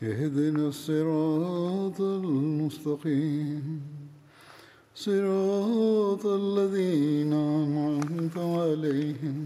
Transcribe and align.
اهدنا 0.00 0.68
الصراط 0.68 1.98
المستقيم 2.00 3.64
صراط 4.96 6.24
الذين 6.26 7.32
أنعمت 7.32 8.36
عليهم 8.56 9.38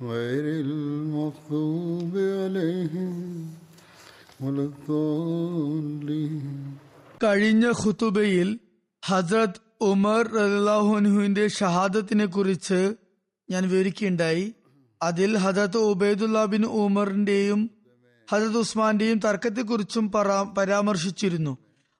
غير 0.00 0.44
المغضوب 0.60 2.12
عليهم 2.36 3.12
ولا 4.40 4.64
الضالين 4.64 6.44
കഴിഞ്ഞ 7.20 7.64
ഖുതുബയിൽ 7.80 8.48
ഹസ്രത് 9.02 9.58
ഉമർ 9.84 10.24
റലാഹുനുവിന്റെ 10.38 11.44
ഷഹാദത്തിനെ 11.58 12.26
കുറിച്ച് 12.28 12.80
ഞാൻ 13.48 13.62
വിവരിക്കുകയുണ്ടായി 13.68 14.44
അതിൽ 15.00 15.30
ഹജറത്ത് 15.44 15.80
ഉബൈദുല്ല 15.92 16.38
ബിൻ 16.52 16.62
ഉമറിന്റെയും 16.80 17.60
ഹജറത് 18.31 18.57
ഉസ്മാന്റെയും 18.57 19.19
തർക്കത്തെക്കുറിച്ചും 19.19 20.11
പരാ- 20.11 20.45
പരാമർശിച്ചിരുന്നു. 20.45 21.57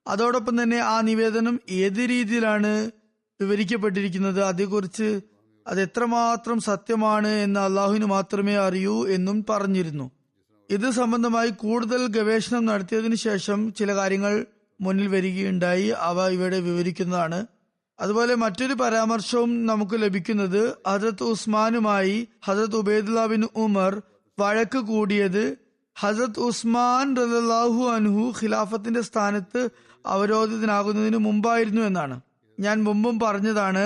അതോടൊപ്പം 0.08 0.64
തന്നെ 0.64 0.78
ആ 0.78 1.02
നിവേദനം 1.02 1.60
ഏത് 1.70 2.10
രീതിയിലാണ് 2.10 2.92
വിവരിക്കപ്പെട്ടിരിക്കുന്നത് 3.42 4.44
അതേക്കുറിച്ച് 4.44 5.22
അത് 5.68 5.82
എത്രമാത്രം 5.82 6.60
സത്യമാണ് 6.60 7.28
എന്ന് 7.28 7.60
അള്ളാഹുവിന് 7.60 8.06
മാത്രമേ 8.06 8.56
അറിയൂ 8.56 9.08
എന്നും 9.08 9.46
പറഞ്ഞിരുന്നു. 9.50 10.12
ഇത് 10.70 10.92
സംബന്ധമായി 10.92 11.50
കൂടുതൽ 11.50 12.08
ഗവേഷണം 12.08 12.66
നടത്തിയതിനു 12.66 13.16
ശേഷം 13.16 13.74
ചില 13.74 13.96
കാര്യങ്ങൾ 13.96 14.46
മുന്നിൽ 14.82 15.08
വരികയുണ്ടായി. 15.08 15.88
അവ 15.88 16.28
ഇവിടെ 16.28 16.60
വിവരിക്കുന്നതാണ്. 16.60 17.46
അതുപോലെ 18.00 18.36
മറ്റൊരു 18.36 18.74
പരാമർശവും 18.74 19.66
നമുക്ക് 19.66 20.02
ലഭിക്കുന്നത് 20.02 20.76
ഹജറത്ത് 20.88 21.24
ഉസ്മാനുമായി 21.24 22.28
ഹജരത് 22.46 22.76
ഉബൈദുല്ല 22.76 23.26
ബിൻ 23.26 23.48
ഉമർ 23.56 24.02
വഴക്ക് 24.40 24.78
കൂടിയത് 24.78 25.67
ഹജരത് 25.98 26.40
ഉസ്മാൻ 26.40 27.16
റലാഹു 27.16 27.82
അൻഹു 27.96 28.34
ഖിലാഫത്തിന്റെ 28.40 29.02
സ്ഥാനത്ത് 29.02 29.62
അവരോധിതനാകുന്നതിന് 30.06 31.18
മുമ്പായിരുന്നു 31.18 31.82
എന്നാണ്. 31.82 32.16
ഞാൻ 32.60 32.84
മുമ്പും 32.84 33.20
പറഞ്ഞതാണ് 33.20 33.84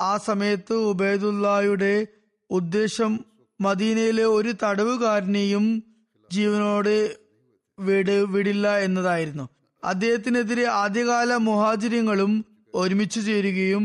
ആ 0.00 0.16
സമയത്ത് 0.16 0.74
ഉബൈദുല്ലായുടെ 0.74 1.94
ഉദ്ദേശം 2.50 3.12
മദീനയിലെ 3.60 4.24
ഒരു 4.26 4.54
തടവുകാരനെയും 4.62 5.64
ജീവനോട് 6.28 6.94
വിട് 7.78 8.16
വിടില്ല 8.24 8.76
എന്നതായിരുന്നു. 8.78 9.46
അദ്ദേഹത്തിനെതിരെ 9.82 10.64
ആദ്യകാല 10.82 11.34
മുഹാചര്യങ്ങളും 11.48 12.32
ഒരുമിച്ച് 12.74 13.26
ചേരുകയും 13.26 13.84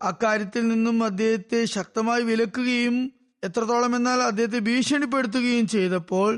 അക്കാര്യത്തിൽ 0.00 0.68
നിന്നും 0.68 1.04
അദ്ദേഹത്തെ 1.04 1.64
ശക്തമായി 1.64 2.22
വിലക്കുകയും 2.22 2.96
എത്രത്തോളം 3.42 3.96
എന്നാൽ 3.96 4.22
അദ്ദേഹത്തെ 4.22 4.58
ഭീഷണിപ്പെടുത്തുകയും 4.58 5.66
ചെയ്തപ്പോൾ 5.66 6.30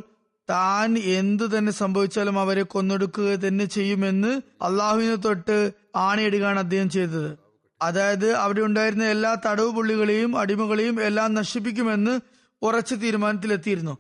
താൻ 0.51 0.99
എന്തു 0.99 1.45
തന്നെ 1.45 1.73
സംഭവിച്ചാലും 1.73 2.39
അവരെ 2.39 2.63
കൊന്നൊടുക്കുക 2.63 3.25
തന്നെ 3.25 3.65
ചെയ്യുമെന്ന് 3.65 4.41
അള്ളാഹുവിനെ 4.63 5.15
തൊട്ട് 5.15 5.73
ആണയിടുകയാണ് 5.97 6.59
അദ്ദേഹം 6.59 6.91
ചെയ്തത്. 6.91 7.39
അതായത് 7.83 8.33
അവിടെ 8.33 8.61
ഉണ്ടായിരുന്ന 8.61 9.05
എല്ലാ 9.05 9.37
തടവ് 9.47 9.71
പുള്ളികളെയും 9.71 10.39
അടിമകളെയും 10.39 11.03
എല്ലാം 11.03 11.35
നശിപ്പിക്കുമെന്ന് 11.35 12.21
ഉറച്ച 12.63 12.95
തീരുമാനത്തിലെത്തിയിരുന്നു. 12.95 13.99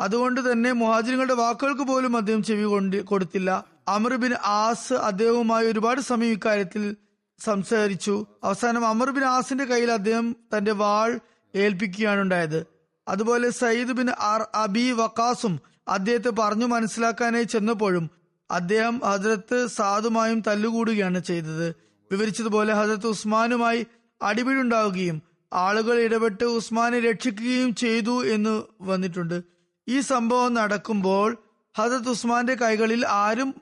അതുകൊണ്ട് 0.00 0.52
തന്നെ 0.52 0.72
മുഹാജിറുകളുടെ 0.72 1.34
വാക്കുകൾക്ക് 1.34 1.82
പോലും 1.82 2.16
അദ്ദേഹം 2.16 2.42
ചെവി 2.42 2.62
കൊണ്ട് 2.62 3.02
കൊടുത്തില്ല. 3.02 3.64
അമർബിൻ 3.88 4.34
ആസ് 4.34 4.92
അദ്ദേഹവുമായി 4.92 5.66
ഒരുപാട് 5.66 6.00
സമയം 6.00 6.30
ഇക്കാര്യത്തിൽ 6.30 6.96
സംസാരിച്ചു. 7.38 8.26
അവസാനം 8.44 8.86
അമർബിൻ 8.86 9.24
ആസിന്റെ 9.24 9.64
കയ്യിൽ 9.64 9.90
അദ്ദേഹം 9.90 10.36
തന്റെ 10.56 10.72
വാൾ 10.72 11.20
ഏൽപ്പിക്കുകയാണ് 11.54 12.20
ഉണ്ടായത്. 12.20 12.66
അതുപോലെ 13.08 13.50
സയ്യിദ് 13.50 13.92
ബിൻ 13.92 14.10
അർ 14.10 14.46
അബി 14.54 14.92
വക്കാസും 14.92 15.60
അദ്ദേഹത്തെ 15.88 16.28
പറഞ്ഞു 16.28 16.66
മനസ്സിലാക്കാനായി 16.66 17.44
ചെന്നപ്പോഴും 17.44 18.10
അദ്ദേഹം 18.50 19.00
ഹജ്രത്ത് 19.04 19.66
സാദുമായും 19.66 20.40
തല്ലുകൂടുകയാണ് 20.40 21.20
ചെയ്തത്. 21.22 21.74
വിവരിച്ചതുപോലെ 22.12 22.74
ഹജ്രത്ത് 22.74 23.06
ഉസ്മാനുമായി 23.06 23.86
അടിപിടുണ്ടാവുകയും 24.22 25.22
ആളുകൾ 25.52 26.00
ഇടപെട്ട് 26.00 26.44
ഉസ്മാനെ 26.44 27.00
രക്ഷിക്കുകയും 27.00 27.74
ചെയ്തു 27.74 28.26
എന്ന് 28.26 28.62
വന്നിട്ടുണ്ട്. 28.80 29.42
ഈ 29.88 30.00
സംഭവം 30.00 30.54
നടക്കുമ്പോൾ 30.54 31.36
ഹജത് 31.78 32.08
ഉസ്മാന്റെ 32.08 32.54
കൈകളിൽ 32.54 33.06
ആരും 33.06 33.54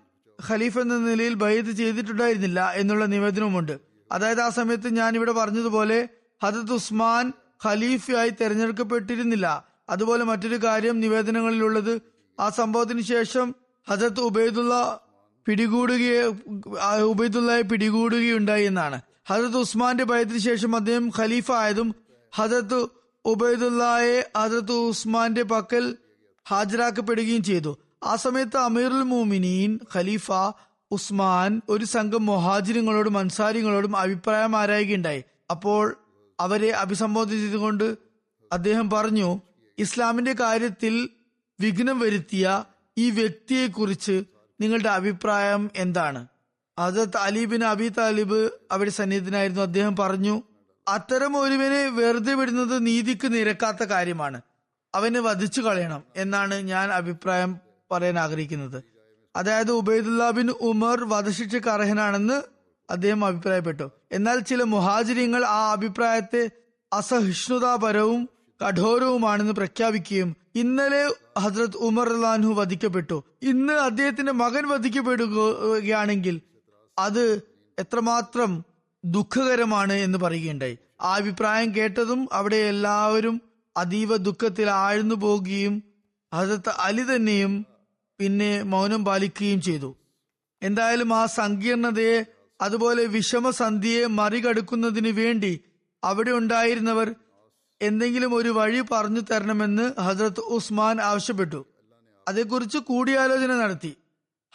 ഖലീഫ് 0.50 0.78
എന്ന 0.78 0.98
നിലയിൽ 0.98 1.34
ബൈത്ത് 1.34 1.68
ചെയ്തിട്ടുണ്ടായിരുന്നില്ല 1.68 2.72
എന്നുള്ള 2.74 3.04
നിവേദനവുമുണ്ട്. 3.04 3.80
അതായത് 4.12 4.40
ആ 4.40 4.48
സമയത്ത് 4.48 4.96
ഞാൻ 4.96 5.14
ഇവിടെ 5.14 5.32
പറഞ്ഞതുപോലെ 5.32 6.08
ഹജത് 6.44 6.72
ഉസ്മാൻ 6.72 7.32
ഖലീഫയായി 7.66 8.30
തെരഞ്ഞെടുക്കപ്പെട്ടിരുന്നില്ല. 8.30 9.64
അതുപോലെ 9.88 10.24
മറ്റൊരു 10.24 10.56
കാര്യം 10.56 11.00
നിവേദനങ്ങളിലുള്ളത് 11.00 12.11
ആ 12.38 12.48
സംഭവത്തിന് 12.48 13.00
ശേഷം 13.00 13.54
ഹജത് 13.88 14.20
ഉബൈദുള്ള 14.20 14.74
പിടികൂടുകയെ 15.46 16.20
ഉബൈദുള്ളയെ 17.12 17.62
പിടികൂടുകയുണ്ടായി 17.62 18.64
എന്നാണ്. 18.64 18.98
ഹജത് 19.28 19.56
ഉസ്മാന്റെ 19.56 20.04
ഭയത്തിന് 20.04 20.38
ശേഷം 20.38 20.76
അദ്ദേഹം 20.76 21.06
ഖലീഫ 21.18 21.52
ആയതും 21.52 21.88
ഹജരത്ത് 22.32 22.80
ഉബൈദുള്ളയെ 23.24 24.30
ഹജത് 24.36 24.72
ഉസ്മാന്റെ 24.72 25.42
പക്കൽ 25.42 25.84
ഹാജരാക്കപ്പെടുകയും 26.46 27.42
ചെയ്തു. 27.42 27.72
ആ 28.04 28.16
സമയത്ത് 28.16 28.56
അമീറുൽ 28.56 29.02
മോമിനീൻ 29.02 29.78
ഖലീഫ 29.94 30.28
ഉസ്മാൻ 30.90 31.60
ഒരു 31.68 31.84
സംഘം 31.84 32.26
മൊഹാജിനങ്ങളോടും 32.26 33.18
അൻസാരിങ്ങളോടും 33.18 33.96
അഭിപ്രായം 33.96 34.56
ആരായുകയുണ്ടായി 34.56 35.22
അപ്പോൾ 35.50 35.84
അവരെ 36.38 36.70
അഭിസംബോധന 36.70 37.36
ചെയ്തുകൊണ്ട് 37.36 37.86
അദ്ദേഹം 38.52 38.90
പറഞ്ഞു 38.90 39.28
ഇസ്ലാമിന്റെ 39.78 40.32
കാര്യത്തിൽ 40.32 40.94
വിഘ്നം 41.62 41.98
വരുത്തിയ 41.98 42.64
ഈ 42.98 43.10
വ്യക്തിയെ 43.10 43.66
കുറിച്ച് 43.66 44.24
നിങ്ങളുടെ 44.60 44.88
അഭിപ്രായം 44.88 45.70
എന്താണ്? 45.76 46.26
അതത് 46.78 47.16
അലിബിൻ 47.16 47.64
അബി 47.64 47.88
താലിബ് 47.88 48.50
അവിടെ 48.72 48.90
സന്നിഹിതനായിരുന്നു 48.90 49.62
അദ്ദേഹം 49.62 49.96
പറഞ്ഞു 49.96 50.42
അത്തരം 50.88 51.36
ഒരുവനെ 51.36 51.88
വെറുതെ 51.88 52.34
വിടുന്നത് 52.34 52.86
നീതിക്ക് 52.86 53.34
നിരക്കാത്ത 53.34 53.84
കാര്യമാണ്. 53.84 54.40
അവനെ 54.94 55.20
വധിച്ചു 55.20 55.60
കളയണം 55.60 56.02
എന്നാണ് 56.16 56.54
ഞാൻ 56.54 56.92
അഭിപ്രായം 56.92 57.60
പറയാൻ 57.90 58.18
ആഗ്രഹിക്കുന്നത്. 58.18 58.84
അതായത് 59.36 59.70
ഉബൈദുല്ല 59.70 60.30
ബിൻ 60.30 60.50
ഉമർ 60.50 61.04
വധശിക്ഷയ്ക്ക് 61.04 61.68
അർഹനാണെന്ന് 61.68 62.42
അദ്ദേഹം 62.90 63.24
അഭിപ്രായപ്പെട്ടു. 63.24 63.90
എന്നാൽ 64.12 64.38
ചില 64.38 64.62
മുഹാജിരിങ്ങൾ 64.62 65.44
ആ 65.44 65.72
അഭിപ്രായത്തെ 65.72 66.50
അസഹിഷ്ണുതാപരവും 66.92 68.28
കഠോരവുമാണെന്ന് 68.68 69.52
പ്രഖ്യാപിക്കുകയും 69.52 70.41
ഇന്നലെ 70.54 71.02
ഹസ്രത് 71.38 71.76
ഉമർ 71.76 72.08
ലാൻഹു 72.22 72.52
വധിക്കപ്പെട്ടു. 72.52 73.24
ഇന്ന് 73.42 73.72
അദ്ദേഹത്തിന്റെ 73.72 74.32
മകൻ 74.32 74.68
വധിക്കപ്പെടുകയാണെങ്കിൽ 74.68 76.40
അത് 76.98 77.24
എത്രമാത്രം 77.78 78.64
ദുഃഖകരമാണ് 79.04 79.92
എന്ന് 79.92 80.18
പറയുകയുണ്ടായി. 80.18 80.78
ആ 81.00 81.14
അഭിപ്രായം 81.14 81.74
കേട്ടതും 81.74 82.28
അവിടെ 82.32 82.56
എല്ലാവരും 82.56 83.40
അതീവ 83.76 84.16
ദുഃഖത്തിൽ 84.16 84.70
ആഴ്ന്നു 84.70 85.14
പോകുകയും 85.14 85.82
ഹസരത്ത് 86.34 86.68
അലി 86.68 87.02
തന്നെയും 87.02 87.66
പിന്നെ 88.20 88.62
മൗനം 88.62 89.04
പാലിക്കുകയും 89.04 89.60
ചെയ്തു. 89.60 89.96
എന്തായാലും 90.62 91.14
ആ 91.14 91.26
സങ്കീർണതയെ 91.26 92.24
അതുപോലെ 92.60 93.04
വിഷമസന്ധിയെ 93.06 94.06
മറികടക്കുന്നതിന് 94.06 95.08
വേണ്ടി 95.08 95.60
അവിടെ 96.04 96.30
ഉണ്ടായിരുന്നവർ 96.30 97.14
എന്തെങ്കിലും 97.82 98.34
ഒരു 98.34 98.48
വഴി 98.48 98.80
പറഞ്ഞു 98.80 99.20
തരണമെന്ന് 99.20 100.00
ഹസ്രത്ത് 100.00 100.40
ഉസ്മാൻ 100.40 101.00
ആവശ്യപ്പെട്ടു. 101.00 101.66
അതേക്കുറിച്ച് 102.28 102.78
കൂടിയാലോചന 102.78 103.54
നടത്തി. 103.54 103.96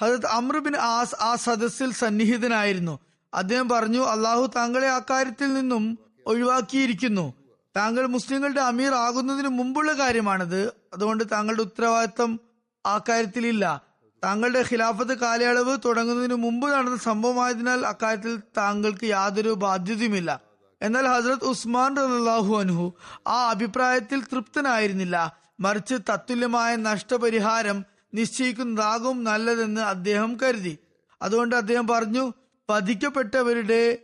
ഹജത് 0.02 0.26
അമ്രുബിൻ 0.26 0.76
ആസ് 0.76 1.16
ആ 1.22 1.36
സദസ്സിൽ 1.36 1.92
സന്നിഹിതനായിരുന്നു. 1.94 3.00
അദ്ദേഹം 3.34 3.70
പറഞ്ഞു 3.70 4.00
അള്ളാഹു 4.00 4.52
താങ്കളെ 4.56 4.90
അക്കാര്യത്തിൽ 4.90 5.54
നിന്നും 5.54 6.00
ഒഴിവാക്കിയിരിക്കുന്നു. 6.26 7.34
താങ്കൾ 7.78 8.06
മുസ്ലിങ്ങളുടെ 8.06 8.62
അമീർ 8.62 8.94
ആകുന്നതിന് 8.94 9.48
മുമ്പുള്ള 9.48 9.94
കാര്യമാണത്. 9.94 10.74
അതുകൊണ്ട് 10.94 11.24
താങ്കളുടെ 11.32 11.62
ഉത്തരവാദിത്തം 11.62 12.40
ആ 12.86 12.98
കാര്യത്തിലില്ല 12.98 13.82
താങ്കളുടെ 14.24 14.60
ഖിലാഫത്ത് 14.72 15.18
കാലയളവ് 15.18 15.78
തുടങ്ങുന്നതിന് 15.86 16.36
മുമ്പ് 16.36 16.72
നടന്ന 16.72 16.98
സംഭവമായതിനാൽ 16.98 17.86
അക്കാര്യത്തിൽ 17.86 18.38
താങ്കൾക്ക് 18.58 19.06
യാതൊരു 19.06 19.50
ബാധ്യതയുമില്ല. 19.50 20.47
എന്നാൽ 20.82 21.06
ഹസ്രത് 21.08 21.44
ഉസ്മാൻ 21.44 21.96
റലാഹു 21.96 22.60
അൻഹു 22.60 22.94
ആ 23.28 23.50
അഭിപ്രായത്തിൽ 23.50 24.22
തൃപ്തനായിരുന്നില്ല. 24.22 25.38
മറിച്ച് 25.60 25.96
തത്തുല്യമായ 25.96 26.76
നഷ്ടപരിഹാരം 26.76 27.86
നിശ്ചയിക്കുന്നതാകും 28.14 29.24
നല്ലതെന്ന് 29.24 29.82
അദ്ദേഹം 29.82 30.38
കരുതി. 30.44 30.78
അതുകൊണ്ട് 31.22 31.56
അദ്ദേഹം 31.56 31.88
പറഞ്ഞു 31.88 32.34
വധിക്കപ്പെട്ടവരുടെ 32.70 33.98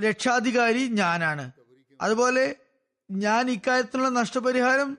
രക്ഷാധികാരി 0.00 0.88
ഞാനാണ്. 0.88 1.52
അതുപോലെ 2.00 2.56
ഞാൻ 3.10 3.50
ഇക്കാര്യത്തിലുള്ള 3.50 4.08
നഷ്ടപരിഹാരം 4.08 4.98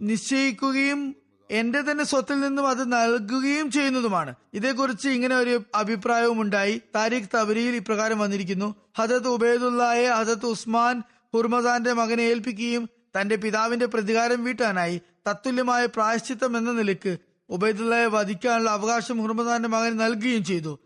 നിശ്ചയിക്കുകയും 0.00 1.16
എന്റെ 1.52 1.80
തന്നെ 1.80 2.04
സ്വത്തിൽ 2.04 2.40
നിന്നും 2.40 2.68
അത് 2.68 2.92
നൽകുകയും 2.92 3.70
ചെയ്യുന്നതുമാണ്. 3.70 4.34
ഇതേക്കുറിച്ച് 4.54 5.08
ഇങ്ങനെ 5.08 5.36
ഒരു 5.36 5.64
അഭിപ്രായവും 5.74 6.40
ഉണ്ടായി. 6.40 6.82
താരിഖ് 6.94 7.36
തബരിയിൽ 7.36 7.74
ഇപ്രകാരം 7.74 8.18
വന്നിരിക്കുന്നു. 8.18 8.74
ഹജത് 8.98 9.28
ഉബൈദുല്ലായെ 9.28 10.08
ഹജത് 10.08 10.46
ഉസ്മാൻ 10.46 11.02
ഹുർമസാന്റെ 11.34 11.92
മകനെ 11.92 12.22
ഏൽപ്പിക്കുകയും 12.22 12.88
തന്റെ 13.20 13.36
പിതാവിന്റെ 13.36 13.86
പ്രതികാരം 13.86 14.44
വീട്ടാനായി 14.44 15.00
തത്തുല്യമായ 15.28 15.86
പ്രായശ്ചിത്തം 15.86 16.56
എന്ന 16.56 16.72
നിലയ്ക്ക് 16.72 17.18
ഉബൈദുല്ലായെ 17.48 18.06
വധിക്കാനുള്ള 18.06 18.70
അവകാശം 18.70 19.20
ഹുർമസാന്റെ 19.20 19.68
മകന് 19.68 20.00
നൽകുകയും 20.00 20.44
ചെയ്തു. 20.44 20.78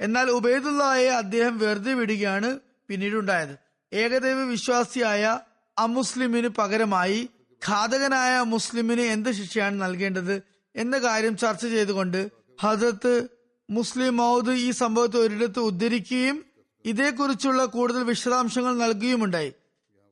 എന്നാൽ 0.00 0.30
ഉബൈദുല്ലായെ 0.30 1.08
അദ്ദേഹം 1.08 1.58
വെറുതെ 1.58 1.94
വിടുകയാണ് 1.94 2.58
പിന്നീടുണ്ടായത്. 2.88 3.56
ഏകദൈവ 3.92 4.36
വിശ്വാസിയായ 4.36 5.38
അമുസ്ലിമിന് 5.78 6.48
പകരമായി 6.48 7.28
ഘാതകനായ 7.68 8.40
മുസ്ലിമിന് 8.40 9.00
എന്ത് 9.00 9.32
ശിക്ഷയാണ് 9.32 9.82
നൽകേണ്ടത് 9.82 10.42
എന്ന 10.76 10.98
കാര്യം 10.98 11.36
ചർച്ച 11.36 11.66
ചെയ്തുകൊണ്ട് 11.66 12.30
ഹജറത്ത് 12.60 13.28
മുസ്ലിം 13.70 14.16
മൗദ് 14.16 14.50
ഈ 14.50 14.70
സംഭവത്തെ 14.70 15.16
ഒരിടത്ത് 15.16 15.58
ഉദ്ധരിക്കുകയും 15.58 16.44
ഇതേക്കുറിച്ചുള്ള 16.86 17.64
കൂടുതൽ 17.64 18.02
വിശദാംശങ്ങൾ 18.02 18.78
നൽകുകയുമുണ്ടായി. 18.78 19.52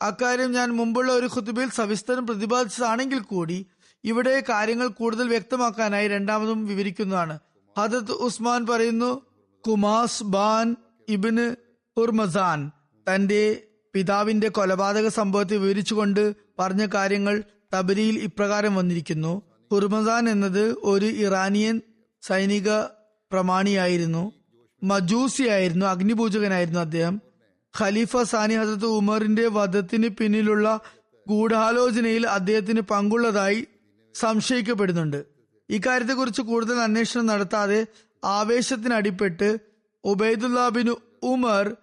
അക്കാര്യം 0.02 0.52
ഞാൻ 0.52 0.70
മുമ്പുള്ള 0.70 1.12
ഒരു 1.12 1.26
ഖുതുബിൽ 1.26 1.70
സവിസ്തരം 1.70 2.26
പ്രതിപാദിച്ചതാണെങ്കിൽ 2.26 3.20
കൂടി 3.20 3.66
ഇവിടെ 4.04 4.44
കാര്യങ്ങൾ 4.48 4.88
കൂടുതൽ 4.88 5.28
വ്യക്തമാക്കാനായി 5.28 6.08
രണ്ടാമതും 6.08 6.66
വിവരിക്കുന്നതാണ്. 6.66 7.38
ഹദത്ത് 7.78 8.12
ഉസ്മാൻ 8.12 8.66
പറയുന്നു 8.66 9.22
കുമാസ് 9.66 10.24
ബാൻ 10.24 10.76
ഇബിന് 11.08 11.56
ഹുർമസാൻ 11.96 12.70
തന്റെ 13.06 13.69
പിതാവിന്റെ 13.94 14.48
കൊലപാതക 14.48 15.08
സംഭവത്തെ 15.08 15.56
വിവരിച്ചുകൊണ്ട് 15.56 16.34
പറഞ്ഞ 16.58 16.86
കാര്യങ്ങൾ 16.94 17.42
തബരിയിൽ 17.74 18.18
ഇപ്രകാരം 18.18 18.76
വന്നിരിക്കുന്നു. 18.76 19.42
ഹുർമസാൻ 19.72 20.28
എന്നത് 20.28 20.76
ഒരു 20.82 21.06
ഇറാനിയൻ 21.06 21.80
സൈനിക 22.22 22.80
പ്രമാണിയായിരുന്നു. 23.32 24.32
മജൂസിയായിരുന്നു 24.82 25.86
അഗ്നിപൂജകനായിരുന്നു 25.86 26.80
അദ്ദേഹം. 26.80 27.20
ഖലീഫ 27.80 28.16
സാനി 28.16 28.54
ഹസരത്ത് 28.54 28.86
ഉമറിന്റെ 28.86 29.46
വധത്തിന് 29.46 30.08
പിന്നിലുള്ള 30.08 30.80
ഗൂഢാലോചനയിൽ 31.28 32.26
അദ്ദേഹത്തിന് 32.26 32.80
പങ്കുള്ളതായി 32.80 33.66
സംശയിക്കപ്പെടുന്നുണ്ട്. 34.14 35.24
ഇക്കാര്യത്തെക്കുറിച്ച് 35.70 36.42
കൂടുതൽ 36.42 36.78
അന്വേഷണം 36.78 37.26
നടത്താതെ 37.26 37.86
ആവേശത്തിനടിപ്പെട്ട് 38.24 39.58
ഉബൈദുല്ല 40.04 40.68
ബിൻ 40.68 40.94
ഉമർ 41.22 41.76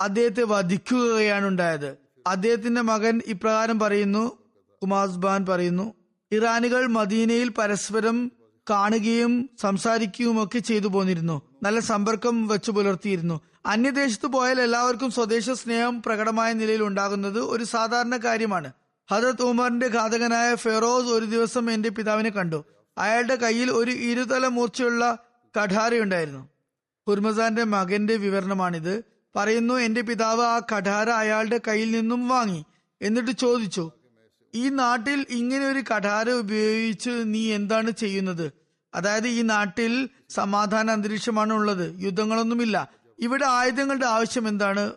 അദ്ദേഹത്തെ 0.00 0.42
വധിക്കുകയാണ് 0.42 1.46
ഉണ്ടായത്. 1.46 1.96
അദ്ദേഹത്തിന്റെ 2.26 2.80
മകൻ 2.80 3.20
ഇപ്രകാരം 3.26 3.78
പറയുന്നു 3.78 4.38
കുമാസ്ബാൻ 4.82 5.46
പറയുന്നു 5.46 5.94
ഇറാനുകൾ 6.32 6.86
മദീനയിൽ 6.86 7.48
പരസ്പരം 7.48 8.32
കാണുകയും 8.70 9.50
സംസാരിക്കുകയും 9.60 10.42
ഒക്കെ 10.42 10.58
ചെയ്തു 10.58 10.86
പോന്നിരുന്നു. 10.86 11.42
നല്ല 11.62 11.80
സമ്പർക്കം 11.80 12.48
വെച്ചു 12.48 12.70
പുലർത്തിയിരുന്നു. 12.70 13.40
അന്യദേശത്ത് 13.66 14.26
പോയാൽ 14.26 14.60
എല്ലാവർക്കും 14.60 15.10
സ്വദേശ 15.10 15.50
സ്നേഹം 15.50 16.02
പ്രകടമായ 16.02 16.52
നിലയിൽ 16.52 16.82
ഉണ്ടാകുന്നത് 16.82 17.40
ഒരു 17.40 17.64
സാധാരണ 17.64 18.16
കാര്യമാണ്. 18.16 18.72
ഹജത് 19.10 19.42
ഉമറിന്റെ 19.42 19.86
ഘാതകനായ 19.86 20.54
ഫെറോസ് 20.54 21.06
ഒരു 21.06 21.24
ദിവസം 21.24 21.70
എന്റെ 21.70 21.88
പിതാവിനെ 21.88 22.30
കണ്ടു. 22.30 22.64
അയാളുടെ 22.98 23.36
കയ്യിൽ 23.36 23.70
ഒരു 23.70 23.90
ഇരുതല 23.90 24.46
മൂർച്ചയുള്ള 24.46 25.18
കഠാരയുണ്ടായിരുന്നു. 25.62 26.48
ഹുർമസാന്റെ 27.08 27.64
മകന്റെ 27.64 28.16
വിവരണമാണിത്. 28.16 29.13
പറയുന്നു 29.36 29.74
എന്റെ 29.74 30.00
പിതാവ് 30.00 30.42
ആ 30.42 30.58
കഠാര 30.58 31.10
അയാളുടെ 31.10 31.60
കയ്യിൽ 31.68 31.90
നിന്നും 31.90 32.28
വാങ്ങി. 32.28 32.64
എന്നിട്ട് 33.02 33.30
ചോദിച്ചു 33.30 33.90
ഈ 34.54 34.68
നാട്ടിൽ 34.68 35.26
ഇങ്ങനെ 35.30 35.66
ഒരു 35.66 35.78
കഠാര 35.78 36.30
ഉപയോഗിച്ച് 36.30 37.10
നീ 37.24 37.52
എന്താണ് 37.52 37.90
ചെയ്യുന്നത്? 37.90 38.52
അതായത് 38.94 39.28
ഈ 39.28 39.42
നാട്ടിൽ 39.42 40.08
സമാധാന 40.30 40.90
അന്തരീക്ഷമാണ് 40.90 41.52
ഉള്ളത് 41.52 42.00
യുദ്ധങ്ങളൊന്നുമില്ല. 42.00 42.88
ഇവിടെ 43.18 43.44
ആയുധങ്ങളുടെ 43.44 44.06
ആവശ്യം 44.06 44.48
എന്താണ്? 44.48 44.92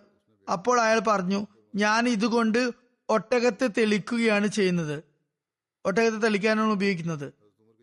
അപ്പോൾ 0.52 0.82
അയാൾ 0.82 1.00
പറഞ്ഞു 1.00 1.48
ഞാൻ 1.76 2.10
ഇതുകൊണ്ട് 2.10 2.72
ഒട്ടകത്തെ 3.10 3.68
തെളിക്കുകയാണ് 3.68 4.48
ചെയ്യുന്നത്. 4.48 5.04
ഒട്ടകത്തെ 5.86 6.18
തെളിക്കാനാണ് 6.18 6.72
ഉപയോഗിക്കുന്നത്. 6.72 7.34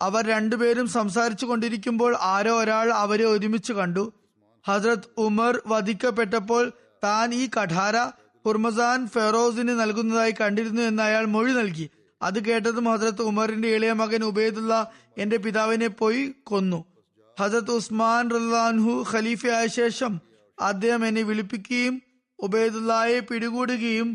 അവർ 0.02 0.26
രണ്ടുപേരും 0.26 0.88
സംസാരിച്ചു 0.88 1.46
കൊണ്ടിരിക്കുമ്പോൾ 1.46 2.16
ആരോ 2.20 2.60
ഒരാൾ 2.60 2.92
അവരെ 2.92 3.24
ഒരുമിച്ച് 3.24 3.72
കണ്ടു. 3.72 4.12
ഹസ്രത് 4.68 5.08
ഉമർ 5.18 5.62
വധിക്കപ്പെട്ടപ്പോൾ 5.66 6.72
താൻ 7.04 7.34
ഈ 7.34 7.50
കഠാര 7.56 7.96
ഹുർമസാൻ 8.46 9.06
ഫെറോസിന് 9.08 9.80
നൽകുന്നതായി 9.80 10.34
കണ്ടിരുന്നു 10.40 10.82
എന്ന് 10.82 11.02
അയാൾ 11.02 11.24
മൊഴി 11.24 11.52
നൽകി. 11.52 11.90
അത് 12.22 12.44
കേട്ടതും 12.44 12.84
ഹസ്രത്ത് 12.84 13.22
ഉമറിന്റെ 13.22 13.68
ഇളയ 13.68 13.92
മകൻ 13.92 14.24
ഉബൈദുള്ള 14.24 14.90
എന്റെ 15.18 15.36
പിതാവിനെ 15.36 15.86
പോയി 15.86 16.34
കൊന്നു. 16.42 16.84
ഹസരത്ത് 17.40 17.70
ഉസ്മാൻ 17.70 18.30
റഹ്ലാൻഹു 18.30 19.04
ഖലീഫയായ 19.12 19.66
ശേഷം 19.66 20.20
അദ്ദേഹം 20.60 21.06
എന്നെ 21.06 21.22
വിളിപ്പിക്കുകയും 21.22 22.02
ഉബൈദുള്ളയെ 22.38 23.20
പിടികൂടുകയും 23.20 24.08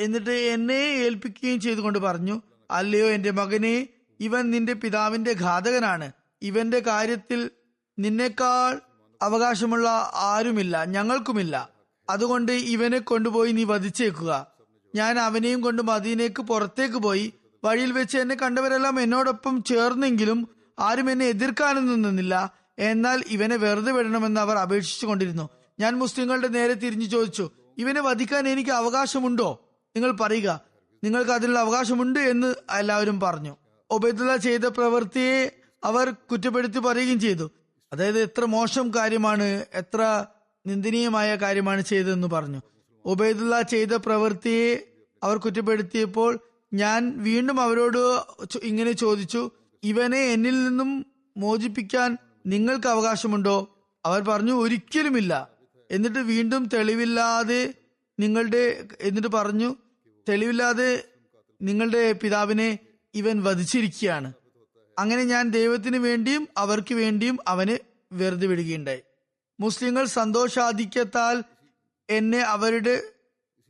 എന്നിട്ട് 0.00 0.30
എന്നെ 0.30 0.80
ഏൽപ്പിക്കുകയും 1.04 1.60
ചെയ്തുകൊണ്ട് 1.60 1.98
പറഞ്ഞു 1.98 2.42
അല്ലയോ 2.70 3.06
എന്റെ 3.06 3.30
മകനെ 3.30 3.88
ഇവൻ 4.20 4.50
നിന്റെ 4.50 4.72
പിതാവിന്റെ 4.72 5.32
ഘാതകനാണ്. 5.32 6.12
ഇവന്റെ 6.42 6.80
കാര്യത്തിൽ 6.80 7.50
നിന്നേക്കാൾ 7.98 8.80
അവകാശമുള്ള 9.22 10.12
ആരുമില്ല 10.14 10.84
ഞങ്ങൾക്കുമില്ല. 10.84 11.68
അതുകൊണ്ട് 12.10 12.52
ഇവനെ 12.52 12.98
കൊണ്ടുപോയി 12.98 13.52
നീ 13.52 13.64
വധിച്ചേക്കുക. 13.64 14.46
ഞാൻ 14.94 15.18
അവനെയും 15.18 15.60
കൊണ്ട് 15.60 15.82
മദീനേക്ക് 15.82 16.42
പുറത്തേക്ക് 16.42 16.94
പോയി 16.94 17.32
വഴിയിൽ 17.64 17.92
വെച്ച് 17.92 18.18
എന്നെ 18.18 18.34
കണ്ടവരെല്ലാം 18.34 19.00
എന്നോടൊപ്പം 19.00 19.62
ചേർന്നെങ്കിലും 19.62 20.48
ആരും 20.78 21.10
എന്നെ 21.10 21.26
എതിർക്കാനൊന്നും 21.26 22.02
നിന്നില്ല. 22.02 22.52
എന്നാൽ 22.78 23.22
ഇവനെ 23.26 23.56
വെറുതെ 23.56 23.92
വിടണമെന്ന് 23.92 24.40
അവർ 24.40 24.58
അപേക്ഷിച്ചു 24.58 25.06
കൊണ്ടിരുന്നു. 25.06 25.48
ഞാൻ 25.80 25.98
മുസ്ലിങ്ങളുടെ 25.98 26.48
നേരെ 26.48 26.74
തിരിഞ്ഞു 26.74 27.04
ചോദിച്ചു 27.04 27.50
ഇവനെ 27.78 28.00
വധിക്കാൻ 28.00 28.48
എനിക്ക് 28.48 28.70
അവകാശമുണ്ടോ? 28.70 29.68
നിങ്ങൾ 29.96 30.10
പറയുക. 30.10 30.60
നിങ്ങൾക്ക് 31.04 31.30
അതിനുള്ള 31.30 31.58
അവകാശമുണ്ട് 31.58 32.20
എന്ന് 32.20 32.54
എല്ലാവരും 32.78 33.20
പറഞ്ഞു. 33.20 33.56
ഒബൈദുള്ള 33.90 34.36
ചെയ്ത 34.36 34.60
പ്രവൃത്തിയെ 34.60 35.60
അവർ 35.84 36.10
കുറ്റപ്പെടുത്തി 36.10 36.78
പറയുകയും 36.78 37.20
ചെയ്തു. 37.20 37.50
അതായത് 37.92 38.22
എത്ര 38.22 38.44
മോശം 38.44 38.94
കാര്യമാണ് 38.96 39.64
എത്ര 39.74 40.26
നിന്ദനീയമായ 40.66 41.34
കാര്യമാണ് 41.34 41.82
ചെയ്തതെന്ന് 41.82 42.28
പറഞ്ഞു. 42.28 42.60
ഉബൈദുള്ള 43.04 43.62
ചെയ്ത 43.62 43.88
പ്രവൃത്തിയെ 43.88 44.92
അവർ 45.22 45.36
കുറ്റപ്പെടുത്തിയപ്പോൾ 45.36 46.38
ഞാൻ 46.74 47.22
വീണ്ടും 47.22 47.60
അവരോട് 47.60 48.22
ഇങ്ങനെ 48.62 48.92
ചോദിച്ചു 48.92 49.50
ഇവനെ 49.82 50.18
എന്നിൽ 50.18 50.68
നിന്നും 50.68 51.06
മോചിപ്പിക്കാൻ 51.36 52.18
നിങ്ങൾക്ക് 52.46 52.86
അവകാശമുണ്ടോ? 52.86 53.76
അവർ 54.04 54.20
പറഞ്ഞു 54.20 54.52
ഒരിക്കലുമില്ല. 54.52 55.48
എന്നിട്ട് 55.90 56.18
വീണ്ടും 56.18 56.68
തെളിവില്ലാതെ 56.74 57.74
നിങ്ങളുടെ 58.20 58.84
എന്നിട്ട് 59.00 59.28
പറഞ്ഞു 59.28 59.76
തെളിവില്ലാതെ 60.28 61.04
നിങ്ങളുടെ 61.62 62.12
പിതാവിനെ 62.12 62.78
ഇവൻ 63.14 63.42
വധിച്ചിരിക്കുകയാണ്. 63.42 64.32
അങ്ങനെ 64.98 65.24
ഞാൻ 65.24 65.50
ദൈവത്തിന് 65.50 65.96
വേണ്ടിയും 65.96 66.48
അവർക്ക് 66.56 66.94
വേണ്ടിയും 66.94 67.38
അവന് 67.48 67.78
വെറുതെ 68.12 68.46
വിടുകയുണ്ടായി. 68.46 69.02
മുസ്ലിങ്ങൾ 69.60 70.04
സന്തോഷാധിക്യത്താൽ 70.04 71.42
എന്നെ 72.10 72.40
അവരുടെ 72.40 73.02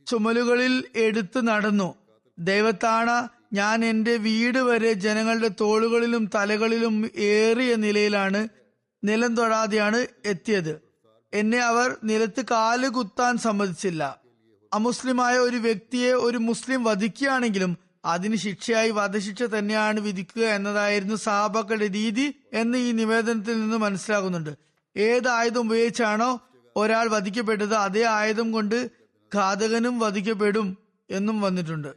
ചുമലുകളിൽ 0.07 0.83
എടുത്തു 0.95 1.39
നടന്നു. 1.39 1.95
ദൈവത്താണ 2.39 3.29
ഞാൻ 3.53 3.85
എന്റെ 3.85 4.17
വീട് 4.17 4.59
വരെ 4.59 4.93
ജനങ്ങളുടെ 4.93 5.51
തോളുകളിലും 5.61 6.29
തലകളിലും 6.35 7.11
ഏറിയ 7.15 7.75
നിലയിലാണ് 7.75 8.47
നിലം 9.03 9.35
തൊടാതെയാണ് 9.35 10.07
എത്തിയത്. 10.25 10.81
എന്നെ 11.33 11.59
അവർ 11.59 11.97
നിലത്ത് 12.03 12.45
കാൽ 12.51 12.87
കുത്താൻ 12.87 13.37
സമ്മതിച്ചില്ല. 13.37 14.19
അമുസ്ലിമായ 14.73 15.37
ഒരു 15.37 15.57
വ്യക്തിയെ 15.57 16.11
ഒരു 16.11 16.37
മുസ്ലിം 16.37 16.83
വധിക്കുകയാണെങ്കിലും 16.83 17.77
അതിന് 18.05 18.35
ശിക്ഷയായി 18.35 18.89
വധശിക്ഷ 18.89 19.43
തന്നെയാണ് 19.43 19.99
വിധിക്കുക 19.99 20.43
എന്നതായിരുന്നു 20.43 21.15
സഹാബക്കളുടെ 21.15 21.87
രീതി 21.87 22.35
എന്ന് 22.53 22.77
ഈ 22.77 22.91
നിവേദനത്തിൽ 22.91 23.61
നിന്ന് 23.61 23.77
മനസ്സിലാകുന്നുണ്ട്. 23.77 24.49
ഏത് 24.97 25.27
ആയുധം 25.27 25.59
ഉപയോഗിച്ചാണോ 25.59 26.41
ഒരാൾ 26.75 27.07
വധിക്കപ്പെട്ടത് 27.07 27.73
അതേ 27.73 28.03
ആയുധം 28.03 28.51
കൊണ്ട് 28.51 28.91
ഘാതകനും 29.35 29.99
വധിക്കപ്പെടും 29.99 30.77
എന്നും 31.09 31.41
വന്നിട്ടുണ്ട്. 31.41 31.87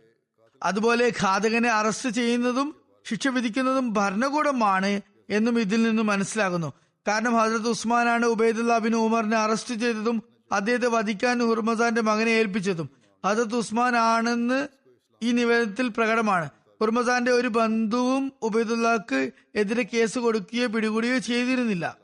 അതുപോലെ 0.63 1.13
ഘാതകനെ 1.23 1.69
അറസ്റ്റ് 1.69 2.09
ചെയ്യുന്നതും 2.09 2.77
ശിക്ഷ 3.09 3.29
വിധിക്കുന്നതും 3.29 3.93
ഭരണകൂടമാണ് 3.93 5.01
എന്നും 5.31 5.61
ഇതിൽ 5.61 5.83
നിന്ന് 5.83 6.03
മനസ്സിലാകുന്നു. 6.03 6.73
കാരണം 7.09 7.35
ഹജരത് 7.37 7.69
ഉസ്മാനാണ് 7.69 8.27
ഉബൈദുല്ല 8.27 8.79
ബിൻ 8.79 8.97
ഉമറിനെ 8.97 9.37
അറസ്റ്റ് 9.37 9.75
ചെയ്തതും 9.75 10.23
അദ്ദേഹത്തെ 10.53 10.87
വധിക്കാൻ 10.87 11.49
ഹുർമസാന്റെ 11.49 12.03
മകനെ 12.03 12.31
ഏൽപ്പിച്ചതും. 12.31 12.91
ഹജരത് 13.25 13.57
ഉസ്മാൻ 13.57 13.97
ആണെന്ന് 13.97 14.69
ഈ 15.23 15.33
നിവേദനത്തിൽ 15.33 15.89
പ്രകടമാണ്. 15.89 16.51
ഹുർമസാന്റെ 16.81 17.33
ഒരു 17.33 17.49
ബന്ധുവും 17.49 18.33
ഉബൈദുല്ലാക്ക് 18.43 19.31
എതിരെ 19.55 19.83
കേസ് 19.83 20.19
കൊടുക്കുകയോ 20.19 20.67
പിടികൂടുകയോ 20.67 21.19
ചെയ്തിരുന്നില്ല. 21.19 21.97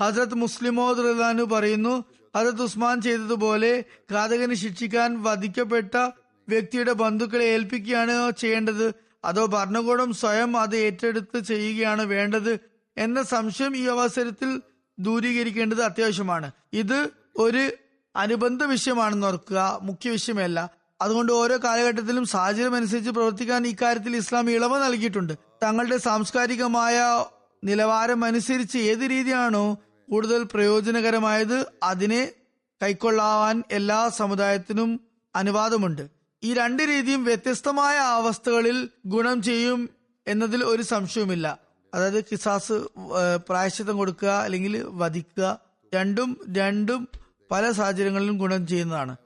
ഹസരത് 0.00 0.34
മുസ്ലിമോ 0.34 0.92
ദുർദാനു 0.92 1.42
പറയുന്നു 1.42 2.04
ഹസരത് 2.36 2.62
ഉസ്മാൻ 2.62 3.00
ചെയ്തതുപോലെ 3.00 3.84
ഘാതകന് 4.12 4.54
ശിക്ഷിക്കാൻ 4.54 5.22
വധിക്കപ്പെട്ട 5.22 6.10
വ്യക്തിയുടെ 6.48 6.92
ബന്ധുക്കളെ 6.92 7.44
ഏൽപ്പിക്കുകയാണ് 7.44 8.32
ചെയ്യേണ്ടത്? 8.32 8.94
അതോ 9.24 9.46
ഭരണകൂടം 9.46 10.12
സ്വയം 10.12 10.56
അത് 10.56 10.76
ഏറ്റെടുത്ത് 10.76 11.38
ചെയ്യുകയാണ് 11.38 12.02
വേണ്ടത്? 12.02 12.58
എന്ന 12.96 13.22
സംശയം 13.22 13.76
ഈ 13.76 13.86
അവസരത്തിൽ 13.86 14.62
ദൂരീകരിക്കേണ്ടത് 14.98 15.82
അത്യാവശ്യമാണ്. 15.82 16.50
ഇത് 16.72 17.10
ഒരു 17.36 17.70
അനുബന്ധ 18.16 18.64
വിഷയമാണെന്ന് 18.64 19.26
ഓർക്കുക 19.26 19.78
മുഖ്യ 19.82 20.10
വിഷയമല്ല. 20.10 20.77
അതുകൊണ്ട് 21.00 21.32
ഓരോ 21.32 21.56
കാലഘട്ടത്തിലും 21.64 22.24
സാഹചര്യം 22.24 22.74
അനുസരിച്ച് 22.74 23.10
പ്രവർത്തിക്കാൻ 23.10 23.66
ഇക്കാര്യത്തിൽ 23.66 24.16
ഇസ്ലാം 24.16 24.50
ഇളവ് 24.50 24.84
നൽകിയിട്ടുണ്ട്. 24.84 25.32
തങ്ങളുടെ 25.62 25.96
സാംസ്കാരികമായ 25.96 27.24
നിലവാരം 27.64 28.24
അനുസരിച്ച് 28.24 28.78
ഏത് 28.78 29.04
രീതിയാണോ 29.10 29.78
കൂടുതൽ 30.10 30.42
പ്രയോജനകരമായത് 30.42 31.66
അതിനെ 31.82 32.32
കൈക്കൊള്ളാൻ 32.82 33.62
എല്ലാ 33.70 34.08
സമുദായത്തിനും 34.08 35.00
അനുവാദമുണ്ട്. 35.36 36.08
ഈ 36.42 36.54
രണ്ട് 36.54 36.82
രീതിയും 36.82 37.24
വ്യത്യസ്തമായ 37.24 37.96
അവസ്ഥകളിൽ 37.96 38.88
ഗുണം 39.06 39.42
ചെയ്യും 39.42 39.90
എന്നതിൽ 40.26 40.64
ഒരു 40.64 40.82
സംശയവുമില്ല. 40.82 41.58
അതായത് 41.94 42.24
കിസാസ് 42.24 42.72
പ്രായശ്ചിത്തം 43.48 43.96
കൊടുക്കുക 43.96 44.28
അല്ലെങ്കിൽ 44.28 44.86
വധിക്കുക 45.02 45.60
രണ്ടും 45.94 46.30
രണ്ടും 46.56 47.08
പല 47.50 47.70
സാഹചര്യങ്ങളിലും 47.70 48.38
ഗുണം 48.38 48.66
ചെയ്യുന്നതാണ്. 48.66 49.16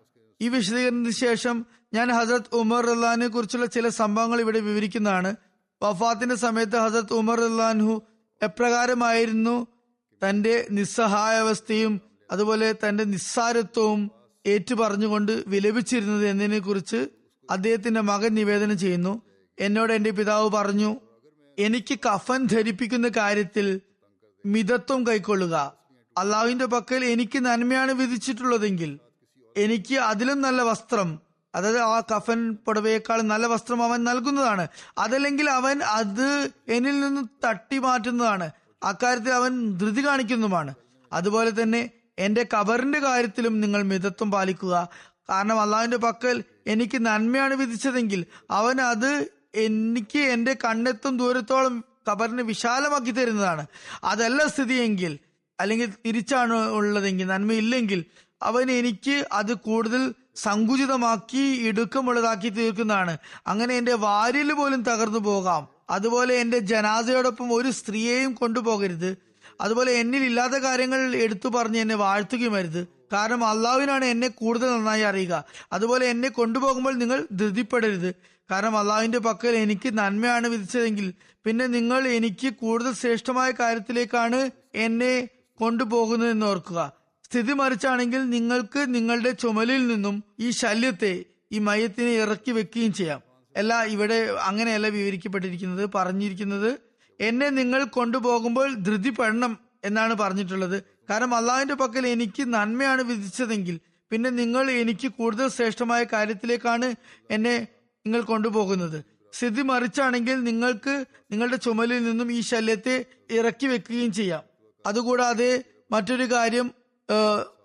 ഈ 0.42 0.48
വിശദീകരണത്തിന് 0.48 1.10
ശേഷം 1.10 1.66
ഞാൻ 1.94 2.12
ഹസരത് 2.12 2.54
ഉമർ 2.54 2.86
റഹ്ലാനെ 2.86 3.28
കുറിച്ചുള്ള 3.28 3.66
ചില 3.66 3.88
സംഭവങ്ങൾ 3.88 4.40
ഇവിടെ 4.40 4.60
വിവരിക്കുന്നതാണ്. 4.60 5.36
വഫാത്തിന്റെ 5.82 6.34
സമയത്ത് 6.34 6.76
ഹസരത് 6.76 7.12
ഉമർ 7.12 7.40
റഹ്ലാൻഹു 7.40 8.02
എപ്രകാരമായിരുന്നു 8.42 9.66
തന്റെ 10.22 10.66
നിസ്സഹായാവസ്ഥയും 10.70 12.00
അതുപോലെ 12.30 12.74
തന്റെ 12.88 13.04
നിസ്സാരത്വവും 13.04 14.10
ഏറ്റുപറഞ്ഞുകൊണ്ട് 14.46 15.44
വിലപിച്ചിരുന്നത് 15.46 16.26
എന്നതിനെ 16.26 16.58
കുറിച്ച് 16.58 17.08
അദ്ദേഹത്തിന്റെ 17.50 18.00
മകൻ 18.00 18.34
നിവേദനം 18.34 18.78
ചെയ്യുന്നു. 18.78 19.22
എന്നോട് 19.58 19.92
എന്റെ 19.92 20.10
പിതാവ് 20.10 20.50
പറഞ്ഞു 20.50 20.96
എനിക്ക് 21.58 21.98
കഫൻ 22.06 22.46
ധരിപ്പിക്കുന്ന 22.46 23.08
കാര്യത്തിൽ 23.16 23.80
മിതത്വം 24.46 25.06
കൈക്കൊള്ളുക. 25.06 25.72
അള്ളാഹുവിന്റെ 26.18 26.64
പക്കൽ 26.64 27.04
എനിക്ക് 27.04 27.38
നന്മയാണ് 27.38 27.92
വിധിച്ചിട്ടുള്ളതെങ്കിൽ 27.92 28.98
എനിക്ക് 29.56 29.94
അതിലും 29.94 30.40
നല്ല 30.40 30.62
വസ്ത്രം 30.62 31.20
അതായത് 31.54 31.78
ആ 31.78 32.00
കഫൻ 32.00 32.56
പുടവയേക്കാൾ 32.66 33.22
നല്ല 33.22 33.46
വസ്ത്രം 33.46 33.82
അവൻ 33.82 34.04
നൽകുന്നതാണ്. 34.04 34.68
അതല്ലെങ്കിൽ 34.98 35.50
അവൻ 35.50 35.82
അത് 35.82 36.50
എന്നിൽ 36.68 37.00
നിന്ന് 37.00 37.46
തട്ടി 37.46 37.78
മാറ്റുന്നതാണ്. 37.78 38.50
അക്കാര്യത്തിൽ 38.82 39.30
അവൻ 39.30 39.78
ധൃതി 39.78 40.06
കാണിക്കുന്നതുമാണ്. 40.06 40.74
അതുപോലെ 41.12 41.62
തന്നെ 41.62 41.90
എന്റെ 42.18 42.46
കബറിന്റെ 42.54 42.98
കാര്യത്തിലും 42.98 43.60
നിങ്ങൾ 43.60 43.82
മിതത്വം 43.82 44.30
പാലിക്കുക. 44.30 44.88
കാരണം 45.30 45.60
അള്ളാഹുവിന്റെ 45.60 45.96
പക്കൽ 45.96 46.44
എനിക്ക് 46.66 47.06
നന്മയാണ് 47.06 47.54
വിധിച്ചതെങ്കിൽ 47.54 48.26
അവൻ 48.50 48.80
അത് 48.80 49.28
എനിക്ക് 49.54 50.18
എന്റെ 50.18 50.56
കണ്ണെത്തും 50.64 51.18
ദൂരത്തോളം 51.18 51.84
കബറിനെ 52.10 52.42
വിശാലമാക്കി 52.42 53.10
തരുന്നതാണ്. 53.10 53.66
അതല്ല 54.04 54.46
സ്ഥിതിയെങ്കിൽ 54.46 55.18
അല്ലെങ്കിൽ 55.60 55.92
തിരിച്ചാണ് 56.06 56.54
ഉള്ളതെങ്കിൽ 56.54 57.26
നന്മയില്ലെങ്കിൽ 57.26 58.04
അവൻ 58.42 58.70
എനിക്ക് 58.70 59.26
അത് 59.32 59.54
കൂടുതൽ 59.54 60.14
സങ്കുചിതമാക്കി 60.36 61.66
ഇടുക്കമുള്ളതാക്കി 61.66 62.48
തീർക്കുന്നതാണ്. 62.48 63.18
അങ്ങനെ 63.46 63.74
എന്റെ 63.74 63.92
വാരിൽ 63.92 64.52
പോലും 64.52 64.82
തകർന്നു 64.82 65.18
പോകാം. 65.18 65.68
അതുപോലെ 65.90 66.34
എന്റെ 66.34 66.58
ജനാസയോടൊപ്പം 66.58 67.54
ഒരു 67.54 67.70
സ്ത്രീയെയും 67.70 68.32
കൊണ്ടുപോകരുത്. 68.32 69.16
അതുപോലെ 69.60 69.92
എന്നിൽ 69.92 70.24
ഇല്ലാത്ത 70.24 70.52
കാര്യങ്ങൾ 70.52 71.16
എടുത്തു 71.16 71.48
പറഞ്ഞ് 71.48 71.78
എന്നെ 71.78 71.94
വാഴ്ത്തുകയുമരുത്. 71.94 72.88
കാരണം 73.12 73.44
അള്ളാഹുവിനാണ് 73.44 74.04
എന്നെ 74.04 74.28
കൂടുതൽ 74.28 74.70
നന്നായി 74.70 75.00
അറിയുക. 75.00 75.44
അതുപോലെ 75.72 76.06
എന്നെ 76.06 76.28
കൊണ്ടുപോകുമ്പോൾ 76.28 76.94
നിങ്ങൾ 76.94 77.26
ധൃതിപ്പെടരുത്. 77.32 78.14
കാരണം 78.50 78.78
അള്ളാഹുവിന്റെ 78.78 79.18
പക്കൽ 79.18 79.48
എനിക്ക് 79.48 79.98
നന്മയാണ് 79.98 80.48
വിധിച്ചതെങ്കിൽ 80.48 81.14
പിന്നെ 81.44 81.66
നിങ്ങൾ 81.66 82.08
എനിക്ക് 82.08 82.54
കൂടുതൽ 82.54 82.92
ശ്രേഷ്ഠമായ 82.92 83.50
കാര്യത്തിലേക്കാണ് 83.50 84.50
എന്നെ 84.74 85.28
കൊണ്ടുപോകുന്നതെന്ന് 85.60 86.46
ഓർക്കുക. 86.46 87.01
സ്ഥിതി 87.32 87.52
മറിച്ചാണെങ്കിൽ 87.52 88.22
നിങ്ങൾക്ക് 88.30 88.94
നിങ്ങളുടെ 88.94 89.30
ചുമലിൽ 89.30 89.86
നിന്നും 89.86 90.16
ഈ 90.40 90.50
ശല്യത്തെ 90.50 91.24
ഈ 91.52 91.58
മയത്തിനെ 91.58 92.10
ഇറക്കി 92.10 92.50
വെക്കുകയും 92.50 92.92
ചെയ്യാം. 92.92 93.20
അല്ല 93.56 93.84
ഇവിടെ 93.84 94.18
അങ്ങനെയല്ല 94.48 94.88
വിവരിക്കപ്പെട്ടിരിക്കുന്നത്. 94.88 95.90
പറഞ്ഞിരിക്കുന്നത് 95.94 96.78
എന്നെ 97.20 97.48
നിങ്ങൾ 97.50 97.84
കൊണ്ടുപോകുമ്പോൾ 97.84 98.74
ധൃതിപ്പെടണം 98.74 99.58
എന്നാണ് 99.84 100.14
പറഞ്ഞിട്ടുള്ളത്. 100.14 100.82
കാരണം 101.10 101.34
അള്ളാഹിന്റെ 101.34 101.74
പക്കൽ 101.74 102.06
എനിക്ക് 102.06 102.42
നന്മയാണ് 102.54 103.02
വിധിച്ചതെങ്കിൽ 103.02 103.80
പിന്നെ 104.10 104.30
നിങ്ങൾ 104.30 104.70
എനിക്ക് 104.70 105.08
കൂടുതൽ 105.08 105.48
ശ്രേഷ്ഠമായ 105.48 106.04
കാര്യത്തിലേക്കാണ് 106.12 106.94
എന്നെ 107.30 107.56
നിങ്ങൾ 108.06 108.22
കൊണ്ടുപോകുന്നത്. 108.22 109.04
സ്ഥിതി 109.32 109.62
മറിച്ചാണെങ്കിൽ 109.62 110.44
നിങ്ങൾക്ക് 110.44 111.04
നിങ്ങളുടെ 111.30 111.56
ചുമലിൽ 111.56 112.04
നിന്നും 112.04 112.32
ഈ 112.32 112.40
ശല്യത്തെ 112.40 113.04
ഇറക്കി 113.30 113.66
വെക്കുകയും 113.66 114.12
ചെയ്യാം. 114.12 114.42
അതുകൂടാതെ 114.86 115.64
മറ്റൊരു 115.90 116.24
കാര്യം 116.32 116.81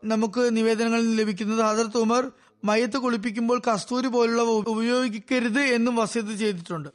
നമുക്ക് 0.04 0.58
നിവേദനങ്ങളിൽ 0.58 1.16
ലഭിക്കുന്നത് 1.16 1.62
ഹസരത്ത് 1.62 1.98
ഉമർ 1.98 2.32
മയത്ത് 2.66 2.98
കുളിപ്പിക്കുമ്പോൾ 2.98 3.62
കസ്തൂരി 3.68 4.08
പോലുള്ളവ 4.08 4.50
ഉപയോഗിക്കരുത് 4.50 5.60
എന്നും 5.60 5.96
വസ്യത്ത് 5.96 6.30
ചെയ്തിട്ടുണ്ട്. 6.30 6.90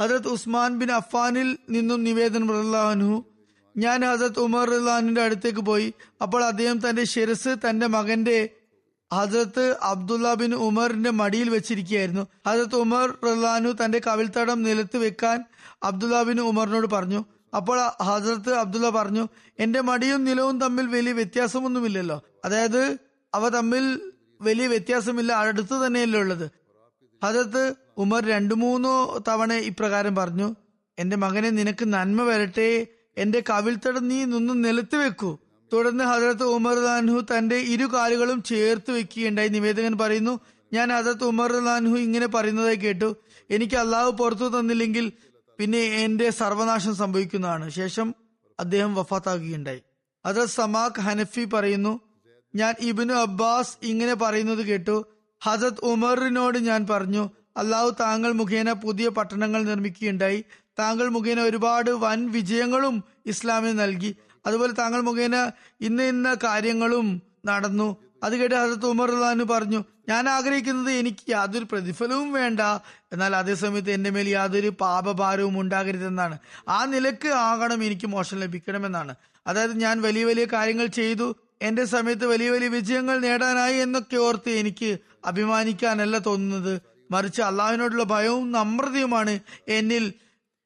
ഹസരത്ത് 0.00 0.28
ഉസ്മാൻ 0.28 0.78
ബിൻ 0.78 0.92
അഫാനിൽ 0.92 1.58
നിന്നും 1.70 2.04
നിവേദനം 2.04 2.50
റഹ്ലാഹനു 2.50 3.24
ഞാൻ 3.76 4.04
ഹസരത്ത് 4.04 4.40
ഉമർ 4.40 4.70
റഹ്ലാനിന്റെ 4.70 5.22
അടുത്തേക്ക് 5.22 5.60
പോയി. 5.60 5.94
അപ്പോൾ 6.22 6.44
അദ്ദേഹം 6.44 6.88
തന്റെ 6.88 7.04
ശിരസ് 7.04 7.56
തന്റെ 7.68 7.86
മകന്റെ 7.86 8.48
ഹസരത്ത് 9.12 9.76
അബ്ദുല്ല 9.82 10.34
ബിൻ 10.34 10.54
ഉമറിന്റെ 10.54 11.10
മടിയിൽ 11.10 11.50
വെച്ചിരിക്കുകയായിരുന്നു. 11.50 12.26
ഹസരത്ത് 12.46 12.74
ഉമർ 12.74 13.18
റഹ്ലാനു 13.26 13.72
തന്റെ 13.84 14.00
കവിൽത്തടം 14.06 14.62
നിലത്ത് 14.62 14.96
വെക്കാൻ 14.96 15.44
അബ്ദുല്ല 15.82 16.22
ബിൻ 16.22 16.40
ഉമറിനോട് 16.40 16.86
പറഞ്ഞു. 16.86 17.24
അപ്പോൾ 17.56 18.02
ഹസരത്ത് 18.02 18.54
അബ്ദുള്ള 18.54 18.90
പറഞ്ഞു 18.90 19.28
എന്റെ 19.58 19.80
മടിയും 19.80 20.24
നിലവും 20.24 20.60
തമ്മിൽ 20.60 20.86
വലിയ 20.86 21.12
വ്യത്യാസമൊന്നുമില്ലല്ലോ. 21.12 22.22
അതായത് 22.44 22.98
അവ 23.34 23.48
തമ്മിൽ 23.48 24.12
വലിയ 24.40 24.66
വ്യത്യാസമില്ല. 24.66 25.32
അടുത്ത് 25.32 25.86
തന്നെയല്ലേ 25.86 26.20
ഉള്ളത്. 26.20 26.50
ഹജരത്ത് 27.24 27.74
ഉമർ 27.98 28.26
രണ്ടു 28.26 28.54
മൂന്നോ 28.54 29.22
തവണ 29.28 29.52
ഇപ്രകാരം 29.52 30.16
പറഞ്ഞു 30.16 30.54
എന്റെ 30.98 31.16
മകനെ 31.16 31.50
നിനക്ക് 31.50 31.92
നന്മ 31.92 32.22
വരട്ടെ. 32.22 32.86
എന്റെ 33.18 33.42
കവിൽത്തട 33.50 33.98
നീ 33.98 34.24
നിന്ന് 34.24 34.64
നിലത്ത് 34.64 34.96
വെക്കൂ. 34.96 35.38
തുടർന്ന് 35.72 36.04
ഹജരത്ത് 36.04 36.44
ഉമർ 36.44 36.84
ലാൻഹു 36.84 37.20
തന്റെ 37.20 37.56
ഇരു 37.56 37.84
കാലുകളും 37.84 38.42
ചേർത്ത് 38.42 38.90
വെക്കുകയുണ്ടായി. 38.90 39.48
നിവേദകൻ 39.48 39.98
പറയുന്നു 39.98 40.40
ഞാൻ 40.72 40.92
ഹജരത്ത് 40.92 41.24
ഉമർ 41.24 41.64
ലാൻഹു 41.64 41.96
ഇങ്ങനെ 41.96 42.26
പറയുന്നതായി 42.26 42.76
കേട്ടു. 42.76 43.16
എനിക്ക് 43.50 43.76
അള്ളാഹു 43.76 44.10
പുറത്തു 44.10 44.60
തന്നില്ലെങ്കിൽ 44.60 45.12
പിന്നെ 45.58 45.78
എന്റെ 45.78 46.30
സർവനാശം 46.30 46.94
സംഭവിക്കുന്നതാണ്. 46.96 47.70
ശേഷം 47.70 48.14
അദ്ദേഹം 48.60 48.94
വഫാത്താകുകയുണ്ടായി. 48.94 49.82
അത് 50.26 50.46
സമാഖ് 50.46 51.00
ഹനഫി 51.00 51.44
പറയുന്നു 51.44 52.00
ഞാൻ 52.54 52.74
ഇബിനു 52.80 53.14
അബ്ബാസ് 53.14 53.76
ഇങ്ങനെ 53.82 54.14
പറയുന്നത് 54.14 54.66
കേട്ടു. 54.66 55.06
ഹസത് 55.44 55.80
ഉമറിനോട് 55.82 56.58
ഞാൻ 56.58 56.86
പറഞ്ഞു 56.90 57.30
അള്ളാഹു 57.56 57.90
താങ്കൾ 58.00 58.32
മുഖേന 58.32 58.72
പുതിയ 58.72 59.08
പട്ടണങ്ങൾ 59.08 59.64
നിർമ്മിക്കുകയുണ്ടായി. 59.64 60.44
താങ്കൾ 60.78 61.08
മുഖേന 61.08 61.40
ഒരുപാട് 61.40 61.90
വൻ 61.90 62.30
വിജയങ്ങളും 62.30 63.04
ഇസ്ലാമിന് 63.26 63.80
നൽകി. 63.80 64.16
അതുപോലെ 64.46 64.72
താങ്കൾ 64.72 65.00
മുഖേന 65.00 65.50
ഇന്ന 65.80 66.02
ഇന്ന 66.02 66.36
കാര്യങ്ങളും 66.44 67.22
നടന്നു. 67.46 67.96
അത് 68.22 68.36
കേട്ട് 68.36 68.54
ഹസരത്ത് 68.54 68.86
ഉമർ 68.86 69.10
അള്ളഹാനു 69.10 69.44
പറഞ്ഞു 69.44 69.84
ഞാൻ 70.08 70.28
ആഗ്രഹിക്കുന്നത് 70.28 70.94
എനിക്ക് 70.94 71.30
യാതൊരു 71.30 71.66
പ്രതിഫലവും 71.72 72.32
വേണ്ട. 72.32 72.60
എന്നാൽ 73.12 73.36
അതേസമയത്ത് 73.36 73.90
എന്റെ 73.90 74.10
മേൽ 74.10 74.28
യാതൊരു 74.28 74.68
പാപഭാരവും 74.68 75.60
ഉണ്ടാകരുതെന്നാണ്. 75.60 76.38
ആ 76.68 76.84
നിലയ്ക്ക് 76.84 77.28
ആകണം 77.28 77.84
എനിക്ക് 77.84 78.06
മോശം 78.06 78.38
ലഭിക്കണമെന്നാണ്. 78.38 79.14
അതായത് 79.46 79.80
ഞാൻ 79.80 80.02
വലിയ 80.02 80.24
വലിയ 80.24 80.44
കാര്യങ്ങൾ 80.44 80.86
ചെയ്തു. 80.86 81.36
എന്റെ 81.62 81.84
സമയത്ത് 81.84 82.26
വലിയ 82.26 82.50
വലിയ 82.50 82.68
വിജയങ്ങൾ 82.68 83.18
നേടാനായി 83.18 83.78
എന്നൊക്കെ 83.78 84.16
ഓർത്ത് 84.16 84.50
എനിക്ക് 84.50 84.98
അഭിമാനിക്കാനല്ല 85.24 86.18
തോന്നുന്നത്. 86.18 86.82
മറിച്ച് 87.10 87.42
അള്ളാഹുവിനോടുള്ള 87.42 88.02
ഭയവും 88.02 88.52
നമ്രതയുമാണ് 88.52 89.38
എന്നിൽ 89.68 90.12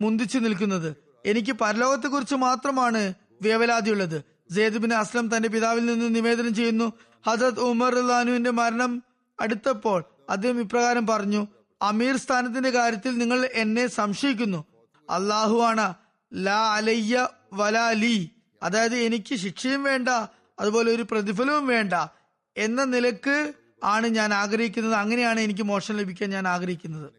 മുന്തിച്ചു 0.00 0.38
നിൽക്കുന്നത്. 0.38 0.96
എനിക്ക് 1.26 1.52
പരലോകത്തെക്കുറിച്ച് 1.52 2.34
മാത്രമാണ് 2.34 3.14
വേവലാതിയുള്ളത്. 3.42 4.22
സെയ്ദ് 4.54 4.78
ബിൻ 4.78 4.94
അസ്ലം 4.94 5.36
തന്റെ 5.36 5.48
പിതാവിൽ 5.48 5.86
നിന്ന് 5.86 6.16
നിവേദനം 6.16 6.54
ചെയ്യുന്നു 6.54 6.92
ഹജരത് 7.28 7.60
ഉമർ 7.60 7.94
ലാനുവിന്റെ 8.08 8.50
മരണം 8.50 9.02
അടുത്തപ്പോൾ 9.40 10.04
അദ്ദേഹം 10.30 10.60
ഇപ്രകാരം 10.60 11.06
പറഞ്ഞു 11.06 11.46
അമീർ 11.82 12.16
സ്ഥാനത്തിന്റെ 12.16 12.70
കാര്യത്തിൽ 12.70 13.18
നിങ്ങൾ 13.18 13.48
എന്നെ 13.52 13.86
സംശയിക്കുന്നു. 13.86 14.64
അള്ളാഹു 15.10 15.58
ആണ് 15.60 15.94
ലാ 16.34 16.74
അലയ്യ 16.74 17.28
വലാ 17.52 17.90
ലി. 17.90 18.30
അതായത് 18.62 18.96
എനിക്ക് 18.96 19.34
ശിക്ഷയും 19.34 19.82
വേണ്ട 19.82 20.08
അതുപോലെ 20.60 20.92
ഒരു 20.92 21.02
പ്രതിഫലവും 21.02 21.66
വേണ്ട 21.66 21.94
എന്ന 22.56 22.84
നിലയ്ക്ക് 22.84 23.52
ആണ് 23.84 24.06
ഞാൻ 24.06 24.34
ആഗ്രഹിക്കുന്നത്. 24.34 24.94
അങ്ങനെയാണ് 24.94 25.40
എനിക്ക് 25.40 25.62
മോഷണം 25.62 25.98
ലഭിക്കാൻ 25.98 26.30
ഞാൻ 26.30 26.48
ആഗ്രഹിക്കുന്നത്. 26.48 27.10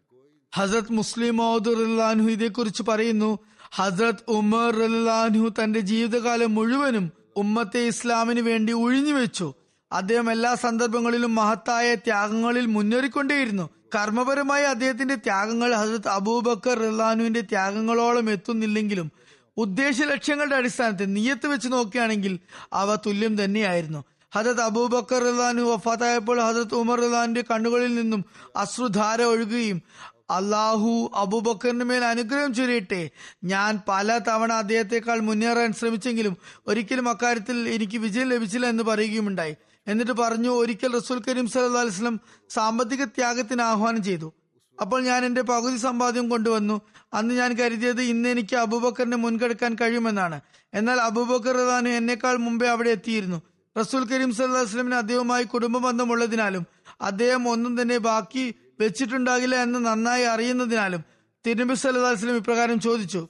ഹസരത് 0.55 0.93
മുസ്ലിം 0.93 1.37
മൗദുർലാൻഹു 1.37 2.29
ഇതേക്കുറിച്ച് 2.29 2.83
പറയുന്നു 2.83 3.39
ഹസരത് 3.73 4.23
ഉമർ 4.27 4.75
റലാൻഹു 4.75 5.63
തന്റെ 5.63 5.79
ജീവിതകാലം 5.79 6.55
മുഴുവനും 6.55 7.11
ഉമ്മത്തെ 7.35 7.79
ഇസ്ലാമിന് 7.79 8.39
വേണ്ടി 8.39 8.73
ഒഴിഞ്ഞു 8.73 9.13
വെച്ചു 9.13 9.53
അദ്ദേഹം 9.91 10.31
എല്ലാ 10.31 10.55
സന്ദർഭങ്ങളിലും 10.55 11.35
മഹത്തായ 11.35 11.95
ത്യാഗങ്ങളിൽ 11.95 12.65
മുന്നേറിക്കൊണ്ടേയിരുന്നു. 12.65 13.69
കർമ്മപരമായി 13.95 14.63
അദ്ദേഹത്തിന്റെ 14.63 15.15
ത്യാഗങ്ങൾ 15.15 15.73
ഹസരത് 15.75 16.07
അബൂബക്കർ 16.07 16.79
റഹ്ലാനുവിന്റെ 16.79 17.41
ത്യാഗങ്ങളോളം 17.41 18.29
എത്തുന്നില്ലെങ്കിലും 18.29 19.11
ഉദ്ദേശ 19.57 20.01
ലക്ഷ്യങ്ങളുടെ 20.01 20.55
അടിസ്ഥാനത്തിൽ 20.55 21.13
നിയത്ത് 21.13 21.47
വെച്ച് 21.47 21.67
നോക്കുകയാണെങ്കിൽ 21.71 22.39
അവ 22.73 22.95
തുല്യം 22.95 23.43
തന്നെയായിരുന്നു. 23.43 24.03
ഹജത് 24.35 24.61
അബൂബക്കർ 24.61 25.23
റഹ്ലാനു 25.23 25.61
വഫാത്തായപ്പോൾ 25.61 26.41
ഹജത് 26.41 26.75
ഉമർ 26.75 27.01
റഹ്ലാന്റെ 27.01 27.43
കണ്ണുകളിൽ 27.51 27.95
നിന്നും 27.95 28.25
അശ്രുധാര 28.55 29.21
ഒഴുകുകയും 29.21 29.81
അള്ളാഹു 30.29 31.11
അബൂബക്കറിന് 31.15 31.83
മേൽ 31.83 32.05
അനുഗ്രഹം 32.05 32.53
ചൊരിയട്ടെ. 32.53 33.09
ഞാൻ 33.43 33.79
പല 33.87 34.17
തവണ 34.17 34.53
അദ്ദേഹത്തെക്കാൾ 34.53 35.19
മുന്നേറാൻ 35.19 35.73
ശ്രമിച്ചെങ്കിലും 35.73 36.37
ഒരിക്കലും 36.67 37.09
അക്കാര്യത്തിൽ 37.09 37.69
എനിക്ക് 37.69 37.97
വിജയം 37.97 38.29
ലഭിച്ചില്ല 38.29 38.67
എന്ന് 38.67 38.83
പറയുകയുമുണ്ടായി. 38.83 39.55
എന്നിട്ട് 39.91 40.13
പറഞ്ഞു 40.23 40.51
ഒരിക്കൽ 40.61 40.91
റസൂൽ 40.99 41.19
കരീം 41.27 41.47
സല്ലല്ലാഹു 41.53 41.83
അലൈഹി 41.85 41.95
വസല്ലം 41.95 42.17
സാമ്പത്തിക 42.55 43.03
ത്യാഗത്തിന് 43.17 43.63
ആഹ്വാനം 43.71 44.01
ചെയ്തു. 44.07 44.29
അപ്പോൾ 44.77 44.99
ഞാൻ 45.09 45.21
എന്റെ 45.27 45.43
പകുതി 45.51 45.77
സമ്പാദ്യം 45.87 46.25
കൊണ്ടുവന്നു. 46.33 46.75
അന്ന് 47.17 47.33
ഞാൻ 47.39 47.51
കരുതിയത് 47.59 48.01
ഇന്ന് 48.13 48.29
എനിക്ക് 48.35 48.55
അബൂബക്കറിനെ 48.63 49.17
മുൻകെടുക്കാൻ 49.25 49.71
കഴിയുമെന്നാണ്. 49.81 50.37
എന്നാൽ 50.73 50.97
അബൂബക്കർ 51.09 51.55
റഹ്ലാനു 51.61 51.91
എന്നെക്കാൾ 51.99 52.35
മുമ്പേ 52.47 52.67
അവിടെ 52.75 52.91
എത്തിയിരുന്നു. 52.97 53.39
റസൂൽ 53.75 54.03
കരീം 54.11 54.29
സല്ലല്ലാഹു 54.35 54.63
അലൈഹി 54.63 54.73
വസല്ലമിന് 54.73 54.97
അദ്ദേഹവുമായി 55.03 55.45
കുടുംബ 55.53 55.77
ബന്ധമുള്ളതിനാലും 55.87 56.63
അദ്ദേഹം 57.09 57.43
ഒന്നും 57.53 57.73
തന്നെ 57.79 57.97
ബാക്കി 58.09 58.45
വെച്ചിട്ടുണ്ടാകില്ല 58.81 59.55
എന്ന് 59.65 59.79
നന്നായി 59.87 60.25
അറിയുന്നതിനാലും 60.33 61.01
തിരുനബി 61.45 61.75
സല്ലാ 61.81 62.11
വസ്ലം 62.13 62.37
ഇപ്രകാരം 62.41 62.77
ചോദിച്ചു 62.85 63.21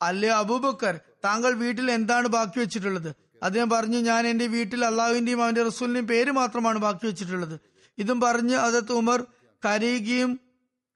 അല്ലേ 0.00 0.30
അബൂബക്കർ 0.42 0.94
താങ്കൾ 1.26 1.52
വീട്ടിൽ 1.62 1.86
എന്താണ് 1.96 2.28
ബാക്കി 2.36 2.58
വെച്ചിട്ടുള്ളത്? 2.62 3.10
അദ്ദേഹം 3.42 3.70
പറഞ്ഞു 3.70 3.98
ഞാൻ 3.98 4.26
എന്റെ 4.26 4.46
വീട്ടിൽ 4.46 4.84
അള്ളാഹുവിന്റെയും 4.84 5.42
അവന്റെ 5.42 5.62
റസൂലിന്റെയും 5.62 6.06
പേര് 6.06 6.30
മാത്രമാണ് 6.30 6.78
ബാക്കി 6.78 7.06
വെച്ചിട്ടുള്ളത്. 7.06 7.60
ഇതും 7.98 8.20
പറഞ്ഞ് 8.20 8.54
അതത് 8.54 8.92
ഉമർ 8.92 9.26
കരയുകയും 9.64 10.40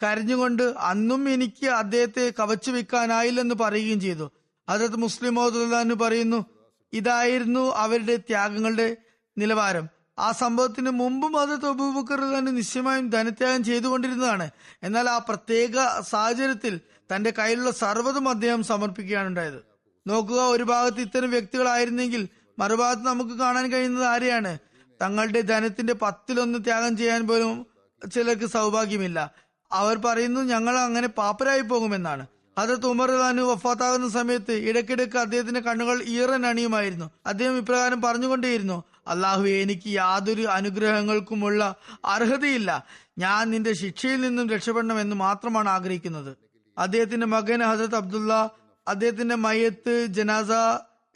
കരഞ്ഞുകൊണ്ട് 0.02 0.62
അന്നും 0.62 1.28
എനിക്ക് 1.28 1.66
അദ്ദേഹത്തെ 1.66 2.32
കവച്ചു 2.40 2.70
വെക്കാനായില്ലെന്ന് 2.70 3.54
പറയുകയും 3.54 4.00
ചെയ്തു. 4.00 4.32
അതത് 4.68 4.96
മുസ്ലിം 4.96 5.34
മോദുല്ലാന്ന് 5.34 5.94
പറയുന്നു 5.94 6.44
ഇതായിരുന്നു 6.92 7.72
അവരുടെ 7.74 8.16
ത്യാഗങ്ങളുടെ 8.16 8.96
നിലവാരം. 9.38 9.88
ആ 10.18 10.32
സംഭവത്തിന് 10.32 10.90
മുമ്പും 10.90 11.40
അത് 11.40 11.66
അബൂബക്കർ 11.66 12.20
തന്നെ 12.20 12.52
നിശ്ചയമായും 12.52 13.10
ധനത്യാഗം 13.10 13.64
ചെയ്തുകൊണ്ടിരുന്നതാണ്. 13.64 14.50
എന്നാൽ 14.82 15.10
ആ 15.10 15.18
പ്രത്യേക 15.18 16.00
സാഹചര്യത്തിൽ 16.00 16.80
തന്റെ 17.16 17.30
കയ്യിലുള്ള 17.30 17.70
സർവതും 17.70 18.28
അദ്ദേഹം 18.28 18.62
സമർപ്പിക്കുകയാണ് 18.62 19.28
ഉണ്ടായത്. 19.28 19.75
നോക്കുക 20.06 20.36
ഒരു 20.36 20.62
ഭാഗത്ത് 20.62 21.00
ഇത്തരം 21.00 21.30
വ്യക്തികളായിരുന്നെങ്കിൽ 21.30 22.28
മറുഭാഗത്ത് 22.58 23.06
നമുക്ക് 23.06 23.30
കാണാൻ 23.30 23.72
കഴിയുന്നത് 23.72 24.04
ആരെയാണ്? 24.04 24.58
തങ്ങളുടെ 25.02 25.40
ധനത്തിന്റെ 25.40 25.92
പത്തിലൊന്ന് 25.92 26.64
ത്യാഗം 26.64 26.96
ചെയ്യാൻ 26.96 27.28
പോലും 27.28 27.66
ചിലർക്ക് 28.14 28.46
സൗഭാഗ്യമില്ല. 28.46 29.35
അവർ 29.72 29.96
പറയുന്നു 29.96 30.40
ഞങ്ങൾ 30.40 30.78
അങ്ങനെ 30.78 31.09
പാപ്പരായി 31.09 31.61
പോകുമെന്നാണ്. 31.61 32.26
ഹജറത്ത് 32.59 32.87
ഉമർ 32.87 33.11
ഖാനു 33.11 33.42
വഫാത്താകുന്ന 33.42 34.09
സമയത്ത് 34.09 34.52
ഇടയ്ക്കിടയ്ക്ക് 34.52 35.16
അദ്ദേഹത്തിന്റെ 35.16 35.61
കണ്ണുകൾ 35.61 36.02
ഈറൻ 36.02 36.46
അണിയുമായിരുന്നു. 36.46 37.11
അദ്ദേഹം 37.26 37.59
ഇപ്രകാരം 37.59 38.02
പറഞ്ഞുകൊണ്ടേയിരുന്നു 38.02 38.85
അള്ളാഹു 39.07 39.42
എനിക്ക് 39.42 39.88
യാതൊരു 39.88 40.42
അനുഗ്രഹങ്ങൾക്കുമുള്ള 40.42 41.74
അർഹതയില്ല. 42.04 42.87
ഞാൻ 43.18 43.50
നിന്റെ 43.50 43.72
ശിക്ഷയിൽ 43.72 44.20
നിന്നും 44.20 44.50
രക്ഷപ്പെടണം 44.50 45.00
എന്ന് 45.00 45.16
മാത്രമാണ് 45.16 45.68
ആഗ്രഹിക്കുന്നത്. 45.68 46.37
അദ്ദേഹത്തിന്റെ 46.78 47.26
മകൻ 47.26 47.62
ഹജരത് 47.62 47.94
അബ്ദുള്ള 47.94 48.50
അദ്ദേഹത്തിന്റെ 48.88 49.35
മയത്ത് 49.35 50.07
ജനാസ 50.07 50.51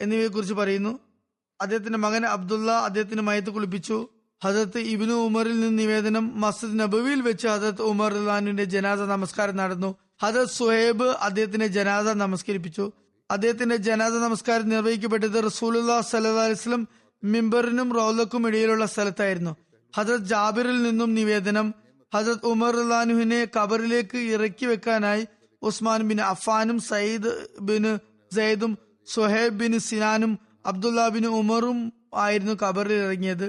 എന്നിവയെ 0.01 0.27
കുറിച്ച് 0.27 0.53
പറയുന്നു. 0.53 0.99
അദ്ദേഹത്തിന്റെ 1.61 1.99
മകൻ 1.99 2.25
അബ്ദുള്ള 2.25 2.71
അദ്ദേഹത്തിന്റെ 2.71 3.23
മയത്ത് 3.23 3.49
കുളിപ്പിച്ചു. 3.49 4.09
ഹജരത്ത് 4.43 4.77
ഇബിനു 4.77 5.13
ഉമറിൽ 5.13 5.59
നിന്ന് 5.59 5.79
നിവേദനം 5.79 6.41
മസ്ജിദ് 6.41 6.79
നബുവിൽ 6.79 7.21
വെച്ച് 7.21 7.47
ഹജരത്ത് 7.47 7.81
ഉമർ 7.81 8.13
ഖാനിന്റെ 8.13 8.63
ജനാസ 8.63 8.99
നമസ്കാരം 8.99 9.55
നടന്നു. 9.55 9.95
ഹജരത് 10.23 10.47
സുഹേബ് 10.47 11.03
അദ്ദേഹത്തിന്റെ 11.03 11.67
ജനാസ 11.67 12.05
നമസ്കരിപ്പിച്ചു. 12.05 12.91
അദ്ദേഹത്തിന്റെ 13.31 13.75
ജനാസ 13.75 14.11
നമസ്കാരം 14.11 14.69
നിർവഹിക്കപ്പെട്ടത് 14.69 15.43
റസൂലുല്ലാ 15.45 16.01
സല്ലാ 16.01 16.85
മിമ്പറിനും 17.23 17.93
റൗലക്കും 17.93 18.47
ഇടയിലുള്ള 18.47 18.85
സ്ഥലത്തായിരുന്നു. 18.85 19.55
ഹജരത് 19.97 20.25
ജാബിറിൽ 20.25 20.83
നിന്നും 20.83 21.13
നിവേദനം 21.13 21.73
ഹജരത് 22.15 22.45
ഉമർ 22.45 22.75
ഖാനുവിനെ 22.75 23.47
കബറിലേക്ക് 23.57 24.17
ഇറക്കി 24.17 24.65
വെക്കാനായി 24.65 25.27
ഉസ്മാൻ 25.61 26.01
ബിൻ 26.09 26.21
അഫാനും 26.21 26.79
സയ്യിദ് 26.79 27.31
ബിൻ 27.61 27.83
സയ്യിദും 28.35 28.77
സുഹേബ് 29.07 29.59
ബിൻ 29.59 29.79
സിനാനും 29.79 30.39
അബ്ദുല്ല 30.65 31.07
ബിൻ 31.07 31.25
ഉമറും 31.27 31.93
ആയിരുന്നു 32.13 32.53
ഖബറിൽ 32.61 32.93
ഇറങ്ങിയത്. 32.93 33.47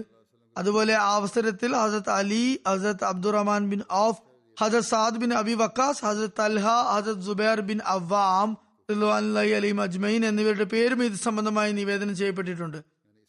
അതുപോലെ 0.59 0.95
ആ 0.95 1.15
അവസരത്തിൽ 1.15 1.71
ഹസരത് 1.77 2.11
അലി 2.11 2.61
ഹസരത് 2.69 3.05
അബ്ദുറഹ്മാൻ 3.05 3.71
ബിൻ 3.71 3.81
ഔഫ് 3.93 4.21
ഹസരത് 4.61 4.85
സാദ് 4.85 5.17
ബിൻ 5.17 5.35
അബി 5.35 5.55
വക്കാസ് 5.55 6.05
ഹസരത് 6.05 6.37
തൽഹ 6.39 6.67
ഹസരത് 6.95 7.23
ജുബേർ 7.29 7.61
ബിൻ 7.61 7.81
അവ്വാം 7.85 8.51
അലീം 8.89 9.83
അജ്മൈൻ 9.83 10.27
എന്നിവരുടെ 10.27 10.65
പേരും 10.65 11.05
ഇത് 11.05 11.13
സംബന്ധമായി 11.13 11.73
നിവേദനം 11.73 12.17
ചെയ്യപ്പെട്ടിട്ടുണ്ട്. 12.17 12.79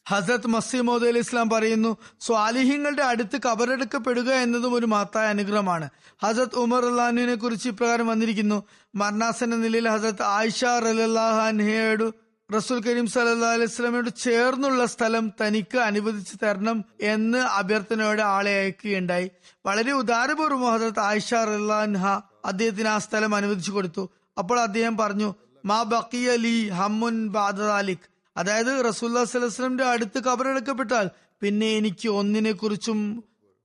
ഹസരത് 0.09 0.47
മസിമോദ് 0.47 1.07
അലി 1.07 1.19
ഇസ്ലാം 1.19 1.49
പറയുന്നു 1.49 1.97
സ്വാലിഹ്യങ്ങളുടെ 2.21 3.03
അടുത്ത് 3.03 3.41
കബറെടുക്കപ്പെടുക 3.45 4.31
എന്നതും 4.31 4.73
ഒരു 4.73 4.85
മഹത്തായ 4.85 5.27
അനുഗ്രഹമാണ്. 5.27 5.89
ഹസരത് 6.23 6.55
ഉമർ 6.55 6.85
അള്ളഹാനുവിനെ 6.85 7.35
കുറിച്ച് 7.35 7.69
ഇപ്രകാരം 7.69 8.07
വന്നിരിക്കുന്നു 8.07 8.63
മർണാസന്റെ 8.95 9.57
നിലയിൽ 9.57 9.89
ഹസരത് 9.89 10.23
ആയിഷ 10.23 10.63
റലാഹാൻഹയോട് 10.65 12.23
റസൂൽ 12.55 12.79
കരീം 12.79 13.07
സല്ലാ 13.07 13.51
അലൈഹി 13.51 13.65
സ്വലമയോട് 13.65 14.09
ചേർന്നുള്ള 14.15 14.85
സ്ഥലം 14.85 15.31
തനിക്ക് 15.41 15.77
അനുവദിച്ചു 15.77 16.45
തരണം 16.45 16.85
എന്ന് 17.01 17.37
അഭ്യർത്ഥനയോടെ 17.37 18.21
ആളെ 18.21 18.51
അയക്കുകയുണ്ടായി. 18.51 19.31
വളരെ 19.65 19.91
ഉദാരപൂർവം 19.91 20.73
ഹസരത് 20.73 20.99
ആയിഷ 20.99 21.33
റഹ്ലാൻഹ 21.33 22.21
അദ്ദേഹത്തിന് 22.45 22.87
ആ 22.87 22.97
സ്ഥലം 22.97 23.35
അനുവദിച്ചു 23.35 23.71
കൊടുത്തു. 23.71 24.09
അപ്പോൾ 24.37 24.59
അദ്ദേഹം 24.59 24.97
പറഞ്ഞു 24.97 25.33
മാ 25.65 25.83
ബക്കിയ 25.83 26.35
ലി 26.35 26.69
ഹമ്മുൻ 26.69 27.27
ബാദാലിക് 27.27 28.12
അതായത് 28.37 28.85
റസൂല്ലാ 28.85 29.23
സ്വലസ്ലമിന്റെ 29.23 29.83
അടുത്ത് 29.83 30.23
കബറെടുക്കപ്പെട്ടാൽ 30.23 31.09
പിന്നെ 31.41 31.67
എനിക്ക് 31.67 32.09
ഒന്നിനെ 32.09 32.51
കുറിച്ചും 32.51 33.23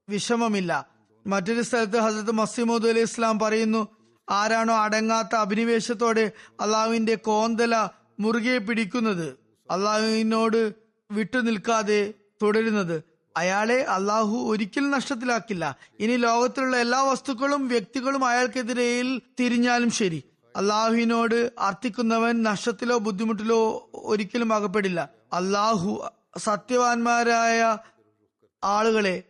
വിഷമമില്ല. 0.09 0.87
മറ്റൊരു 1.27 1.63
സ്ഥലത്ത് 1.63 1.97
ഹസരത്ത് 1.97 2.33
മസിമോദ് 2.33 2.89
അലി 2.89 3.01
ഇസ്ലാം 3.01 3.39
പറയുന്നു 3.39 3.89
ആരാണോ 4.31 4.75
അടങ്ങാത്ത 4.77 5.37
അഭിനിവേശത്തോടെ 5.37 6.33
അള്ളാഹുവിന്റെ 6.61 7.15
കോന്തല 7.15 7.89
മുറുകെ 8.21 8.59
പിടിക്കുന്നത് 8.59 9.39
അള്ളാഹുവിനോട് 9.71 10.75
വിട്ടു 11.11 11.39
നിൽക്കാതെ 11.39 12.15
തുടരുന്നത് 12.43 13.03
അയാളെ 13.37 13.83
അള്ളാഹു 13.83 14.51
ഒരിക്കലും 14.51 14.91
നഷ്ടത്തിലാക്കില്ല. 14.91 15.77
ഇനി 16.01 16.17
ലോകത്തിലുള്ള 16.17 16.77
എല്ലാ 16.77 17.03
വസ്തുക്കളും 17.03 17.69
വ്യക്തികളും 17.69 18.25
അയാൾക്കെതിരെയിൽ 18.25 19.21
തിരിഞ്ഞാലും 19.41 19.91
ശരി. 19.91 20.23
അള്ളാഹുവിനോട് 20.59 21.53
അർത്ഥിക്കുന്നവൻ 21.59 22.43
നഷ്ടത്തിലോ 22.43 22.99
ബുദ്ധിമുട്ടിലോ 22.99 23.91
ഒരിക്കലും 23.95 24.53
അകപ്പെടില്ല. 24.53 25.09
അള്ളാഹു 25.33 26.09
സത്യവാന്മാരായ 26.39 27.79
ആളുകളെ 28.65 29.23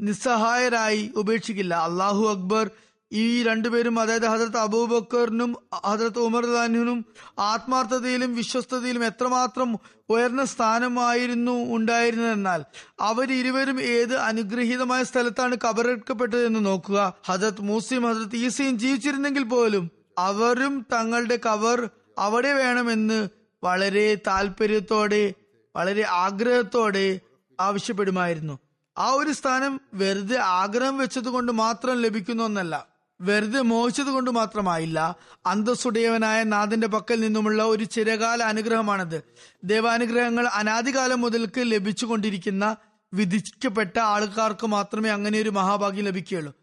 നിസ്സഹായരായി 0.00 1.12
ഉപേക്ഷിക്കില്ല. 1.16 1.74
അള്ളാഹു 1.74 2.30
അക്ബർ 2.30 2.70
ഈ 3.12 3.42
രണ്ടുപേരും 3.42 4.00
അതായത് 4.00 4.26
ഹജരത്ത് 4.26 4.56
അബൂബക്കറിനും 4.56 5.56
ഹജരത്ത് 5.84 6.18
ഉമർ 6.18 6.46
ഖാനിനും 6.46 7.04
ആത്മാർത്ഥതയിലും 7.38 8.34
വിശ്വസ്തതയിലും 8.34 9.04
എത്രമാത്രം 9.04 9.78
ഉയർന്ന 10.08 10.44
സ്ഥാനമായിരുന്നു 10.44 11.74
ഉണ്ടായിരുന്നതെന്നാൽ 11.74 12.64
അവരിരുവരും 13.00 13.82
ഏത് 13.82 14.16
അനുഗ്രഹീതമായ 14.16 15.02
സ്ഥലത്താണ് 15.02 15.56
കബറെടുക്കപ്പെട്ടതെന്ന് 15.64 16.66
നോക്കുക. 16.66 17.14
ഹജരത് 17.26 17.60
മൂസിയും 17.60 18.02
ഹജരത് 18.02 18.36
ഈസയും 18.36 18.78
ജീവിച്ചിരുന്നെങ്കിൽ 18.78 19.42
പോലും 19.42 19.99
അവരും 20.20 20.86
തങ്ങളുടെ 20.92 21.36
കവർ 21.36 21.90
അവിടെ 22.18 22.52
വേണമെന്ന് 22.52 23.28
വളരെ 23.64 24.14
താല്പര്യത്തോടെ 24.14 25.34
വളരെ 25.76 26.04
ആഗ്രഹത്തോടെ 26.06 27.20
ആവശ്യപ്പെടുമായിരുന്നു. 27.60 28.58
ആ 28.98 29.10
ഒരു 29.10 29.32
സ്ഥാനം 29.32 29.80
വെറുതെ 29.94 30.38
ആഗ്രഹം 30.38 30.98
വെച്ചത് 30.98 31.28
കൊണ്ട് 31.28 31.52
മാത്രം 31.52 32.02
ലഭിക്കുന്ന 32.02 32.42
ഒന്നല്ല 32.42 32.74
വെറുതെ 33.20 33.60
മോഹിച്ചത് 33.60 34.06
കൊണ്ട് 34.06 34.30
മാത്രമായില്ല 34.30 35.16
അന്തസ്സുടയവനായ 35.46 36.42
നാഥന്റെ 36.42 36.86
പക്കൽ 36.86 37.20
നിന്നുമുള്ള 37.20 37.62
ഒരു 37.62 37.84
ചിരകാല 37.84 38.42
അനുഗ്രഹമാണത്. 38.42 39.18
ദൈവാനുഗ്രഹങ്ങൾ 39.64 40.46
അനാദികാലം 40.46 41.20
മുതൽക്ക് 41.20 41.62
ലഭിച്ചുകൊണ്ടിരിക്കുന്ന 41.72 42.76
വിധിക്കപ്പെട്ട 43.14 43.98
ആൾക്കാർക്ക് 43.98 44.66
മാത്രമേ 44.66 45.10
അങ്ങനെ 45.10 45.40
ഒരു 45.40 45.50
മഹാഭാഗ്യം 45.50 46.04
ലഭിക്കുകയുള്ളൂ. 46.04 46.54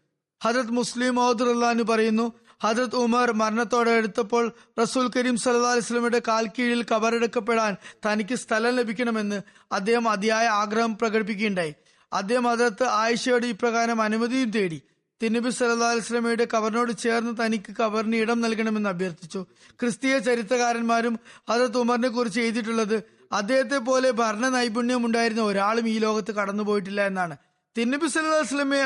ഹജരത് 0.44 0.70
മുസ്ലിം 0.70 1.14
മഹദുല്ലാന്ന് 1.14 1.82
പറയുന്നു 1.82 2.32
ഹജരത് 2.60 2.96
ഉമർ 2.96 3.28
മരണത്തോടെ 3.32 3.90
എടുത്തപ്പോൾ 3.90 4.44
റസൂൽ 4.80 5.06
കരീം 5.16 5.36
സല്ലാ 5.36 5.70
അലിസ്ലമിയുടെ 5.72 6.20
കാൽ 6.28 6.46
കീഴിൽ 6.46 6.82
കബറെടുക്കപ്പെടാൻ 6.92 7.76
തനിക്ക് 8.06 8.34
സ്ഥലം 8.34 8.74
ലഭിക്കണമെന്ന് 8.78 9.38
അദ്ദേഹം 9.72 10.08
അതിയായ 10.08 10.46
ആഗ്രഹം 10.62 10.94
പ്രകടിപ്പിക്കുകയുണ്ടായി. 10.96 11.74
അദ്ദേഹം 12.12 12.44
ഹജരത്ത് 12.50 12.86
ആയിഷയോട് 13.00 13.46
ഇപ്രകാരം 13.46 13.98
അനുമതിയും 14.02 14.50
തേടി 14.50 14.78
തിരുനബി 15.20 15.50
സല്ലാ 15.50 15.90
അലിസ്ലമയുടെ 15.90 16.44
കബറിനോട് 16.54 16.92
ചേർന്ന് 17.04 17.32
തനിക്ക് 17.44 17.72
കബറിന് 17.80 18.16
ഇടം 18.16 18.40
നൽകണമെന്ന് 18.40 18.88
അഭ്യർത്ഥിച്ചു. 18.88 19.40
ക്രിസ്തീയ 19.80 20.18
ചരിത്രകാരന്മാരും 20.18 21.14
ഹജത് 21.50 21.78
ഉമറിനെ 21.78 22.08
കുറിച്ച് 22.08 22.40
എഴുതിയിട്ടുള്ളത് 22.40 22.98
അദ്ദേഹത്തെ 23.32 23.78
പോലെ 23.88 24.10
ഭരണ 24.20 24.48
നൈപുണ്യം 24.48 25.06
ഉണ്ടായിരുന്ന 25.06 25.42
ഒരാളും 25.42 25.88
ഈ 25.88 25.96
ലോകത്ത് 25.98 26.32
കടന്നുപോയിട്ടില്ല 26.32 27.00
എന്നാണ്. 27.06 27.36
തിന്നബി 27.76 28.06
സല്ലാ 28.06 28.38
വസ്ലമെ 28.38 28.80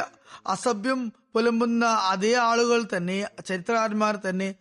അസഭ്യം 0.54 1.00
പുലമ്പുന്ന 1.35 1.85
അതേ 1.87 2.33
ആളുകൾ 2.33 2.88
തന്നെ 2.97 3.29
ചരിത്രകാരന്മാർ 3.47 4.16
തന്നെ 4.16 4.55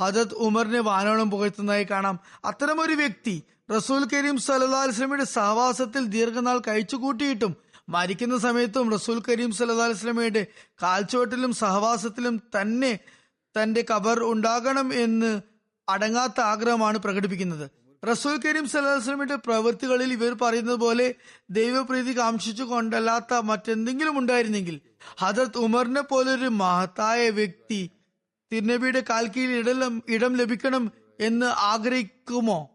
ഹജത് 0.00 0.34
ഉമറിനെ 0.34 0.80
വാനോളം 0.80 1.30
പുകഴ്ത്തുന്നതായി 1.30 1.84
കാണാം. 1.84 2.20
അത്തരമൊരു 2.44 2.92
വ്യക്തി 2.92 3.42
റസൂൽ 3.76 4.08
കരീം 4.12 4.38
സല്ലാ 4.38 4.84
വസ്ലമയുടെ 4.84 5.24
സഹവാസത്തിൽ 5.24 6.06
ദീർഘനാൾ 6.06 6.58
കഴിച്ചു 6.68 6.96
കൂട്ടിയിട്ടും 6.96 7.56
മരിക്കുന്ന 7.88 8.38
സമയത്തും 8.38 8.92
റസൂൽ 8.92 9.22
കരീം 9.28 9.52
സല്ലാ 9.52 9.86
വസ്ലമയുടെ 9.86 10.46
കാൽച്ചുവട്ടിലും 10.82 11.52
സഹവാസത്തിലും 11.52 12.42
തന്നെ 12.60 12.98
തന്റെ 13.62 13.84
കബർ 13.94 14.22
ഉണ്ടാകണം 14.22 14.94
എന്ന് 14.94 15.40
അടങ്ങാത്ത 15.88 16.40
ആഗ്രഹമാണ് 16.40 16.98
പ്രകടിപ്പിക്കുന്നത്. 16.98 17.70
റസൂൽ 18.10 18.40
കരീം 18.44 18.68
സല്ലാസ്ലമിന്റെ 18.68 19.36
പ്രവൃത്തികളിൽ 19.36 20.12
ഇവർ 20.12 20.32
പറയുന്നത് 20.42 20.76
പോലെ 20.76 21.14
ദൈവപ്രീതി 21.50 22.18
കാംക്ഷിച്ചു 22.18 22.62
കൊണ്ടല്ലാത്ത 22.62 23.34
മറ്റെന്തെങ്കിലും 23.34 24.18
ഉണ്ടായിരുന്നെങ്കിൽ 24.18 24.80
ഹജരത് 25.18 25.58
ഉമറിനെ 25.58 26.00
പോലൊരു 26.00 26.48
മഹത്തായ 26.48 27.30
വ്യക്തി 27.30 27.90
തിരുനബിയുടെ 28.52 29.02
കാൽക്കീഴിൽ 29.10 29.70
ഇടം 29.70 30.02
ഇടം 30.08 30.36
ലഭിക്കണം 30.36 30.92
എന്ന് 31.20 31.46
ആഗ്രഹിക്കുമോ? 31.46 32.70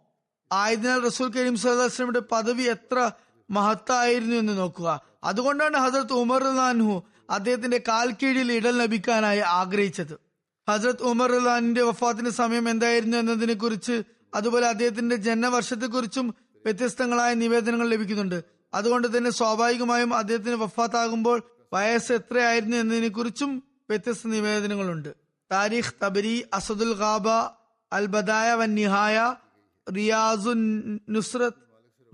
ആയതിനാൽ 0.51 0.99
റസൂൽ 0.99 1.31
കരീം 1.31 1.57
സല്ലാസ്ലമിയുടെ 1.57 2.19
പദവി 2.19 2.63
എത്ര 2.63 3.11
മഹത്തായിരുന്നു 3.49 4.35
എന്ന് 4.35 4.57
നോക്കുക. 4.57 5.01
അതുകൊണ്ടാണ് 5.23 5.77
ഹസരത് 5.77 6.13
ഉമർ 6.13 6.43
അൻഹു 6.43 7.03
അദ്ദേഹത്തിന്റെ 7.29 7.81
കാൽക്കീഴിൽ 7.87 8.51
ഇടം 8.51 8.77
ലഭിക്കാനായി 8.77 9.39
ആഗ്രഹിച്ചത്. 9.39 10.19
ഹസരത് 10.69 11.01
ഉമർ 11.01 11.31
അള്ളഹാനിന്റെ 11.31 11.81
വഫാത്തിന്റെ 11.81 12.31
സമയം 12.31 12.69
എന്തായിരുന്നു 12.69 13.17
എന്നതിനെ 13.17 13.53
കുറിച്ച് 13.53 14.03
അതുപോലെ 14.35 14.67
അദ്ദേഹത്തിന്റെ 14.67 15.15
ജന്മവർഷത്തെക്കുറിച്ചും 15.15 16.35
വ്യത്യസ്തങ്ങളായ 16.65 17.33
നിവേദനങ്ങൾ 17.33 17.89
ലഭിക്കുന്നുണ്ട്. 17.89 18.43
അതുകൊണ്ട് 18.73 19.17
തന്നെ 19.17 19.31
സ്വാഭാവികമായും 19.31 20.13
അദ്ദേഹത്തിന് 20.13 20.55
വഫാത്താകുമ്പോൾ 20.55 21.43
വയസ്സ് 21.73 22.13
എത്രയായിരുന്നു 22.13 22.77
എന്നതിനെ 22.77 23.07
കുറിച്ചും 23.07 23.63
വ്യത്യസ്ത 23.89 24.29
നിവേദനങ്ങളുണ്ട്. 24.29 25.15
താരിഖ് 25.51 26.05
തബരി 26.05 26.45
അസദുൽ 26.53 26.95
ഖാബ 26.97 27.29
അൽ 27.93 28.05
ബദായ 28.05 28.53
വൻ 28.53 28.75
നിഹായ 28.75 29.35
റിയാസുൻ 29.95 30.99
നുസ്രത്ത് 31.09 31.69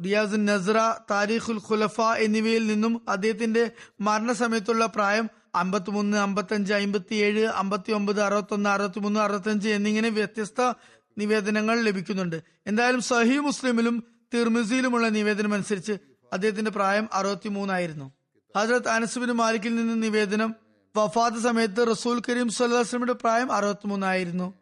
റിയാസു 0.06 0.38
നസ്ര 0.38 0.96
താരിഖുൽ 1.12 1.62
ഖുലഫ 1.70 2.02
എന്നിവയിൽ 2.02 2.68
നിന്നും 2.68 3.02
അദ്ദേഹത്തിന്റെ 3.10 3.72
മരണസമയത്തുള്ള 4.02 4.86
പ്രായം 4.86 5.30
അമ്പത്തിമൂന്ന് 5.56 6.18
അമ്പത്തഞ്ച് 6.18 6.74
അമ്പത്തിയേഴ് 6.74 7.46
അമ്പത്തി 7.46 7.92
ഒമ്പത് 7.92 8.22
അറുപത്തൊന്ന് 8.22 8.70
അറുപത്തിമൂന്ന് 8.70 9.20
അറുപത്തഞ്ച് 9.20 9.70
എന്നിങ്ങനെ 9.70 10.10
വ്യത്യസ്ത 10.10 10.74
നിവേദനങ്ങൾ 11.18 11.82
ലഭിക്കുന്നുണ്ട്. 11.82 12.44
എന്തായാലും 12.68 13.02
സഹി 13.02 13.38
മുസ്ലിമിലും 13.38 14.04
തിർമിസിയിലുമുള്ള 14.34 15.10
നിവേദനം 15.10 15.54
അനുസരിച്ച് 15.54 15.92
അദ്ദേഹത്തിന്റെ 16.34 16.72
പ്രായം 16.72 17.10
അറുപത്തിമൂന്നായിരുന്നു. 17.14 18.12
ഹജറത് 18.58 18.90
അനസുബിൻ 18.90 19.32
മാലിക്കിൽ 19.32 19.76
നിന്ന് 19.76 20.04
നിവേദനം. 20.04 20.56
വഫാത്ത് 20.98 21.38
സമയത്ത് 21.38 21.88
റസൂൽ 21.92 22.22
കരീം 22.30 22.50
സുല്ലാസ്ലമിയുടെ 22.50 23.14
പ്രായം 23.14 23.52
അറുപത്തിമൂന്നായിരുന്നു. 23.52 24.54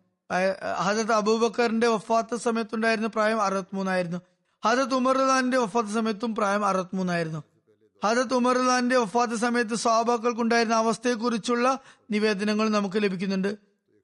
ഹജറത് 0.80 1.12
അബൂബക്കറിന്റെ 1.12 1.88
വഫാത്ത് 1.88 2.36
സമയത്തുണ്ടായിരുന്ന 2.36 3.08
പ്രായം 3.08 3.42
അറുപത്തിമൂന്നായിരുന്നു. 3.42 4.22
ഹജരത് 4.66 4.96
ഉമർ 4.96 5.18
അള്ളഹാന്റെ 5.18 5.58
വഫാത്ത് 5.58 5.90
സമയത്തും 5.90 6.36
പ്രായം 6.36 6.66
അറുപത്തിമൂന്നായിരുന്നു. 6.66 7.44
ഹജറത് 8.06 8.34
ഉമർ 8.34 8.58
അള്ളഹാന്റെ 8.58 8.98
വഫാത്ത് 8.98 9.36
സമയത്ത് 9.36 9.76
സ്വാബാക്കൾക്കുണ്ടായിരുന്ന 9.76 10.76
അവസ്ഥയെക്കുറിച്ചുള്ള 10.76 11.80
നിവേദനങ്ങൾ 12.12 12.70
നമുക്ക് 12.70 13.04
ലഭിക്കുന്നുണ്ട്. 13.04 13.58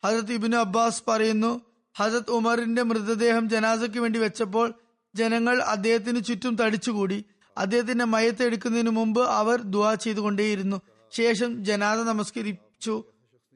ഹജറത് 0.05 0.33
ഇബിന് 0.33 0.55
അബ്ബാസ് 0.55 1.03
പറയുന്നു 1.07 1.61
ഹജരത് 1.97 2.31
ഉമറിന്റെ 2.31 2.83
മൃതദേഹം 2.83 3.49
ജനാസയ്ക്ക് 3.49 3.99
വേണ്ടി 3.99 4.19
വെച്ചപ്പോൾ 4.19 4.73
ജനങ്ങൾ 5.15 5.61
അദ്ദേഹത്തിന് 5.61 6.23
ചുറ്റും 6.23 6.55
തടിച്ചുകൂടി. 6.55 7.25
അദ്ദേഹത്തിന്റെ 7.59 8.05
മയത്തെ 8.05 8.45
എടുക്കുന്നതിന് 8.45 8.89
മുമ്പ് 8.89 9.23
അവർ 9.23 9.61
ദുവാ 9.61 9.93
ചെയ്തുകൊണ്ടേയിരുന്നു. 9.93 10.81
ശേഷം 11.11 11.65
ജനാദ 11.65 11.99
നമസ്കരിച്ചു. 11.99 13.03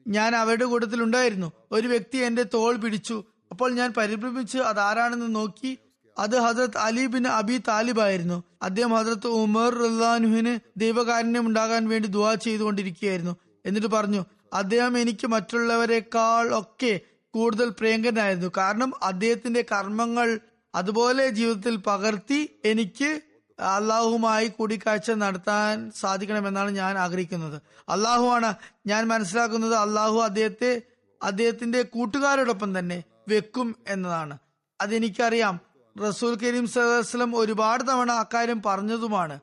ഞാൻ 0.08 0.36
അവരുടെ 0.36 0.64
കൂട്ടത്തിൽ 0.64 1.02
ഉണ്ടായിരുന്നു. 1.02 1.52
ഒരു 1.72 1.88
വ്യക്തി 1.88 2.16
എന്റെ 2.16 2.42
തോൾ 2.42 2.76
പിടിച്ചു. 2.76 3.24
അപ്പോൾ 3.50 3.72
ഞാൻ 3.72 3.92
പരിഭ്രമിച്ച് 3.96 4.58
അതാരാണെന്ന് 4.58 5.34
നോക്കി. 5.34 5.78
അത് 6.18 6.38
ഹസരത് 6.38 6.78
അലി 6.78 7.06
ബിൻ 7.06 7.28
അബി 7.28 7.60
താലിബ് 7.68 8.00
ആയിരുന്നു. 8.00 8.44
അദ്ദേഹം 8.62 8.92
ഹസരത്ത് 8.92 9.26
ഉമർ 9.26 9.74
റഹ്ലാനുഹിന് 9.74 10.58
ദൈവകാരുണ്യം 10.76 11.46
ഉണ്ടാകാൻ 11.46 11.88
വേണ്ടി 11.88 12.08
ദുവാ 12.08 12.34
ചെയ്തുകൊണ്ടിരിക്കുകയായിരുന്നു. 12.34 13.36
എന്നിട്ട് 13.66 13.86
പറഞ്ഞു 13.86 14.24
അദ്ദേഹം 14.52 14.98
എനിക്ക് 14.98 15.26
മറ്റുള്ളവരെക്കാൾ 15.26 16.58
ഒക്കെ 16.58 17.00
കൂടുതൽ 17.34 17.68
പ്രിയങ്കരനായിരുന്നു. 17.68 18.50
കാരണം 18.56 18.92
അദ്ദേഹത്തിന്റെ 19.02 19.64
കർമ്മങ്ങൾ 19.72 20.40
അതുപോലെ 20.74 21.28
ജീവിതത്തിൽ 21.28 21.76
പകർത്തി 21.76 22.60
എനിക്ക് 22.64 23.20
അള്ളാഹുമായി 23.60 24.48
കൂടിക്കാഴ്ച 24.48 25.10
നടത്താൻ 25.10 25.92
സാധിക്കണമെന്നാണ് 26.00 26.70
ഞാൻ 26.70 26.98
ആഗ്രഹിക്കുന്നത്. 26.98 27.62
അള്ളാഹുവാണ് 27.88 28.54
ഞാൻ 28.86 29.08
മനസ്സിലാക്കുന്നത് 29.08 29.74
അള്ളാഹു 29.74 30.18
അദ്ദേഹത്തെ 30.18 30.82
അദ്ദേഹത്തിന്റെ 31.22 31.82
കൂട്ടുകാരോടൊപ്പം 31.82 32.78
തന്നെ 32.78 33.04
വെക്കും 33.28 33.76
എന്നതാണ്. 33.88 34.38
അതെനിക്കറിയാം. 34.80 35.60
റസൂൽ 36.08 36.34
കരീം 36.34 36.66
സല്ലാസ്ലം 36.66 37.36
ഒരുപാട് 37.36 37.88
തവണ 37.88 38.12
അക്കാര്യം 38.12 38.62
പറഞ്ഞതുമാണ്. 38.66 39.40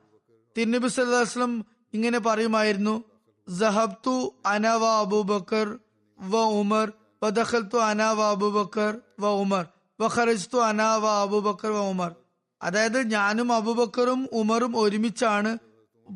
തിരുനബി 0.56 0.88
സല്ലാസ്ലം 0.88 1.64
ഇങ്ങനെ 1.94 2.18
പറയുമായിരുന്നു 2.18 3.04
ജഹബ്തു 3.48 4.34
അനവ 4.46 4.86
അബൂബക്കർ 4.86 5.78
വ 6.20 6.36
ഉമർ 6.36 6.92
വദഖൽത്തു 7.22 7.78
അനവ 7.78 8.22
അബൂബക്കർ 8.24 8.98
വ 9.20 9.26
ഉമർ 9.26 9.66
വഖറജ്തു 10.00 10.58
അനവ 10.58 11.06
അന 11.06 11.22
അബൂബക്കർ 11.22 11.70
വ 11.70 11.78
ഉമർ. 11.78 12.14
അതായത് 12.62 13.02
ഞാനും 13.02 13.52
അബുബക്കറും 13.52 14.28
ഉമറും 14.32 14.78
ഒരുമിച്ചാണ് 14.78 15.58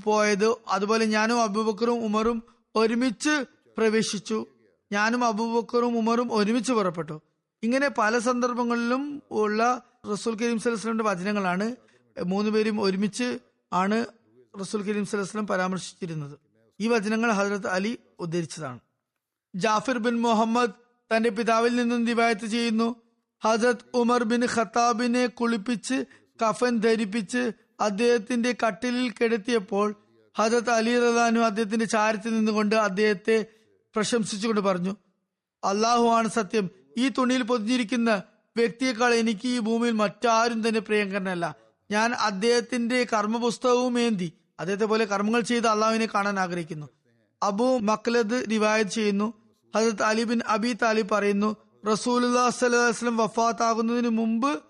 പോയത്. 0.04 0.56
അതുപോലെ 0.68 1.04
ഞാനും 1.04 1.42
അബുബക്കറും 1.42 2.04
ഉമറും 2.04 2.42
ഒരുമിച്ച് 2.76 3.44
പ്രവേശിച്ചു. 3.78 4.46
ഞാനും 4.92 5.24
അബൂബക്കറും 5.24 5.98
ഉമറും 5.98 6.32
ഒരുമിച്ച് 6.32 6.72
പുറപ്പെട്ടു. 6.72 7.20
ഇങ്ങനെ 7.62 7.88
പല 7.98 8.18
സന്ദർഭങ്ങളിലും 8.18 9.22
ഉള്ള 9.30 9.82
റസൂൽ 10.12 10.35
കരീം 10.35 10.59
സലഹ്സ്ലമിന്റെ 10.59 11.04
വചനങ്ങളാണ് 11.04 11.76
മൂന്നുപേരും 12.24 12.80
ഒരുമിച്ച് 12.80 13.38
ആണ് 13.72 14.04
റസൂൽ 14.61 14.82
കരീം 14.82 15.06
സലഹ്സ്ലം 15.06 15.46
പരാമർശിച്ചിരുന്നത്. 15.46 16.38
ഈ 16.80 16.88
വചനങ്ങൾ 16.88 17.32
ഹജരത് 17.32 17.66
അലി 17.66 17.98
ഉദ്ധരിച്ചതാണ്. 18.18 18.78
ജാഫിർ 19.54 19.98
ബിൻ 19.98 20.20
മുഹമ്മദ് 20.20 20.70
തന്റെ 21.16 21.30
പിതാവിൽ 21.30 21.76
നിന്നും 21.76 22.04
ദിവായത്ത് 22.04 22.46
ചെയ്യുന്നു. 22.46 22.96
ഹജരത് 23.44 23.85
ഉമർ 23.94 24.24
ബിൻ 24.24 24.46
ഖത്താബിനെ 24.54 25.26
കുളിപ്പിച്ച് 25.26 26.04
കഫൻ 26.42 26.79
ധരിപ്പിച്ച് 26.79 27.53
അദ്ദേഹത്തിന്റെ 27.81 28.57
കട്ടിലിൽ 28.66 29.12
കിടത്തിയപ്പോൾ 29.20 29.94
ഹജത് 30.38 30.70
അലി 30.70 30.99
റദാനു 30.99 31.40
അദ്ദേഹത്തിന്റെ 31.40 31.85
ചാരത്തിൽ 31.85 32.37
നിന്നുകൊണ്ട് 32.37 32.77
അദ്ദേഹത്തെ 32.77 33.46
പ്രശംസിച്ചുകൊണ്ട് 33.96 34.61
പറഞ്ഞു 34.61 34.96
അള്ളാഹു 35.64 36.07
ആണ് 36.09 36.29
സത്യം. 36.29 36.70
ഈ 36.99 37.09
തുണിയിൽ 37.09 37.42
പൊതിഞ്ഞിരിക്കുന്ന 37.42 38.22
വ്യക്തിയേക്കാൾ 38.57 39.14
എനിക്ക് 39.14 39.49
ഈ 39.49 39.59
ഭൂമിയിൽ 39.59 39.92
മറ്റാരും 39.92 40.68
തന്നെ 40.68 40.81
പ്രിയങ്കരനല്ല. 40.81 41.55
ഞാൻ 41.90 42.14
അദ്ദേഹത്തിന്റെ 42.14 43.07
കർമ്മപുസ്തകവും 43.12 44.01
ഏന്തി 44.01 44.33
അദ്ദേഹത്തെ 44.61 44.85
പോലെ 44.85 45.05
കർമ്മങ്ങൾ 45.05 45.40
ചെയ്ത് 45.40 45.66
അള്ളാഹുവിനെ 45.66 46.09
കാണാൻ 46.14 46.40
ആഗ്രഹിക്കുന്നു. 46.40 46.87
അബു 47.42 47.79
മക്ലദ് 47.83 48.51
റിവായത് 48.51 48.87
ചെയ്യുന്നു 48.87 49.33
ഹജത് 49.77 50.03
അലി 50.03 50.25
ബിൻ 50.25 50.40
അബി 50.46 50.72
താലിബ് 50.72 51.11
പറയുന്നു 51.11 51.57
റസൂൽ 51.92 52.51
സലഹ്സ്ലം 52.51 53.16
വഫാത്താകുന്നതിന് 53.16 54.09
മുമ്പ് 54.09 54.62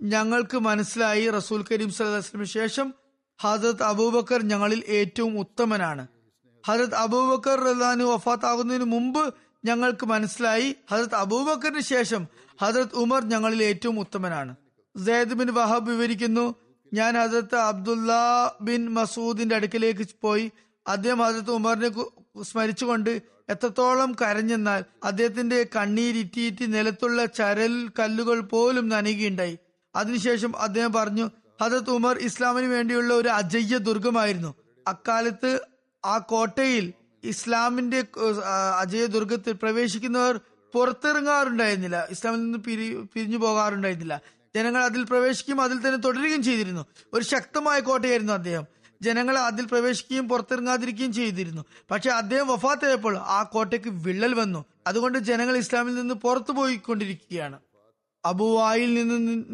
ഞങ്ങൾക്ക് 0.00 0.58
മനസ്സിലായി 0.58 1.30
റസൂൽ 1.30 1.64
കരീം 1.72 1.90
സലഹ്സ്ലമിന് 1.90 2.48
ശേഷം 2.48 2.94
ഹജരത് 3.42 3.82
അബൂബക്കർ 3.82 4.42
ഞങ്ങളിൽ 4.42 4.84
ഏറ്റവും 4.88 5.38
ഉത്തമനാണ്. 5.38 6.06
ഹജരത് 6.68 6.94
അബൂബക്കർ 6.94 7.60
റഹ്ലാനു 7.60 8.04
വഫാത്താകുന്നതിന് 8.04 8.84
മുമ്പ് 8.84 9.34
ഞങ്ങൾക്ക് 9.64 10.06
മനസ്സിലായി 10.06 10.76
ഹജരത് 10.90 11.14
അബൂബക്കറിന് 11.14 11.80
ശേഷം 11.80 12.26
ഹജരത് 12.62 12.94
ഉമർ 12.94 13.24
ഞങ്ങളിൽ 13.24 13.62
ഏറ്റവും 13.62 14.00
ഉത്തമനാണ്. 14.00 14.54
സെയ്ദ് 15.04 15.32
ബിൻ 15.32 15.52
വഹാബ് 15.52 15.90
വിവരിക്കുന്നു 15.90 16.54
ഞാൻ 16.94 17.14
ഹജരത്ത് 17.14 17.54
അബ്ദുല്ല 17.54 18.12
ബിൻ 18.60 18.88
മസൂദിന്റെ 18.88 19.54
അടുക്കിലേക്ക് 19.54 20.06
പോയി 20.20 20.52
അദ്ദേഹം 20.88 21.22
ഹജരത്ത് 21.22 21.50
ഉമറിനെ 21.50 21.90
സ്മരിച്ചുകൊണ്ട് 22.42 23.22
എത്രത്തോളം 23.48 24.16
കരഞ്ഞെന്നാൽ 24.22 24.84
അദ്ദേഹത്തിന്റെ 25.04 25.68
കണ്ണീരിറ്റിയിട്ട് 25.76 26.74
നിലത്തുള്ള 26.74 27.24
ചരൽ 27.26 27.88
കല്ലുകൾ 27.98 28.40
പോലും 28.40 28.88
നനയുകയുണ്ടായി. 28.88 29.58
അതിനുശേഷം 29.94 30.56
അദ്ദേഹം 30.56 30.92
പറഞ്ഞു 30.92 31.30
ഹജത് 31.62 31.90
ഉമർ 31.90 32.18
ഇസ്ലാമിന് 32.18 32.66
വേണ്ടിയുള്ള 32.66 33.14
ഒരു 33.14 33.28
അജയ്യ 33.28 33.78
ദുർഗമായിരുന്നു. 33.78 34.54
അക്കാലത്ത് 34.88 35.60
ആ 36.04 36.18
കോട്ടയിൽ 36.18 36.92
ഇസ്ലാമിന്റെ 37.24 38.04
അജയ 38.80 39.06
ദുർഗത്തിൽ 39.06 39.52
പ്രവേശിക്കുന്നവർ 39.52 40.40
പുറത്തിറങ്ങാറുണ്ടായിരുന്നില്ല. 40.72 42.06
ഇസ്ലാമിൽ 42.10 42.38
നിന്ന് 42.38 42.58
പിരി 42.58 42.94
പിരിഞ്ഞു 43.14 43.36
പോകാറുണ്ടായിരുന്നില്ല. 43.36 44.20
ജനങ്ങൾ 44.56 44.84
അതിൽ 44.84 45.04
പ്രവേശിക്കുകയും 45.04 45.60
അതിൽ 45.60 45.76
തന്നെ 45.76 45.96
തുടരുകയും 45.96 46.42
ചെയ്തിരുന്നു. 46.42 46.86
ഒരു 47.12 47.24
ശക്തമായ 47.24 47.80
കോട്ടയായിരുന്നു 47.80 48.32
അദ്ദേഹം. 48.32 48.64
ജനങ്ങൾ 49.02 49.38
അതിൽ 49.38 49.64
പ്രവേശിക്കുകയും 49.64 50.28
പുറത്തിറങ്ങാതിരിക്കുകയും 50.28 51.12
ചെയ്തിരുന്നു. 51.12 51.64
പക്ഷെ 51.90 52.10
അദ്ദേഹം 52.10 52.48
വഫാത്തായപ്പോൾ 52.48 53.16
ആ 53.16 53.42
കോട്ടയ്ക്ക് 53.42 53.88
വിള്ളൽ 53.88 54.34
വന്നു. 54.34 54.64
അതുകൊണ്ട് 54.86 55.18
ജനങ്ങൾ 55.18 55.56
ഇസ്ലാമിൽ 55.56 55.94
നിന്ന് 55.94 56.14
പുറത്തു 56.14 56.52
പോയിക്കൊണ്ടിരിക്കുകയാണ്. 56.52 57.58
അബുവായിൽ 58.24 58.94
നിന്ന് 58.94 59.44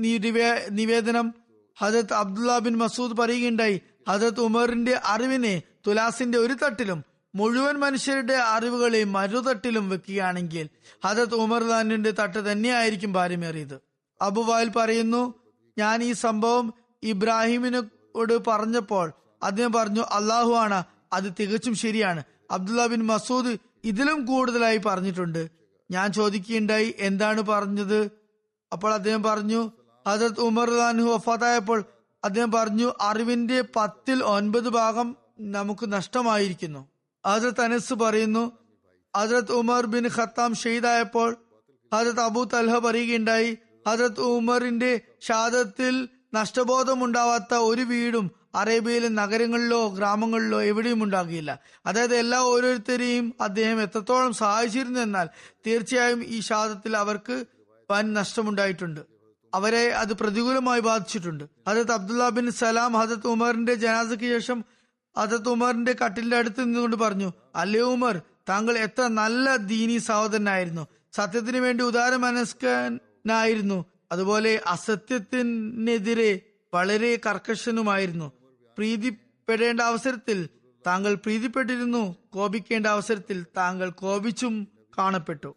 നിവേദനം 0.70 1.34
ഹജത് 1.78 2.14
അബ്ദുള്ള 2.14 2.58
ബിൻ 2.58 2.76
മസൂദ് 2.78 3.16
പറയുകയുണ്ടായി. 3.16 3.80
ഹജത് 4.08 4.40
ഉമറിന്റെ 4.40 5.00
അറിവിനെ 5.04 5.62
തുലാസിന്റെ 5.86 6.38
ഒരു 6.38 6.52
തട്ടിലും 6.52 7.04
മുഴുവൻ 7.34 7.74
മനുഷ്യരുടെ 7.74 8.34
അറിവുകളെ 8.34 9.04
മരുതട്ടിലും 9.04 9.88
വെക്കുകയാണെങ്കിൽ 9.88 10.68
ഹജത് 11.04 11.34
ഉമർ 11.34 11.64
ഖാനിന്റെ 11.64 12.10
തട്ട് 12.10 12.52
തന്നെയായിരിക്കും 12.52 13.12
ഭാര്യമേറിയത് 13.12 13.80
അബുവായിൽ 14.22 14.68
പറയുന്നു 14.68 15.34
ഞാൻ 15.78 16.02
ഈ 16.02 16.12
സംഭവം 16.12 16.74
ഇബ്രാഹിമിനോട് 17.02 18.44
പറഞ്ഞപ്പോൾ 18.46 19.12
അദ്ദേഹം 19.42 19.72
പറഞ്ഞു 19.72 20.00
അള്ളാഹു 20.00 20.52
ആണ് 20.52 20.84
അത് 21.12 21.32
തികച്ചും 21.40 21.74
ശരിയാണ്. 21.74 22.22
അബ്ദുള്ള 22.50 22.86
ബിൻ 22.86 23.02
മസൂദ് 23.06 23.56
ഇതിലും 23.84 24.24
കൂടുതലായി 24.24 24.76
പറഞ്ഞിട്ടുണ്ട്. 24.76 25.48
ഞാൻ 25.90 26.12
ചോദിക്കുകയുണ്ടായി 26.12 26.94
എന്താണ് 26.98 27.42
പറഞ്ഞത്? 27.42 28.25
അപ്പോൾ 28.72 28.94
അദ്ദേഹം 28.94 29.22
പറഞ്ഞു 29.22 29.72
ഹജരത് 30.08 30.40
ഉമർ 30.40 30.70
ഖാൻഹു 30.70 31.04
വഫാത്തായപ്പോൾ 31.04 31.84
അദ്ദേഹം 32.24 32.52
പറഞ്ഞു 32.52 32.92
അറിവിന്റെ 33.00 33.64
പത്തിൽ 33.76 34.24
ഒൻപത് 34.24 34.68
ഭാഗം 34.68 35.16
നമുക്ക് 35.40 35.92
നഷ്ടമായിരിക്കുന്നു. 35.92 36.88
ഹജരത് 37.26 37.60
അനസ് 37.60 37.94
പറയുന്നു 37.94 38.52
ഹജരത് 39.16 39.52
ഉമർ 39.52 39.86
ബിൻ 39.86 40.10
ഖത്താം 40.16 40.54
ഷെയ്ദായപ്പോൾ 40.54 41.36
ഹജരത് 41.94 42.20
അബു 42.20 42.44
തൽഹ 42.44 42.78
പറയുകയുണ്ടായി 42.78 43.58
ഹജരത് 43.88 44.20
ഉമറിന്റെ 44.20 45.00
ഷാദത്തിൽ 45.20 46.08
നഷ്ടബോധമുണ്ടാവാത്ത 46.34 47.54
ഒരു 47.54 47.82
വീടും 47.82 48.30
അറേബ്യയിലെ 48.54 49.08
നഗരങ്ങളിലോ 49.08 49.88
ഗ്രാമങ്ങളിലോ 49.88 50.62
എവിടെയും 50.62 51.04
ഉണ്ടാകില്ല 51.04 51.58
അതായത് 51.86 52.14
എല്ലാ 52.14 52.38
ഓരോരുത്തരെയും 52.38 53.34
അദ്ദേഹം 53.40 53.82
എത്രത്തോളം 53.82 54.32
സഹായിച്ചിരുന്നു 54.32 55.00
എന്നാൽ 55.00 55.28
തീർച്ചയായും 55.66 56.24
ഈ 56.24 56.40
ഷാദത്തിൽ 56.40 56.96
അവർക്ക് 56.96 57.44
വൻ 57.90 58.12
നഷ്ടമുണ്ടായിട്ടുണ്ട്. 58.12 59.00
അവരെ 59.54 59.88
അത് 59.88 60.12
പ്രതികൂലമായി 60.12 60.80
ബാധിച്ചിട്ടുണ്ട്. 60.80 61.44
ഹജത് 61.68 61.92
അബ്ദുല്ല 61.92 62.28
ബിൻ 62.28 62.50
സലാം 62.50 62.92
ഹജത് 62.92 63.26
ഉമറിന്റെ 63.26 63.74
ജനാസയ്ക്ക് 63.74 64.24
ശേഷം 64.24 64.64
ഹജത് 65.18 65.48
ഉമറിന്റെ 65.48 65.92
കട്ടിലിന്റെ 65.92 66.36
അടുത്ത് 66.36 66.60
നിന്നുകൊണ്ട് 66.60 66.96
പറഞ്ഞു 66.96 67.32
അല്ലേ 67.56 67.80
ഉമർ 67.80 68.20
താങ്കൾ 68.48 68.78
എത്ര 68.78 69.06
നല്ല 69.06 69.56
ദീനി 69.56 69.98
സഹോദരനായിരുന്നു. 69.98 70.86
സത്യത്തിന് 71.12 71.56
വേണ്ടി 71.56 71.84
ഉദാര 71.84 72.16
മനസ്കനായിരുന്നു 72.16 73.84
അതുപോലെ 74.12 74.62
അസത്യത്തിനെതിരെ 74.66 76.40
വളരെ 76.74 77.20
കർക്കശനുമായിരുന്നു. 77.26 78.32
പ്രീതിപ്പെടേണ്ട 78.76 79.80
അവസരത്തിൽ 79.80 80.48
താങ്കൾ 80.86 81.14
പ്രീതിപ്പെട്ടിരുന്നു 81.14 82.16
കോപിക്കേണ്ട 82.30 82.86
അവസരത്തിൽ 82.86 83.46
താങ്കൾ 83.56 83.90
കോപിച്ചും 83.90 84.68
കാണപ്പെട്ടു. 84.98 85.54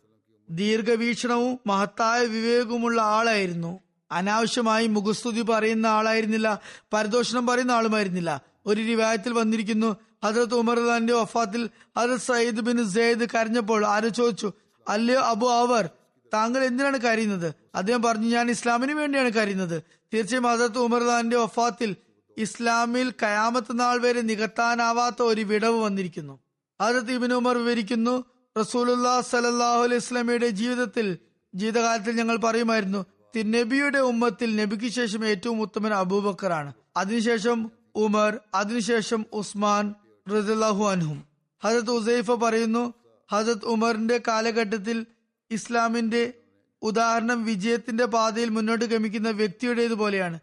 ദീർഘവീക്ഷണവും 0.49 1.59
മഹത്തായ 1.67 2.25
വിവേകവുമുള്ള 2.25 3.01
ആളായിരുന്നു. 3.01 3.79
അനാവശ്യമായി 4.11 4.87
മുഖസ്തുതി 4.87 5.41
പറയുന്ന 5.41 5.87
ആളായിരുന്നില്ല 5.87 6.59
പരദോഷണം 6.93 7.47
പറയുന്ന 7.47 7.71
ആളുമായിരുന്നില്ല. 7.71 8.41
ഒരു 8.65 8.81
റിവായത്തിൽ 8.81 9.33
വന്നിരിക്കുന്നു 9.33 9.95
ഹജറത്ത് 10.25 10.53
ഉമർദാന്റെ 10.53 11.13
വഫാത്തിൽ 11.13 11.69
ഹജറത് 11.97 12.19
സയ്യിദ് 12.19 12.61
ബിൻ 12.61 12.89
സെയ്ദ് 12.89 13.27
കരഞ്ഞപ്പോൾ 13.35 13.85
ആരോ 13.85 14.07
ചോദിച്ചു 14.07 14.51
അല്ലയോ 14.87 15.19
അബു 15.19 15.47
അവർ 15.47 15.89
താങ്കൾ 16.33 16.63
എന്തിനാണ് 16.63 16.97
കരയുന്നത്? 16.97 17.53
അദ്ദേഹം 17.75 18.01
പറഞ്ഞു 18.01 18.27
ഞാൻ 18.27 18.49
ഇസ്ലാമിന് 18.49 18.91
വേണ്ടിയാണ് 18.91 19.29
കരയുന്നത്. 19.29 19.83
തീർച്ചയായും 20.13 20.43
ഹജറത്ത് 20.43 20.77
ഉമർദാന്റെ 20.77 21.37
വഫാത്തിൽ 21.37 21.95
ഇസ്ലാമിൽ 22.37 23.13
കയാമത്ത് 23.23 23.79
നാൾ 23.79 24.01
വരെ 24.01 24.21
നികത്താനാവാത്ത 24.21 25.21
ഒരു 25.21 25.41
വിടവ് 25.41 25.83
വന്നിരിക്കുന്നു. 25.83 26.39
ഹജറത്ത് 26.81 27.11
ഇബിൻ 27.11 27.33
ഉമർ 27.33 27.57
വിവരിക്കുന്നു 27.57 28.23
റസൂലുല്ലാ 28.59 29.21
സലല്ലാഹു 29.21 29.83
അലൈഹി 29.83 29.99
സ്വലമയുടെ 29.99 30.49
ജീവിതത്തിൽ 30.49 31.17
ജീവിതകാലത്തിൽ 31.55 32.15
ഞങ്ങൾ 32.15 32.37
പറയുമായിരുന്നു 32.37 33.05
നബിയുടെ 33.45 33.99
ഉമ്മത്തിൽ 33.99 34.55
നബിക്ക് 34.55 34.89
ശേഷം 34.89 35.25
ഏറ്റവും 35.25 35.61
ഉത്തമൻ 35.61 35.93
അബൂബക്കറാണ്. 35.93 36.73
അതിനുശേഷം 36.97 37.71
ഉമർ 37.95 38.39
അതിനുശേഷം 38.53 39.25
ഉസ്മാൻ 39.33 39.95
റസലാഹു 40.29 40.83
അൻഹും. 40.85 41.23
ഹജത് 41.63 41.91
ഉസൈഫ 41.91 42.31
പറയുന്നു 42.31 42.93
ഹജത് 43.31 43.65
ഉമറിന്റെ 43.65 44.21
കാലഘട്ടത്തിൽ 44.27 45.05
ഇസ്ലാമിന്റെ 45.51 46.33
ഉദാഹരണം 46.81 47.45
വിജയത്തിന്റെ 47.45 48.05
പാതയിൽ 48.05 48.49
മുന്നോട്ട് 48.49 48.85
ഗമിക്കുന്ന 48.85 49.29
വ്യക്തിയുടേത് 49.29 49.93
പോലെയാണ്. 49.93 50.39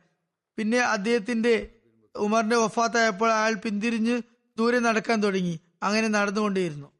പിന്നെ 0.57 0.79
അദ്ദേഹത്തിന്റെ 0.79 1.69
ഉമറിന്റെ 2.17 2.57
വഫാത്തായപ്പോൾ 2.57 3.33
അയാൾ 3.33 3.55
പിന്തിരിഞ്ഞ് 3.55 4.23
ദൂരെ 4.59 4.79
നടക്കാൻ 4.79 5.23
തുടങ്ങി. 5.23 5.61
അങ്ങനെ 5.83 6.09
നടന്നുകൊണ്ടേയിരുന്നു. 6.09 6.96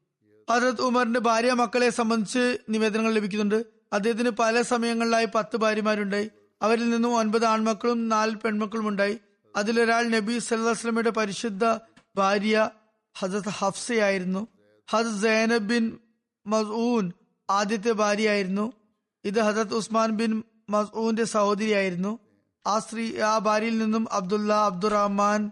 ഹജരത് 0.49 0.81
ഉമറിന്റെ 0.81 1.19
ഭാര്യ 1.19 1.53
മക്കളെ 1.53 1.89
സംബന്ധിച്ച് 1.89 2.57
നിവേദനങ്ങൾ 2.69 3.13
ലഭിക്കുന്നുണ്ട്. 3.13 3.65
അദ്ദേഹത്തിന് 3.93 4.29
പല 4.29 4.61
സമയങ്ങളിലായി 4.61 5.27
പത്ത് 5.35 5.57
ഭാര്യമാരുണ്ടായി. 5.57 6.31
അവരിൽ 6.61 6.89
നിന്നും 6.89 7.15
ഒൻപത് 7.15 7.45
ആൺമക്കളും 7.45 8.09
നാല് 8.09 8.35
പെൺമക്കളും 8.35 8.87
ഉണ്ടായി 8.87 9.19
അതിലൊരാൾ 9.55 10.07
നബി 10.07 10.39
സല്ലാസ്ലമിയുടെ 10.39 11.09
പരിശുദ്ധ 11.09 11.77
ഭാര്യ 12.15 12.69
ഹജത് 13.19 13.49
ഹഫ്സയായിരുന്നു. 13.49 14.47
ഹസ് 14.89 15.21
സൈനബ് 15.21 15.69
ബിൻ 15.69 15.99
മസൂൻ 16.47 17.11
ആദ്യത്തെ 17.49 17.91
ഭാര്യയായിരുന്നു. 17.91 18.73
ഇത് 19.25 19.39
ഹജത് 19.39 19.73
ഉസ്മാൻ 19.73 20.09
ബിൻ 20.09 20.43
മസൂന്റെ 20.69 21.23
സഹോദരിയായിരുന്നു. 21.23 22.19
ആ 22.67 22.79
സ്ത്രീ 22.79 23.19
ആ 23.19 23.37
ഭാര്യയിൽ 23.37 23.77
നിന്നും 23.77 24.07
അബ്ദുല്ല 24.11 24.53
അബ്ദുറഹ്മാൻ 24.53 25.51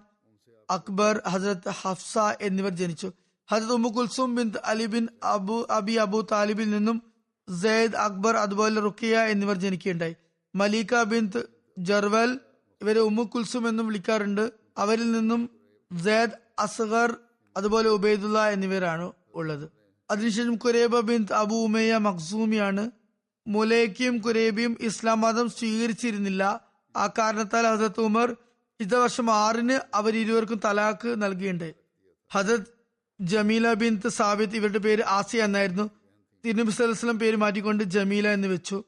അക്ബർ 0.70 1.22
ഹസരത്ത് 1.28 1.70
ഹഫ്സ 1.70 2.18
എന്നിവർ 2.42 2.72
ജനിച്ചു. 2.72 3.12
ഹസരത് 3.52 3.74
Umm 3.74 3.90
Kulthum 3.90 4.36
bin 4.36 4.52
Ali 4.66 4.86
bin 4.86 5.08
Abu 5.24 5.68
Abi 5.70 5.92
Abu 5.92 6.28
താലിബിൽ 6.32 6.70
നിന്നും 6.70 7.02
സെയ്ദ് 7.62 7.96
അക്ബർ 7.96 8.38
അതുപോലെ 8.38 8.82
റുഖിയ 8.82 9.20
എന്നിവർ 9.20 9.56
ജനിക്കുകയുണ്ടായി. 9.56 10.16
മലീക 10.56 11.04
ബിൻ 11.04 11.32
ജർവൽ 11.78 12.40
ഇവരെ 12.82 13.00
ഉമ്മു 13.00 13.24
കുൽസും 13.24 13.70
എന്നും 13.70 13.88
വിളിക്കാറുണ്ട്. 13.88 14.52
അവരിൽ 14.78 15.12
നിന്നും 15.12 15.50
സെയ്ദ് 16.04 16.32
അസ്ഗർ 16.60 17.16
അതുപോലെ 17.58 17.90
ഉബൈദുള്ള 17.90 18.50
എന്നിവരാണ് 18.50 19.12
ഉള്ളത്. 19.36 19.70
അതിനുശേഷം 20.12 20.56
കുരേബ 20.56 21.00
ബിൻ 21.00 21.26
അബു 21.34 21.56
ഉമയ്യ 21.56 21.98
മഖ്സൂമിയാണ്. 21.98 22.92
മുലേക്കിയും 23.48 24.18
കുരേബിയും 24.18 24.78
ഇസ്ലാം 24.80 25.22
മതം 25.22 25.50
സ്വീകരിച്ചിരുന്നില്ല. 25.50 26.44
ആ 26.96 27.08
കാരണത്താൽ 27.08 27.68
ഹസരത്ത് 27.68 28.02
ഉമർ 28.02 28.36
ഇത്ത 28.80 28.96
വർഷം 28.96 29.32
ആറിന് 29.32 29.80
അവർ 29.94 30.18
ഇരുവർക്കും 30.18 30.62
തലാഖ് 30.66 31.16
നൽകിയിട്ടുണ്ട്. 31.18 31.76
ഹജത് 32.32 32.75
ജമീല 33.20 33.74
ബിൻ 33.74 34.02
സാബിത്ത് 34.08 34.56
ഇവരുടെ 34.56 34.78
പേര് 34.78 35.04
ആസിയ 35.04 35.44
എന്നായിരുന്നു. 35.44 35.90
തിരുനബി 36.46 36.72
സലഹ്സ്ലം 36.72 37.20
പേര് 37.20 37.36
മാറ്റിക്കൊണ്ട് 37.36 37.84
ജമീല 37.84 38.28
എന്ന് 38.28 38.48
വെച്ചു. 38.48 38.84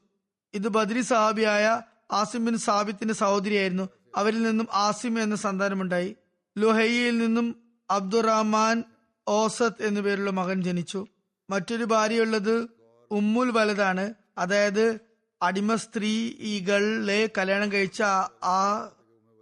ഇത് 0.54 0.68
ബദ്രി 0.68 1.00
സഹാബിയായ 1.00 1.80
ആസിം 2.12 2.44
ബിൻ 2.44 2.58
സാബിത്തിന്റെ 2.58 3.14
സഹോദരിയായിരുന്നു. 3.14 3.88
അവരിൽ 4.16 4.42
നിന്നും 4.42 4.68
ആസിം 4.72 5.22
എന്ന 5.22 5.36
സന്താനമുണ്ടായി. 5.36 6.16
ലുഹയ്യയിൽ 6.58 7.18
നിന്നും 7.18 7.56
അബ്ദുറഹ്മാൻ 7.90 8.82
ഓസത്ത് 9.28 9.82
എന്നു 9.82 10.00
പേരുള്ള 10.00 10.30
മകൻ 10.30 10.62
ജനിച്ചു. 10.62 11.06
മറ്റൊരു 11.50 11.84
ഭാര്യയുള്ളത് 11.84 12.68
ഉമ്മുൽ 13.10 13.50
വലതാണ് 13.50 14.14
അതായത് 14.38 14.98
അടിമ 15.42 15.74
സ്ത്രീകളെ 15.74 17.30
കല്യാണം 17.38 17.72
കഴിച്ച 17.72 18.02
ആ 18.44 18.88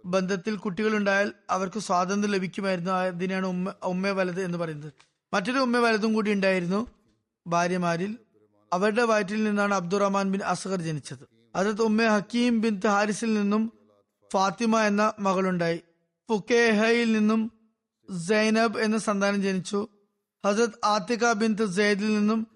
ബന്ധത്തിൽ 0.07 0.55
കുട്ടികളുണ്ടായാൽ 0.55 1.33
അവർക്ക് 1.49 1.79
സ്വാതന്ത്ര്യം 1.79 2.33
ലഭിക്കുമായിരുന്നു. 2.33 2.91
അതിനാണ് 2.91 3.47
ഉമ്മ 3.47 3.73
ഉമ്മ 3.83 4.07
വലത് 4.07 4.41
എന്ന് 4.41 4.57
പറയുന്നത്. 4.57 4.93
മറ്റൊരു 5.33 5.59
ഉമ്മ 5.59 5.77
വലതും 5.77 6.13
കൂടി 6.13 6.31
ഉണ്ടായിരുന്നു 6.31 6.91
ഭാര്യമാരിൽ. 7.47 8.17
അവരുടെ 8.73 9.03
വയറ്റിൽ 9.03 9.43
നിന്നാണ് 9.43 9.73
അബ്ദുറഹ്മാൻ 9.73 10.31
ബിൻ 10.31 10.43
അസ്ഹർ 10.43 10.81
ജനിച്ചത്. 10.81 11.27
അതത് 11.55 11.81
ഉമ്മ 11.81 12.07
ഹക്കീം 12.07 12.61
ബിൻ 12.61 12.81
ഹാരിസിൽ 12.87 13.33
നിന്നും 13.33 13.73
ഫാത്തിമ 14.33 14.79
എന്ന 14.79 15.13
മകളുണ്ടായി. 15.19 15.81
ഫുക്കേഹയിൽ 16.29 17.11
നിന്നും 17.11 17.51
സൈനബ് 18.29 18.79
എന്ന 18.79 18.97
സന്താനം 18.97 19.41
ജനിച്ചു. 19.41 19.87
ഹസരത് 20.45 20.85
ആത്തിക 20.85 21.31
ബിൻ 21.31 21.57
സെയ്ദിൽ 21.71 22.13
നിന്നും 22.13 22.47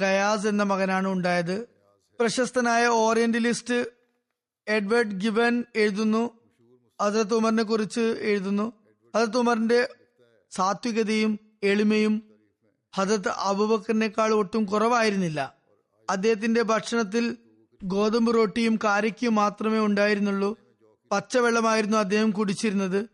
ഖയാസ് 0.00 0.46
എന്ന 0.46 0.62
മകനാണ് 0.62 1.08
ഉണ്ടായത്. 1.08 1.68
പ്രശസ്തനായ 2.20 2.86
ഓറിയന്റലിസ്റ്റ് 2.86 3.86
എഡ്വേർഡ് 4.68 5.20
ഗിബൻ 5.20 5.64
എഴുതുന്നു. 5.76 6.43
ഹസരത്ത് 7.02 7.34
ഉമറിനെ 7.34 7.62
കുറിച്ച് 7.62 8.18
എഴുതുന്നു. 8.20 8.72
ഹസരത്ത് 9.16 9.36
ഉമറിന്റെ 9.36 9.88
സാത്വികതയും 10.50 11.40
എളിമയും 11.62 12.22
ഹജത് 12.94 13.28
അബുബക്കറിനേക്കാൾ 13.28 14.32
ഒട്ടും 14.32 14.64
കുറവായിരുന്നില്ല. 14.64 15.54
അദ്ദേഹത്തിന്റെ 16.10 16.62
ഭക്ഷണത്തിൽ 16.62 17.36
ഗോതമ്പ് 17.84 18.34
റൊട്ടിയും 18.34 18.78
കാരയ്ക്കും 18.84 19.34
മാത്രമേ 19.34 19.78
ഉണ്ടായിരുന്നുള്ളൂ. 19.78 20.58
പച്ചവെള്ളമായിരുന്നു 21.12 21.96
അദ്ദേഹം 21.96 22.30
കുടിച്ചിരുന്നത്. 22.30 23.08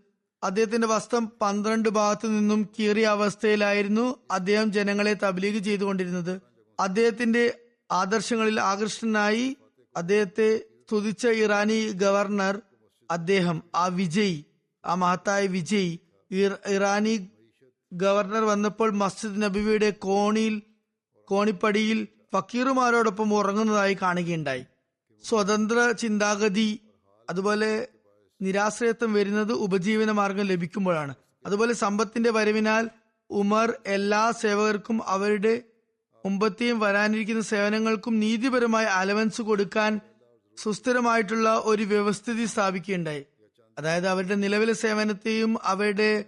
അദ്ദേഹത്തിന്റെ 0.44 0.86
വസ്ത്രം 0.86 1.32
പന്ത്രണ്ട് 1.40 1.88
ഭാഗത്തു 1.88 2.28
നിന്നും 2.28 2.68
കീറിയ 2.78 3.06
അവസ്ഥയിലായിരുന്നു 3.06 4.16
അദ്ദേഹം 4.30 4.72
ജനങ്ങളെ 4.72 5.14
തബ്ലീഗ് 5.14 5.64
ചെയ്തുകൊണ്ടിരുന്നത്. 5.64 6.40
അദ്ദേഹത്തിന്റെ 6.80 7.58
ആദർശങ്ങളിൽ 7.90 8.60
ആകൃഷ്ടനായി 8.60 9.56
അദ്ദേഹത്തെ 9.96 10.58
സ്തുതിച്ച 10.58 11.26
ഇറാനി 11.26 11.92
ഗവർണർ 11.92 12.62
അദ്ദേഹം 13.10 13.62
ആ 13.74 13.86
വിജയ് 13.86 14.38
ആ 14.84 14.94
മഹത്തായ 14.94 15.46
വിജയ് 15.46 15.98
ഇറാനി 16.68 17.14
ഗവർണർ 17.92 18.44
വന്നപ്പോൾ 18.44 18.90
മസ്ജിദ് 18.92 19.42
നബിയുടെ 19.42 19.90
കോണിയിൽ 19.90 20.62
കോണിപ്പടിയിൽ 21.28 22.08
ഫക്കീറുമാരോടൊപ്പം 22.34 23.34
ഉറങ്ങുന്നതായി 23.34 23.96
കാണുകയുണ്ടായി. 24.02 24.64
സ്വതന്ത്ര 25.24 25.92
ചിന്താഗതി 25.92 26.80
അതുപോലെ 27.30 27.88
നിരാശ്രയത്വം 28.42 29.12
വരുന്നത് 29.12 29.52
ഉപജീവന 29.52 30.10
മാർഗം 30.10 30.42
ലഭിക്കുമ്പോഴാണ്. 30.42 31.14
അതുപോലെ 31.46 31.72
സമ്പത്തിന്റെ 31.72 32.30
വരവിനാൽ 32.30 32.90
ഉമർ 33.30 33.68
എല്ലാ 33.86 34.30
സേവകർക്കും 34.30 35.02
അവരുടെ 35.06 35.62
മുമ്പത്തെയും 36.24 36.80
വരാനിരിക്കുന്ന 36.80 37.42
സേവനങ്ങൾക്കും 37.42 38.20
നീതിപരമായ 38.20 38.84
അലവൻസ് 38.84 39.42
കൊടുക്കാൻ 39.42 40.00
സുസ്ഥിരമായിട്ടുള്ള 40.56 41.62
ഒരു 41.64 41.82
വ്യവസ്ഥിതി 41.82 42.44
സ്ഥാപിക്കുകയുണ്ടായി. 42.44 43.24
അതായത് 43.78 44.06
അവരുടെ 44.06 44.34
നിലവിലെ 44.34 44.72
സേവനത്തെയും 44.72 45.58
അവരുടെ 45.62 46.24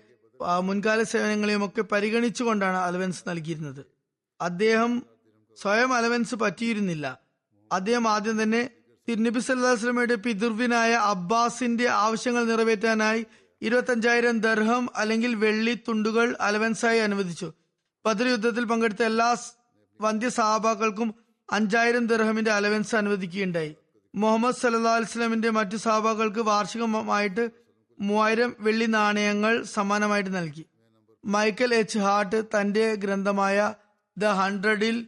മുൻകാല 0.61 1.03
സേവനങ്ങളെയും 1.03 1.65
ഒക്കെ 1.65 1.83
പരിഗണിച്ചുകൊണ്ടാണ് 1.83 2.77
അലവൻസ് 2.77 3.29
നൽകിയിരുന്നത്. 3.29 3.87
അദ്ദേഹം 4.41 5.03
സ്വയം 5.63 5.95
അലവൻസ് 5.95 6.35
പറ്റിയിരുന്നില്ല. 6.35 7.19
അദ്ദേഹം 7.73 8.09
ആദ്യം 8.09 8.43
തന്നെ 8.43 8.71
തിരുനബി 9.09 9.41
സല്ലാസ്ലമയുടെ 9.41 10.15
പിതൃവിനായ 10.15 10.93
അബ്ബാസിന്റെ 10.93 11.89
ആവശ്യങ്ങൾ 11.89 12.45
നിറവേറ്റാനായി 12.45 13.27
ഇരുപത്തഞ്ചായിരം 13.63 14.41
ദർഹം 14.41 14.89
അല്ലെങ്കിൽ 14.97 15.35
വെള്ളി 15.35 15.79
തുണ്ടുകൾ 15.89 16.37
അലവൻസായി 16.41 16.99
അനുവദിച്ചു. 16.99 17.53
ബദർ 18.07 18.27
യുദ്ധത്തിൽ 18.27 18.65
പങ്കെടുത്ത 18.65 19.03
എല്ലാ 19.03 19.37
വന്ധ്യ 20.01 20.29
സഹാബാക്കൾക്കും 20.29 21.15
അഞ്ചായിരം 21.53 22.07
ദർഹമിന്റെ 22.07 22.51
അലവൻസ് 22.51 22.97
അനുവദിക്കുകയുണ്ടായി. 22.97 23.77
മുഹമ്മദ് 24.15 24.55
സല്ലാ 24.55 24.95
അലൈഹി 24.95 25.11
വസല്ലമിന്റെ 25.11 25.51
മറ്റു 25.51 25.77
സഹാബാക്കൾക്ക് 25.77 26.41
വാർഷികമായിട്ട് 26.41 27.51
മൂവായിരം 28.01 28.57
വെള്ളി 28.61 28.87
നാണയങ്ങൾ 28.87 29.63
സമ്മാനമായിട്ട് 29.63 30.37
നൽകി. 30.37 30.67
മൈക്കൽ 31.25 31.75
എച്ച് 31.75 31.99
ഹാർട്ട് 31.99 32.45
തന്റെ 32.45 32.95
ഗ്രന്ഥമായ 32.95 33.75
ദ 34.19 34.25
ഹൺഡ്രഡിൽ 34.25 35.07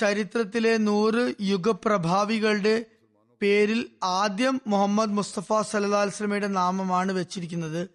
ചരിത്രത്തിലെ 0.00 0.76
നൂറ് 0.76 1.34
യുഗപ്രഭാവികളുടെ 1.40 2.84
പേരിൽ 3.42 3.90
ആദ്യം 4.04 4.60
മുഹമ്മദ് 4.66 5.10
മുസ്തഫ 5.10 5.60
സല്ലാ 5.60 6.10
നാമമാണ് 6.46 7.12
വെച്ചിരിക്കുന്നത്. 7.12 7.88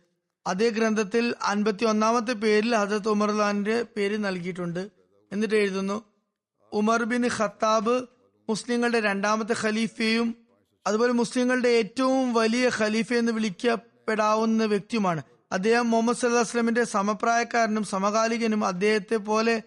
അതേ 0.47 0.69
ഗ്രന്ഥത്തിൽ 0.69 1.35
അൻപത്തി 1.41 1.85
ഒന്നാമത്തെ 1.85 2.31
പേരിൽ 2.31 2.75
ഹജരത് 2.75 3.09
ഉമർലാന്റെ 3.09 3.85
പേര് 3.97 4.17
നൽകിയിട്ടുണ്ട്. 4.17 4.89
എന്നിട്ട് 5.31 5.55
എഴുതുന്നു 5.55 6.03
ഉമർ 6.71 7.03
ബിൻ 7.03 7.29
ഖത്താബ് 7.37 8.05
മുസ്ലിങ്ങളുടെ 8.49 8.99
രണ്ടാമത്തെ 8.99 9.55
ഖലീഫയും 9.61 10.48
അതുപോലെ 10.87 11.13
മുസ്ലിങ്ങളുടെ 11.13 11.69
ഏറ്റവും 11.69 12.33
വലിയ 12.33 12.69
ഖലീഫ 12.77 13.13
എന്ന് 13.13 13.31
വിളിക്കപ്പെടാവുന്ന 13.31 14.65
വ്യക്തിയുമാണ്. 14.65 15.21
അദ്ദേഹം 15.51 15.89
മുഹമ്മദ് 15.91 16.17
സല്ലാ 16.17 16.39
വസ്ലമിന്റെ 16.39 16.83
സമപ്രായക്കാരനും 16.83 17.83
സമകാലികനും 17.83 18.65
അദ്ദേഹത്തെ 18.65 19.15
പോലെ 19.15 19.61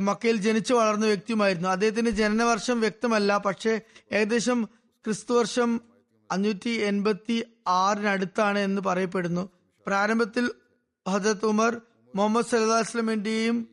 മക്കയിൽ 0.00 0.36
ജനിച്ചു 0.36 0.74
വളർന്ന 0.74 1.06
വ്യക്തിയുമായിരുന്നു. 1.06 1.68
അദ്ദേഹത്തിന്റെ 1.68 2.10
ജനനവർഷം 2.10 2.80
വ്യക്തമല്ല 2.80 3.38
പക്ഷേ 3.38 3.80
ഏകദേശം 4.12 4.68
ക്രിസ്തു 5.04 5.32
വർഷം 5.34 5.80
അഞ്ഞൂറ്റി 6.30 6.70
എൺപത്തി 6.70 7.44
ആറിനടുത്താണ് 7.68 8.58
എന്ന് 8.58 8.82
പറയപ്പെടുന്നു. 8.82 9.50
പ്രാരംഭത്തിൽ 9.86 10.50
ഹജത് 11.08 11.46
ഉമർ 11.46 11.80
മുഹമ്മദ് 12.14 12.46
സല്ലാ 12.46 12.78
വസ്ലമിന്റെയും 12.78 13.68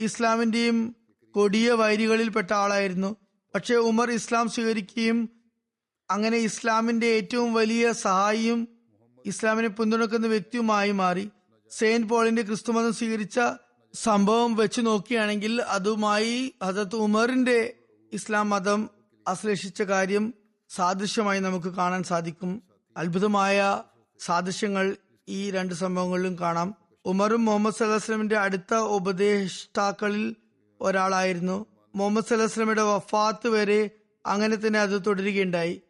ഇസ്ലാമിന്റെയും 0.00 0.96
കൊടിയ 1.30 1.72
വൈരികളിൽപ്പെട്ട 1.72 2.52
ആളായിരുന്നു. 2.52 3.16
പക്ഷേ 3.54 3.74
ഉമർ 3.74 4.10
ഇസ്ലാം 4.10 4.48
സ്വീകരിക്കുകയും 4.48 5.41
അങ്ങനെ 6.12 6.36
ഇസ്ലാമിന്റെ 6.36 7.06
ഏറ്റവും 7.06 7.54
വലിയ 7.54 7.92
സഹായിയും 7.92 8.68
ഇസ്ലാമിനെ 9.26 9.68
പിന്തുണക്കുന്ന 9.68 10.26
വ്യക്തിയുമായി 10.26 10.92
മാറി. 10.92 11.30
സെയിന്റ് 11.70 12.06
പോളിന്റെ 12.06 12.42
ക്രിസ്തുമതം 12.42 12.92
സ്വീകരിച്ച 12.92 13.40
സംഭവം 13.94 14.54
വെച്ച് 14.54 14.80
നോക്കുകയാണെങ്കിൽ 14.80 15.62
അതുമായി 15.62 16.54
ഹജത് 16.64 16.96
ഉമറിന്റെ 16.96 17.74
ഇസ്ലാം 18.12 18.50
മതം 18.50 18.90
അശ്ലേഷിച്ച 19.28 19.82
കാര്യം 19.82 20.34
സാദൃശ്യമായി 20.70 21.40
നമുക്ക് 21.40 21.66
കാണാൻ 21.66 22.02
സാധിക്കും. 22.02 22.62
അത്ഭുതമായ 22.96 23.82
സാദൃശ്യങ്ങൾ 24.20 24.96
ഈ 25.28 25.50
രണ്ട് 25.50 25.74
സംഭവങ്ങളിലും 25.74 26.38
കാണാം. 26.38 26.74
ഉമറും 27.04 27.44
മുഹമ്മദ് 27.44 27.74
സല്ലാസ്ലമിന്റെ 27.74 28.38
അടുത്ത 28.38 28.74
ഉപദേഷ്ടാക്കളിൽ 28.74 30.36
ഒരാളായിരുന്നു. 30.80 31.66
മുഹമ്മദ് 31.94 32.24
സല്ലാസ്ലമിയുടെ 32.24 32.82
വഫാത്ത് 32.82 33.48
വരെ 33.48 33.90
അങ്ങനെ 34.26 34.56
തന്നെ 34.56 34.80
അത് 34.80 35.02
തുടരുകയുണ്ടായി. 35.06 35.80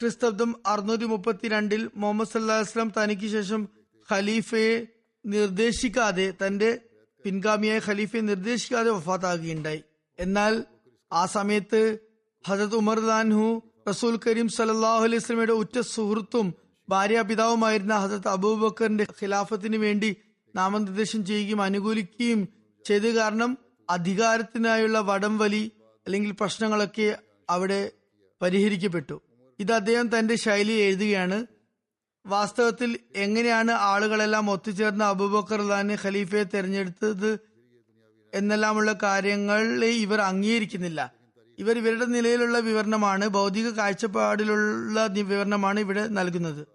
ക്രിസ്തബ്ദം 0.00 0.62
അറുന്നൂറ്റി 0.66 1.04
മുപ്പത്തിരണ്ടിൽ 1.04 1.90
മുഹമ്മദ് 1.96 2.28
സല്ലാസ്ലം 2.28 2.92
തനിക്ക് 2.96 3.26
ശേഷം 3.26 3.68
ഖലീഫയെ 4.12 4.86
നിർദ്ദേശിക്കാതെ 5.26 6.34
തന്റെ 6.46 6.80
പിൻഗാമിയായ 7.24 7.80
ഖലീഫയെ 7.88 8.20
നിർദ്ദേശിക്കാതെ 8.20 8.90
വഫാത്താകുകയുണ്ടായി. 8.90 9.82
എന്നാൽ 10.18 10.64
ആ 11.12 11.26
സമയത്ത് 11.26 11.98
ഹജത് 12.48 12.74
ഉമർ 12.74 13.00
ദാൻഹു 13.00 13.62
റസൂൽ 13.88 14.20
കരീം 14.26 14.48
സലാഹു 14.48 15.04
അലൈഹി 15.04 15.18
സ്വലമയുടെ 15.18 15.52
ഉറ്റ 15.52 15.80
സുഹൃത്തും 15.80 16.54
ഭാര്യ 16.88 17.20
പിതാവുമായിരുന്ന 17.22 17.94
ഹസത്ത് 17.94 18.28
അബൂബക്കറിന്റെ 18.28 19.06
ഖിലാഫത്തിന് 19.22 19.76
വേണ്ടി 19.76 20.16
നാമനിർദ്ദേശം 20.54 21.26
ചെയ്യുകയും 21.26 21.62
അനുകൂലിക്കുകയും 21.62 22.48
ചെയ്ത് 22.84 23.16
കാരണം 23.16 23.58
അധികാരത്തിനായുള്ള 23.90 25.00
വടംവലി 25.00 25.72
അല്ലെങ്കിൽ 26.06 26.32
പ്രശ്നങ്ങളൊക്കെ 26.32 27.18
അവിടെ 27.50 27.92
പരിഹരിക്കപ്പെട്ടു. 28.42 29.16
ഇത് 29.60 29.72
അദ്ദേഹം 29.72 30.18
തന്റെ 30.18 30.34
ശൈലി 30.34 30.72
എഴുതുകയാണ്. 30.72 31.46
വാസ്തവത്തിൽ 32.26 32.98
എങ്ങനെയാണ് 33.16 33.70
ആളുകളെല്ലാം 33.70 34.50
ഒത്തുചേർന്ന് 34.50 35.04
അബൂബക്കർ 35.04 35.60
ഖലാനെ 35.60 35.98
ഖലീഫയെ 36.04 36.42
തെരഞ്ഞെടുത്തത് 36.42 37.40
എന്നെല്ലാമുള്ള 38.34 38.98
കാര്യങ്ങളെ 39.02 39.86
ഇവർ 39.86 40.20
അംഗീകരിക്കുന്നില്ല. 40.20 41.12
ഇവർ 41.58 41.78
ഇവരുടെ 41.78 42.04
നിലയിലുള്ള 42.04 42.58
വിവരണമാണ് 42.58 43.28
ഭൗതിക 43.28 43.70
കാഴ്ചപ്പാടിലുള്ള 43.70 45.06
വിവരണമാണ് 45.06 45.80
ഇവിടെ 45.80 46.08
നൽകുന്നത്. 46.08 46.66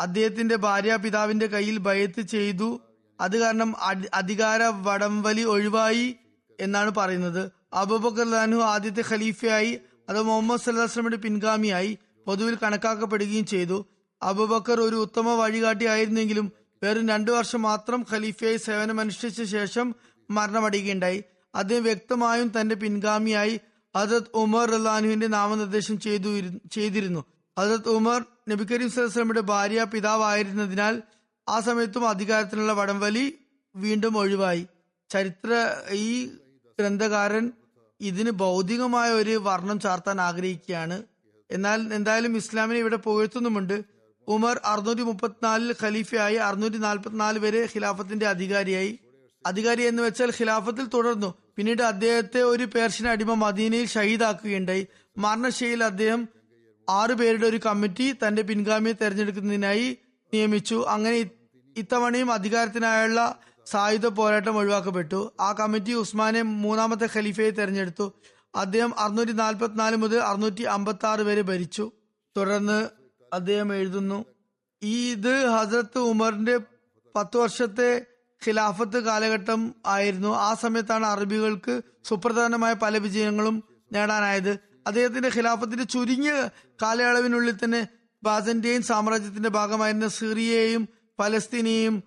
അദ്ദേഹത്തിന്റെ 0.00 0.56
ഭാര്യ 0.56 0.96
പിതാവിന്റെ 0.96 1.46
കയ്യിൽ 1.46 1.78
ഭയത്ത് 1.78 2.20
ചെയ്തു. 2.20 2.80
അത് 3.20 3.38
കാരണം 3.38 3.74
അധികാര 4.14 4.62
വടംവലി 4.62 5.42
ഒഴിവായി 5.42 6.16
എന്നാണ് 6.60 6.90
പറയുന്നത്. 6.90 7.52
അബൂബക്കർ 7.72 8.30
ലാനു 8.30 8.56
ആദ്യത്തെ 8.56 9.02
ഖലീഫയായി 9.10 9.80
അത് 10.08 10.22
മുഹമ്മദ് 10.22 10.60
സല്ലാസ്ലമിന്റെ 10.60 11.16
പിൻഗാമിയായി. 11.16 11.98
പൊതുവിൽ 12.28 12.58
കണക്കാക്കപ്പെടുകയും 12.62 13.46
ചെയ്തു. 13.46 13.86
അബുബക്കർ 14.22 14.80
ഒരു 14.80 14.96
ഉത്തമ 14.96 15.28
വഴികാട്ടിയായിരുന്നെങ്കിലും 15.34 16.52
വെറും 16.82 17.08
രണ്ടു 17.08 17.30
വർഷം 17.30 17.62
മാത്രം 17.62 18.06
ഖലീഫയായി 18.12 18.56
സേവനമനുഷ്ഠിച്ച 18.56 19.42
ശേഷം 19.42 19.94
മരണമടയുകയുണ്ടായി. 20.30 21.24
അദ്ദേഹം 21.54 21.82
വ്യക്തമായും 21.82 22.52
തന്റെ 22.60 22.74
പിൻഗാമിയായി 22.74 23.60
ഹജത് 23.96 24.30
ഉമർ 24.34 24.70
റഹ്ലാനുവിന്റെ 24.70 25.26
നാമനിർദ്ദേശം 25.26 26.00
ചെയ്തു 26.00 26.40
ചെയ്തിരുന്നു. 26.72 27.24
ഹജത് 27.58 27.88
ഉമർ 27.88 28.24
നബി 28.48 28.64
കരീം 28.64 28.90
സ്വലമിയുടെ 28.90 29.40
ഭാര്യ 29.40 29.84
പിതാവായിരുന്നതിനാൽ 29.84 31.02
ആ 31.48 31.60
സമയത്തും 31.60 32.08
അധികാരത്തിനുള്ള 32.08 32.72
വടംവലി 32.72 33.34
വീണ്ടും 33.76 34.18
ഒഴിവായി. 34.18 34.66
ചരിത്ര 35.10 35.76
ഈ 35.92 36.26
ഗ്രന്ഥകാരൻ 36.80 37.52
ഇതിന് 38.00 38.30
ഭൗതികമായ 38.30 39.10
ഒരു 39.10 39.38
വർണം 39.38 39.80
ചാർത്താൻ 39.80 40.20
ആഗ്രഹിക്കുകയാണ്. 40.20 41.02
എന്നാൽ 41.50 41.94
എന്തായാലും 41.94 42.36
ഇസ്ലാമിനെ 42.36 42.78
ഇവിടെ 42.78 42.96
പുകഴ്ത്തുന്നുമുണ്ട്. 42.96 43.82
ഉമർ 44.28 44.60
അറുന്നൂറ്റി 44.64 45.02
മുപ്പത്തിനാലിൽ 45.02 45.74
ഖലീഫയായി 45.82 46.34
അറുന്നൂറ്റി 46.34 46.76
നാൽപ്പത്തിനാല് 46.76 47.38
വരെ 47.38 47.64
ഖിലാഫത്തിന്റെ 47.64 48.26
അധികാരിയായി. 48.26 48.98
അധികാരി 49.46 49.82
എന്ന് 49.82 50.02
വെച്ചാൽ 50.02 50.30
ഖിലാഫത്തിൽ 50.40 50.86
തുടർന്നു. 50.86 51.34
പിന്നീട് 51.56 51.82
അദ്ദേഹത്തെ 51.82 52.42
ഒരു 52.42 52.64
പേർഷ്യൻ 52.64 53.08
അടിമ 53.08 53.34
മദീനയിൽ 53.34 53.86
ഷഹീദാക്കുകയുണ്ടായി. 53.86 54.86
മരണശൈലിയിൽ 55.18 55.84
അദ്ദേഹം 55.84 56.28
ആറു 56.88 57.14
പേരുടെ 57.14 57.46
ഒരു 57.46 57.60
കമ്മിറ്റി 57.66 58.14
തന്റെ 58.26 58.42
പിൻഗാമിയെ 58.42 58.92
തെരഞ്ഞെടുക്കുന്നതിനായി 58.92 59.98
നിയമിച്ചു. 60.34 60.84
അങ്ങനെ 60.88 61.30
ഇത്തവണയും 61.76 62.32
അധികാരത്തിനായുള്ള 62.32 63.38
സായുധ 63.66 64.06
പോരാട്ടം 64.06 64.56
ഒഴിവാക്കപ്പെട്ടു. 64.56 65.32
ആ 65.40 65.52
കമ്മിറ്റി 65.52 65.92
ഉസ്മാനെ 65.92 66.42
മൂന്നാമത്തെ 66.42 67.08
ഖലീഫയെ 67.16 67.50
തെരഞ്ഞെടുത്തു. 67.50 68.12
അദ്ദേഹം 68.58 68.98
അറുന്നൂറ്റി 68.98 69.32
നാൽപ്പത്തിനാല് 69.32 69.96
മുതൽ 69.96 70.18
അറുന്നൂറ്റി 70.18 70.62
അമ്പത്തി 70.62 71.06
ആറ് 71.06 71.20
വരെ 71.20 71.42
ഭരിച്ചു. 71.42 71.92
തുടർന്ന് 72.36 72.88
അദ്ദേഹം 73.32 73.74
എഴുതുന്നു 73.74 74.24
ഈ 74.82 75.12
ഇത് 75.12 75.46
ഹസരത്ത് 75.46 75.98
ഉമറിന്റെ 75.98 76.58
പത്ത് 77.16 77.36
വർഷത്തെ 77.36 78.06
ഖിലാഫത്ത് 78.46 78.98
കാലഘട്ടം 79.04 79.74
ആയിരുന്നു. 79.86 80.28
ആ 80.36 80.54
സമയത്താണ് 80.54 81.06
അറബികൾക്ക് 81.06 81.82
സുപ്രധാനമായ 82.04 82.72
പല 82.72 82.98
വിജയങ്ങളും 82.98 83.64
നേടാനായത്. 83.92 84.58
അദ്ദേഹത്തിന്റെ 84.86 85.30
ഖിലാഫത്തിന്റെ 85.36 85.84
ചുരുങ്ങിയ 85.84 86.48
കാലയളവിനുള്ളിൽ 86.82 87.54
തന്നെ 87.64 87.88
ബാസന്റെയും 88.22 88.82
സാമ്രാജ്യത്തിന്റെ 88.82 89.48
ഭാഗമായിരുന്ന 89.48 90.08
സിറിയയും 90.08 90.88
ഫലസ്തീനെയും 91.18 92.02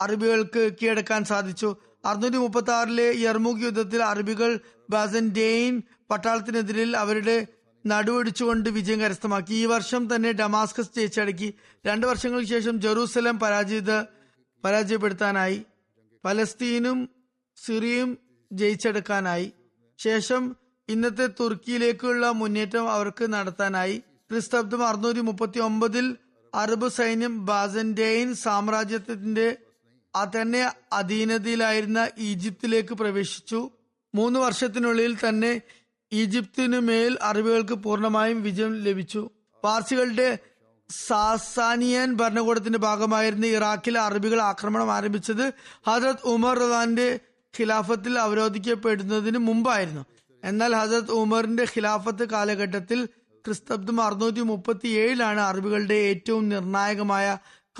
അറബികൾക്ക് 0.00 0.70
കീഴടക്കാൻ 0.82 1.24
സാധിച്ചു. 1.24 1.76
അറുന്നൂറ്റി 2.04 2.36
മുപ്പത്തി 2.36 2.70
ആറിലെ 2.70 3.12
യർമുഖ് 3.16 3.62
യുദ്ധത്തിൽ 3.62 4.02
അറബികൾ 4.02 4.60
ബാസന്റെയിൻ 4.90 5.82
പട്ടാളത്തിനെതിരിൽ 6.10 6.96
അവരുടെ 6.96 7.46
നടുവടിച്ചുകൊണ്ട് 7.86 8.70
വിജയം 8.70 9.00
കരസ്ഥമാക്കി. 9.00 9.54
ഈ 9.54 9.64
വർഷം 9.64 10.14
തന്നെ 10.14 10.32
ഡമാസ്കസ് 10.32 10.90
ജയിച്ചടക്കി. 10.96 11.54
രണ്ടു 11.86 12.06
വർഷങ്ങൾക്ക് 12.06 12.48
ശേഷം 12.48 12.80
ജെറൂസലം 12.80 13.38
പരാജയത 13.38 14.00
പരാജയപ്പെടുത്താനായി. 14.64 15.62
പലസ്തീനും 16.24 17.08
സിറിയയും 17.66 18.18
ജയിച്ചെടുക്കാനായി. 18.52 19.52
ശേഷം 19.98 20.56
ഇന്നത്തെ 20.88 21.26
തുർക്കിയിലേക്കുള്ള 21.26 22.30
മുന്നേറ്റം 22.30 22.90
അവർക്ക് 22.90 23.32
നടത്താനായി. 23.32 24.02
ക്രിസ്തബ്ദം 24.30 24.88
അറുന്നൂറ്റി 24.88 25.20
മുപ്പത്തി 25.20 25.58
ഒമ്പതിൽ 25.58 26.16
അറബ് 26.54 26.88
സൈന്യം 26.88 27.46
ബാസന്റെയിൻ 27.46 28.34
സാമ്രാജ്യത്തിന്റെ 28.34 29.56
ആ 30.18 30.24
തന്നെ 30.24 30.60
അധീനതയിലായിരുന്ന 30.92 32.00
ഈജിപ്തിലേക്ക് 32.18 32.94
പ്രവേശിച്ചു. 32.94 33.60
മൂന്ന് 34.14 34.38
വർഷത്തിനുള്ളിൽ 34.40 35.12
തന്നെ 35.28 35.52
ഈജിപ്തിനു 36.12 36.78
മേൽ 36.88 37.18
അറബികൾക്ക് 37.22 37.74
പൂർണമായും 37.74 38.38
വിജയം 38.42 38.74
ലഭിച്ചു. 38.84 39.22
പാർസികളുടെ 39.64 40.28
സാസാനിയൻ 41.06 42.14
ഭരണകൂടത്തിന്റെ 42.16 42.78
ഭാഗമായിരുന്ന 42.78 43.46
ഇറാഖിൽ 43.46 43.98
അറബികൾ 43.98 44.40
ആക്രമണം 44.42 44.92
ആരംഭിച്ചത് 44.92 45.44
ഹജറത് 45.88 46.24
ഉമർ 46.24 46.58
റദാന്റെ 46.58 47.08
ഖിലാഫത്തിൽ 47.54 48.18
അവരോധിക്കപ്പെടുന്നതിന് 48.18 49.38
മുമ്പായിരുന്നു. 49.38 50.02
എന്നാൽ 50.44 50.72
ഹജറത് 50.74 51.14
ഉമറിന്റെ 51.22 51.64
ഖിലാഫത്ത് 51.64 52.24
കാലഘട്ടത്തിൽ 52.28 53.00
ക്രിസ്തബ്ദം 53.46 53.98
അറുന്നൂറ്റി 54.00 54.40
മുപ്പത്തി 54.40 54.88
ഏഴിലാണ് 55.02 55.40
അറബികളുടെ 55.40 55.98
ഏറ്റവും 56.10 56.48
നിർണായകമായ 56.48 57.26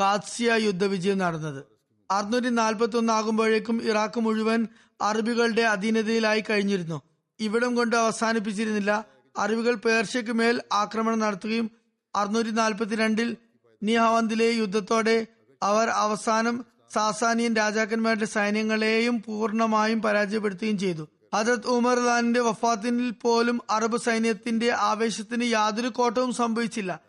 കാത്സിയ 0.00 0.50
യുദ്ധവിജയം 0.66 1.18
നടന്നത്. 1.18 1.77
അറുന്നൂറ്റി 2.10 2.48
നാൽപ്പത്തി 2.48 2.96
ഒന്ന് 2.96 3.12
ആകുമ്പോഴേക്കും 3.12 3.82
ഇറാഖ് 3.82 4.20
മുഴുവൻ 4.20 4.66
അറബികളുടെ 5.00 5.62
അധീനതയിലായി 5.62 6.44
കഴിഞ്ഞിരുന്നു. 6.50 7.02
ഇവിടം 7.40 7.74
കൊണ്ട് 7.74 7.96
അവസാനിപ്പിച്ചിരുന്നില്ല. 7.96 9.04
അറബികൾ 9.38 9.74
പേർഷ്യക്ക് 9.74 10.32
മേൽ 10.32 10.62
ആക്രമണം 10.72 11.18
നടത്തുകയും 11.18 11.70
അറുന്നൂറ്റി 12.14 12.50
നാൽപ്പത്തിരണ്ടിൽ 12.50 13.36
നിഹവന്തിലെ 13.82 14.44
യുദ്ധത്തോടെ 14.44 15.26
അവർ 15.62 15.88
അവസാനം 15.88 16.64
സാസാനിയൻ 16.92 17.56
രാജാക്കന്മാരുടെ 17.56 18.24
സൈന്യങ്ങളെയും 18.24 19.22
പൂർണമായും 19.26 20.02
പരാജയപ്പെടുത്തുകയും 20.02 20.78
ചെയ്തു. 20.78 21.08
ഹജത് 21.34 21.66
ഉമർ 21.66 21.98
ഖാനിന്റെ 21.98 22.40
വഫാത്തിൽ 22.40 23.10
പോലും 23.10 23.60
അറബ് 23.70 23.96
സൈന്യത്തിന്റെ 23.96 24.72
ആവേശത്തിന് 24.72 25.44
യാതൊരു 25.44 25.88
കോട്ടവും 25.88 26.32
സംഭവിച്ചില്ല. 26.32 27.00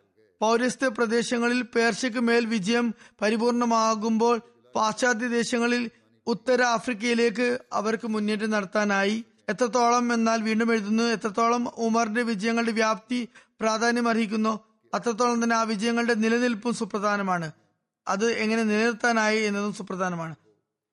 പൗരസ്ത്യ 0.41 0.88
പ്രദേശങ്ങളിൽ 0.88 1.62
പേർഷ്യക്ക് 1.62 2.18
മേൽ 2.18 2.45
വിജയം 2.45 2.93
പരിപൂർണമാകുമ്പോൾ 3.22 4.41
പാശ്ചാത്യ 4.76 5.28
ദേശങ്ങളിൽ 5.28 5.92
ഉത്തര 6.28 6.62
ആഫ്രിക്കയിലേക്ക് 6.62 7.60
അവർക്ക് 7.74 8.08
മുന്നേറ്റം 8.08 8.50
നടത്താനായി. 8.50 9.26
എത്രത്തോളം 9.50 10.14
എന്നാൽ 10.14 10.42
വീണ്ടും 10.42 10.72
എഴുതുന്നു 10.72 11.04
എത്രത്തോളം 11.04 11.72
ഉമറിന്റെ 11.78 12.22
വിജയങ്ങളുടെ 12.22 12.72
വ്യാപ്തി 12.72 13.28
പ്രാധാന്യം 13.60 14.10
അർഹിക്കുന്നു 14.10 14.60
അത്രത്തോളം 14.94 15.44
തന്നെ 15.44 15.56
ആ 15.56 15.62
വിജയങ്ങളുടെ 15.62 16.14
നിലനിൽപ്പും 16.14 16.74
സുപ്രധാനമാണ്. 16.74 17.52
അത് 18.08 18.32
എങ്ങനെ 18.32 18.64
നിലനിർത്താനായി 18.64 19.44
എന്നതും 19.44 19.74
സുപ്രധാനമാണ്. 19.74 20.36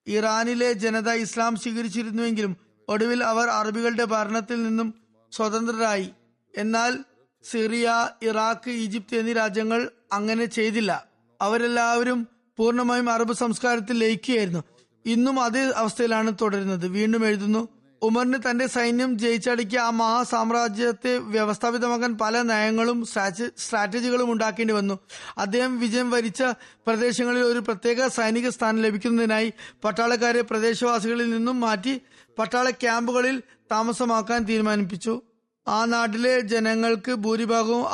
ഇറാനിലെ 0.06 0.72
ജനത 0.72 1.10
ഇസ്ലാം 1.10 1.56
സ്വീകരിച്ചിരുന്നുവെങ്കിലും 1.56 2.56
ഒടുവിൽ 2.88 3.24
അവർ 3.24 3.48
അറബികളുടെ 3.48 4.04
ഭരണത്തിൽ 4.04 4.62
നിന്നും 4.62 4.94
സ്വതന്ത്രരായി. 5.32 6.10
എന്നാൽ 6.56 7.04
സിറിയ 7.44 8.10
ഇറാഖ് 8.22 8.70
ഈജിപ്ത് 8.70 9.16
എന്നീ 9.16 9.32
രാജ്യങ്ങൾ 9.32 9.90
അങ്ങനെ 10.12 10.44
ചെയ്തില്ല. 10.44 11.06
അവരെല്ലാവരും 11.40 12.28
പൂർണമായും 12.58 13.10
അറബ് 13.10 13.32
സംസ്കാരത്തിൽ 13.32 13.98
ലയിക്കുകയായിരുന്നു. 13.98 14.62
ഇന്നും 15.06 15.40
അതേ 15.40 15.72
അവസ്ഥയിലാണ് 15.76 16.30
തുടരുന്നത്. 16.40 16.86
വീണ്ടും 16.88 17.26
എഴുതുന്നു 17.26 17.68
ഉമറിന് 18.02 18.38
തന്റെ 18.50 18.66
സൈന്യം 18.66 19.18
ജയിച്ചടക്കിയ 19.18 19.78
ആ 19.78 19.90
മഹാസാമ്രാജ്യത്തെ 19.90 21.18
വ്യവസ്ഥാപിതമാക്കാൻ 21.18 22.18
പല 22.18 22.42
നയങ്ങളും 22.42 23.04
സ്ട്രാറ്റജികളും 23.04 24.32
ഉണ്ടാക്കേണ്ടി 24.32 24.74
വന്നു. 24.74 24.98
അദ്ദേഹം 25.38 25.80
വിജയം 25.80 26.10
വരിച്ച 26.10 26.42
പ്രദേശങ്ങളിൽ 26.86 27.40
ഒരു 27.40 27.58
പ്രത്യേക 27.58 28.06
സൈനിക 28.08 28.48
സ്ഥാനം 28.48 28.82
ലഭിക്കുന്നതിനായി 28.82 29.52
പട്ടാളക്കാരെ 29.84 30.40
പ്രദേശവാസികളിൽ 30.40 31.30
നിന്നും 31.30 31.60
മാറ്റി 31.60 32.00
പട്ടാള 32.38 32.70
ക്യാമ്പുകളിൽ 32.70 33.42
താമസമാക്കാൻ 33.72 34.44
തീരുമാനിപ്പിച്ചു. 34.44 35.22
ആ 35.68 35.84
നാട്ടിലെ 35.84 36.40
ജനങ്ങൾക്ക് 36.40 37.12
ഭൂരിഭാഗവും 37.12 37.84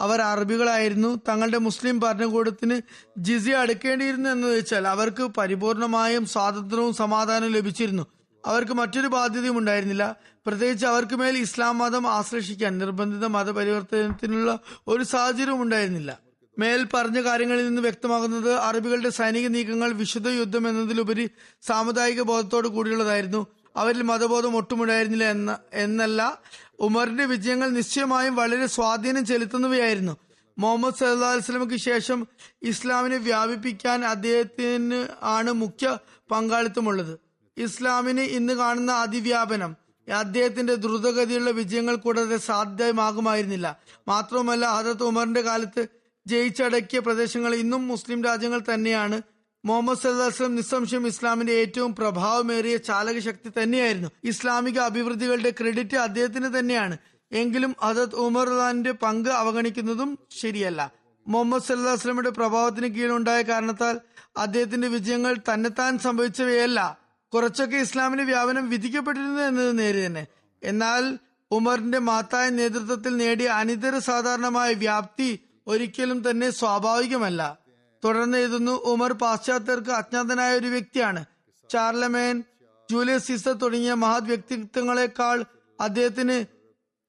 അവർ 0.00 0.20
അറബികളായിരുന്നു. 0.20 1.20
തങ്ങളുടെ 1.28 1.58
മുസ്ലിം 1.58 1.98
ഭരണകൂടത്തിന് 1.98 2.80
ജിസിയ 3.18 3.54
അടുക്കേണ്ടിയിരുന്നു 3.54 4.30
എന്ന് 4.30 4.48
വെച്ചാൽ 4.48 4.88
അവർക്ക് 4.88 5.22
പരിപൂർണമായും 5.22 6.26
സ്വാതന്ത്ര്യവും 6.26 6.94
സമാധാനവും 6.94 7.52
ലഭിച്ചിരുന്നു. 7.52 8.06
അവർക്ക് 8.46 8.72
മറ്റൊരു 8.72 9.06
ബാധ്യതയും 9.06 9.58
ഉണ്ടായിരുന്നില്ല. 9.58 10.16
പ്രത്യേകിച്ച് 10.46 10.86
അവർക്ക് 10.86 11.14
മേൽ 11.14 11.38
ഇസ്ലാം 11.38 11.78
മതം 11.78 12.06
ആശ്ലേഷിക്കാൻ 12.06 12.78
നിർബന്ധിത 12.78 13.26
മതപരിവർത്തനത്തിനുള്ള 13.26 14.58
ഒരു 14.88 15.02
സാഹചര്യവും 15.02 15.62
ഉണ്ടായിരുന്നില്ല. 15.62 16.18
മേൽ 16.58 16.86
പറഞ്ഞ 16.94 17.22
കാര്യങ്ങളിൽ 17.22 17.66
നിന്ന് 17.66 17.82
വ്യക്തമാകുന്നത് 17.82 18.52
അറബികളുടെ 18.54 19.08
സൈനിക 19.08 19.46
നീക്കങ്ങൾ 19.46 19.92
വിശുദ്ധ 19.92 20.28
യുദ്ധം 20.28 20.68
എന്നതിലുപരി 20.68 21.30
സാമുദായിക 21.62 22.22
ബോധത്തോടു 22.22 22.68
കൂടിയുള്ളതായിരുന്നു. 22.68 23.46
അവരിൽ 23.76 24.02
മതബോധം 24.02 24.56
ഒട്ടുമുണ്ടായിരുന്നില്ല 24.56 25.24
എന്ന 25.30 25.58
എന്നല്ല 25.72 26.38
ഉമറിന്റെ 26.80 27.24
വിജയങ്ങൾ 27.24 27.70
നിശ്ചയമായും 27.70 28.36
വളരെ 28.36 28.66
സ്വാധീനം 28.66 29.26
ചെലുത്തുന്നവയായിരുന്നു. 29.26 30.16
മുഹമ്മദ് 30.58 30.94
സല്ലാ 30.94 31.34
വസ്ലമക്ക് 31.34 31.76
ശേഷം 31.76 32.26
ഇസ്ലാമിനെ 32.62 33.16
വ്യാപിപ്പിക്കാൻ 33.16 34.04
അദ്ദേഹത്തിന് 34.04 35.06
ആണ് 35.22 35.52
മുഖ്യ 35.52 35.98
പങ്കാളിത്തമുള്ളത്. 36.30 37.18
ഇസ്ലാമിന് 37.56 38.20
ഇന്ന് 38.20 38.52
കാണുന്ന 38.52 38.92
അതിവ്യാപനം 38.92 39.76
അദ്ദേഹത്തിന്റെ 40.08 40.74
ദ്രുതഗതിയുള്ള 40.74 41.50
വിജയങ്ങൾ 41.50 41.96
കൂടാതെ 41.96 42.36
സാധ്യമാകുമായിരുന്നില്ല. 42.36 43.78
മാത്രവുമല്ല 44.08 44.66
ഹജറത്ത് 44.66 45.02
ഉമറിന്റെ 45.02 45.40
കാലത്ത് 45.40 45.88
ജയിച്ചടക്കിയ 46.26 46.98
പ്രദേശങ്ങൾ 46.98 47.54
ഇന്നും 47.54 47.88
മുസ്ലിം 47.88 48.24
രാജ്യങ്ങൾ 48.24 48.60
തന്നെയാണ് 48.74 49.22
മുഹമ്മദ് 49.64 49.98
സല്ലാസ്ലം 49.98 50.54
നിസ്സംശയം 50.54 51.06
ഇസ്ലാമിന്റെ 51.06 51.52
ഏറ്റവും 51.52 51.94
പ്രഭാവമേറിയ 51.94 52.76
ചാലക 52.76 53.18
ശക്തി 53.18 53.62
തന്നെയായിരുന്നു. 53.62 54.08
ഇസ്ലാമിക 54.24 54.78
അഭിവൃദ്ധികളുടെ 54.78 55.50
ക്രെഡിറ്റ് 55.50 55.96
അദ്ദേഹത്തിന് 55.96 56.58
തന്നെയാണ്. 56.58 56.98
എങ്കിലും 57.32 57.76
ഹജത് 57.84 58.14
ഉമർ 58.14 58.48
ഖാന്റെ 58.48 58.92
പങ്ക് 58.92 59.28
അവഗണിക്കുന്നതും 59.28 60.18
ശരിയല്ല. 60.42 60.92
മുഹമ്മദ് 61.26 61.62
സല്ലാസ്ലമിയുടെ 61.62 62.30
പ്രഭാവത്തിന് 62.30 62.86
കീഴിലുണ്ടായ 62.86 63.42
കാരണത്താൽ 63.42 64.00
അദ്ദേഹത്തിന്റെ 64.36 64.88
വിജയങ്ങൾ 64.88 65.36
തന്നെത്താൻ 65.52 65.98
സംഭവിച്ചവയല്ല. 65.98 66.98
കുറച്ചൊക്കെ 67.34 67.76
ഇസ്ലാമിന്റെ 67.76 68.24
വ്യാപനം 68.24 68.70
വിധിക്കപ്പെട്ടിരുന്നു 68.70 69.40
എന്നത് 69.40 69.78
നേരെ 69.78 70.06
തന്നെ. 70.06 70.26
എന്നാൽ 70.62 71.18
ഉമറിന്റെ 71.50 71.98
മാത്തായ 71.98 72.48
നേതൃത്വത്തിൽ 72.48 73.16
നേടിയ 73.16 73.48
അനിതര 73.48 73.98
സാധാരണമായ 73.98 74.72
വ്യാപ്തി 74.72 75.40
ഒരിക്കലും 75.66 76.30
തന്നെ 76.30 76.50
സ്വാഭാവികമല്ല. 76.50 77.67
തുടർന്ന് 78.04 78.38
എഴുതുന്നു 78.38 78.72
ഉമർ 78.72 79.12
പാശ്ചാത്യർക്ക് 79.12 79.90
അജ്ഞാതനായ 79.90 80.54
ഒരു 80.54 80.66
വ്യക്തിയാണ്. 80.66 81.24
ചാർലമേൻ 81.70 82.44
ജൂലിയസ് 82.90 83.26
സീസർ 83.26 83.52
തുടങ്ങിയ 83.52 83.94
മഹത് 83.94 84.24
വ്യക്തിത്വങ്ങളെക്കാൾ 84.24 85.44
അദ്ദേഹത്തിന് 85.80 86.44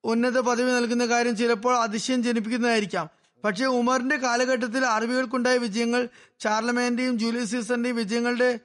ഉന്നത 0.04 0.40
പദവി 0.40 0.70
നൽകുന്ന 0.70 1.06
കാര്യം 1.06 1.36
ചിലപ്പോൾ 1.36 1.76
അതിശയം 1.76 2.22
ജനിപ്പിക്കുന്നതായിരിക്കാം. 2.22 3.08
പക്ഷേ 3.44 3.64
ഉമറിന്റെ 3.64 4.16
കാലഘട്ടത്തിൽ 4.16 4.86
അറബികൾക്കുണ്ടായ 4.86 5.56
വിജയങ്ങൾ 5.56 6.08
ചാർലമേന്റെയും 6.40 7.18
ജൂലിയസ് 7.18 7.50
സീസറിന്റെയും 7.50 7.96
വിജയങ്ങളുടെ 7.96 8.58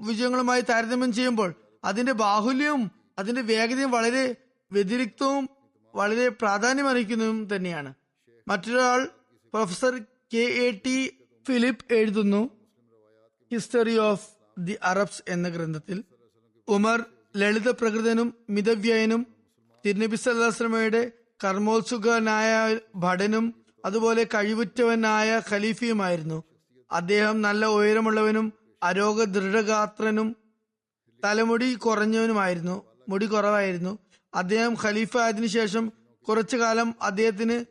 വിജയങ്ങളുമായി 0.00 0.60
താരതമ്യം 0.60 1.12
ചെയ്യുമ്പോൾ 1.12 1.54
അതിന്റെ 1.84 2.12
ബാഹുല്യവും 2.12 2.90
അതിന്റെ 3.18 3.42
വേഗതയും 3.42 3.90
വളരെ 3.90 4.36
വ്യതിരിക്തവും 4.72 5.48
വളരെ 5.94 6.28
പ്രാധാന്യമർഹിക്കുന്നതും 6.28 7.56
തന്നെയാണ്. 7.56 7.94
മറ്റൊരാൾ 8.48 9.08
professor 9.52 9.98
K 10.34 10.38
A 10.38 10.70
T 10.70 11.15
Philip 11.46 11.94
എഴുതുന്നു 11.94 12.50
ഹിസ്റ്ററി 13.52 13.98
ഓഫ് 13.98 14.26
ദി 14.58 14.76
അറബ്സ് 14.82 15.22
എന്ന 15.28 15.48
ഗ്രന്ഥത്തിൽ. 15.48 16.04
ഉമർ 16.68 17.04
ലളിത 17.36 17.68
പ്രകൃതനും 17.68 18.34
മിതവ്യയനും 18.50 19.26
തിരുനബി 19.86 20.16
സല്ലാസ്ലമയുടെ 20.16 21.12
കർമ്മോത്സുകനായ 21.44 22.78
ഭടനും 22.94 23.54
അതുപോലെ 23.84 24.22
കഴിവുറ്റവനായ 24.24 25.42
ഖലീഫിയുമായിരുന്നു. 25.50 26.44
അദ്ദേഹം 26.92 27.42
നല്ല 27.42 27.66
ഉയരമുള്ളവനും 27.66 28.52
അരോഗ 28.82 29.24
ദൃഢഗാത്രനും 29.24 30.36
തലമുടി 31.24 31.74
കുറഞ്ഞവനുമായിരുന്നു 31.74 32.82
മുടി 33.08 33.26
കുറവായിരുന്നു. 33.26 33.98
അദ്ദേഹം 34.34 34.76
ഖലീഫ 34.84 35.16
ആയതിനു 35.16 35.46
ശേഷം 35.46 35.92
കുറച്ചു 36.28 36.56
കാലം 36.56 36.94
അദ്ദേഹത്തിന് 37.02 37.64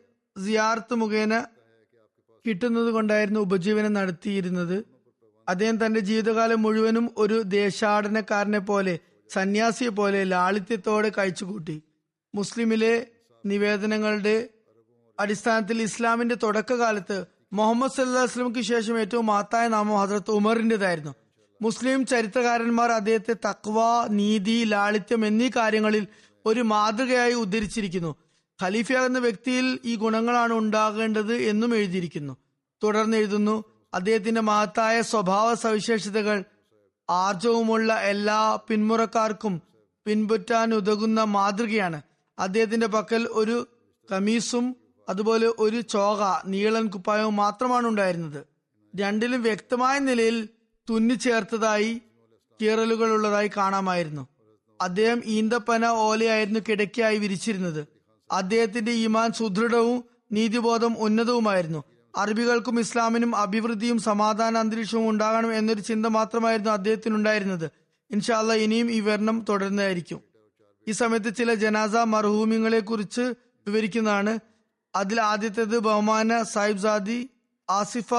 സിയാർത്ത് 0.46 0.96
മുഖേന 0.96 1.46
കിട്ടുന്നത് 2.48 2.92
കൊണ്ടായിരുന്നു 2.92 3.40
ഉപജീവനം 3.40 3.94
നടത്തിയിരുന്നത്. 3.94 4.86
അദ്ദേഹം 5.50 5.86
തന്റെ 5.86 6.00
ജീവിതകാലം 6.00 6.62
മുഴുവനും 6.62 7.12
ഒരു 7.18 7.42
ദേശാടനക്കാരനെ 7.42 8.60
പോലെ 8.60 9.00
സന്യാസിയെ 9.34 9.90
പോലെ 9.90 10.24
ലാളിത്യത്തോടെ 10.24 11.12
കഴിച്ചുകൂട്ടി. 11.18 11.82
മുസ്ലിമിലെ 12.36 13.08
നിവേദനങ്ങളുടെ 13.46 14.50
അടിസ്ഥാനത്തിൽ 15.20 15.82
ഇസ്ലാമിന്റെ 15.82 16.36
തുടക്കകാലത്ത് 16.36 17.26
മുഹമ്മദ് 17.54 17.92
സല്ലാസ്ലമിക്ക് 17.92 18.62
ശേഷം 18.62 19.00
ഏറ്റവും 19.00 19.26
മഹത്തായ 19.26 19.68
നാമം 19.68 19.98
ഹസ്രത്ത് 20.02 20.32
ഉമറിന്റെതായിരുന്നു 20.32 21.14
മുസ്ലിം 21.62 22.06
ചരിത്രകാരന്മാർ 22.06 22.92
അദ്ദേഹത്തെ 22.92 23.34
തക്വ 23.34 24.08
നീതി 24.10 24.64
ലാളിത്യം 24.64 25.26
എന്നീ 25.26 25.50
കാര്യങ്ങളിൽ 25.56 26.08
ഒരു 26.46 26.62
മാതൃകയായി 26.62 27.34
ഉദ്ധരിച്ചിരിക്കുന്നു. 27.34 28.16
ഖലീഫയാകുന്ന 28.64 29.20
വ്യക്തിയിൽ 29.20 29.80
ഈ 29.86 29.96
ഗുണങ്ങളാണ് 29.96 30.54
ഉണ്ടാകേണ്ടത് 30.54 31.34
എന്നും 31.34 31.76
എഴുതിയിരിക്കുന്നു. 31.76 32.38
തുടർന്ന് 32.84 33.18
എഴുതുന്നു 33.18 33.64
അദ്ദേഹത്തിന്റെ 33.94 34.42
മഹത്തായ 34.42 35.02
സ്വഭാവ 35.02 35.54
സവിശേഷതകൾ 35.54 36.44
ആർജവുമുള്ള 37.10 37.94
എല്ലാ 37.94 38.60
പിന്മുറക്കാർക്കും 38.68 39.62
പിൻപറ്റാൻ 40.06 40.74
ഉതകുന്ന 40.74 41.24
മാതൃകയാണ്. 41.24 42.02
അദ്ദേഹത്തിന്റെ 42.40 42.88
പക്കൽ 42.88 43.28
ഒരു 43.32 43.68
കമീസും 44.12 44.76
അതുപോലെ 45.10 45.48
ഒരു 45.48 45.82
ചോക 45.82 46.42
നീളൻ 46.46 46.88
കുപ്പായവും 46.88 47.36
മാത്രമാണ് 47.36 47.88
ഉണ്ടായിരുന്നത്. 47.88 48.46
രണ്ടിലും 49.02 49.42
വ്യക്തമായ 49.42 50.00
നിലയിൽ 50.00 50.50
തുന്നിച്ചേർത്തതായി 50.90 52.02
കീറലുകൾ 52.62 53.12
ഉള്ളതായി 53.12 53.50
കാണാമായിരുന്നു. 53.58 54.28
അദ്ദേഹം 54.82 55.22
ഈന്തപ്പന 55.26 55.86
ഓലയായിരുന്നു 55.86 56.60
കിടക്കയായി 56.60 57.18
വിരിച്ചിരുന്നത്. 57.18 57.95
അദ്ദേഹത്തിന്റെ 58.32 58.92
ഈമാൻ 58.92 59.32
സുദൃഢവും 59.32 60.04
നീതിബോധം 60.32 60.98
ഉന്നതവുമായിരുന്നു. 60.98 61.84
അറബികൾക്കും 62.18 62.80
ഇസ്ലാമിനും 62.80 63.36
അഭിവൃദ്ധിയും 63.36 64.00
സമാധാന 64.00 64.58
അന്തരീക്ഷവും 64.58 65.10
ഉണ്ടാകണം 65.10 65.54
എന്നൊരു 65.54 65.82
ചിന്ത 65.82 66.06
മാത്രമായിരുന്നു 66.06 66.72
അദ്ദേഹത്തിനുണ്ടായിരുന്നത്. 66.72 67.70
ഇൻഷാല്ല 68.12 68.54
ഇനിയും 68.54 68.92
ഈ 68.92 69.00
വർണം 69.00 69.46
തുടരുന്നതായിരിക്കും. 69.50 70.22
ഈ 70.88 70.92
സമയത്ത് 70.92 71.36
ചില 71.36 71.54
ജനാസ 71.54 71.96
മർഹൂമിങ്ങളെ 71.96 72.80
കുറിച്ച് 72.80 73.22
വിവരിക്കുന്നതാണ്. 73.68 74.40
അതിൽ 74.96 75.22
ആദ്യത്തേത് 75.22 75.80
ബഹുമാന 75.80 76.44
സാഹിബ് 76.44 76.78
സാദി 76.78 77.30
ആസിഫ 77.70 78.14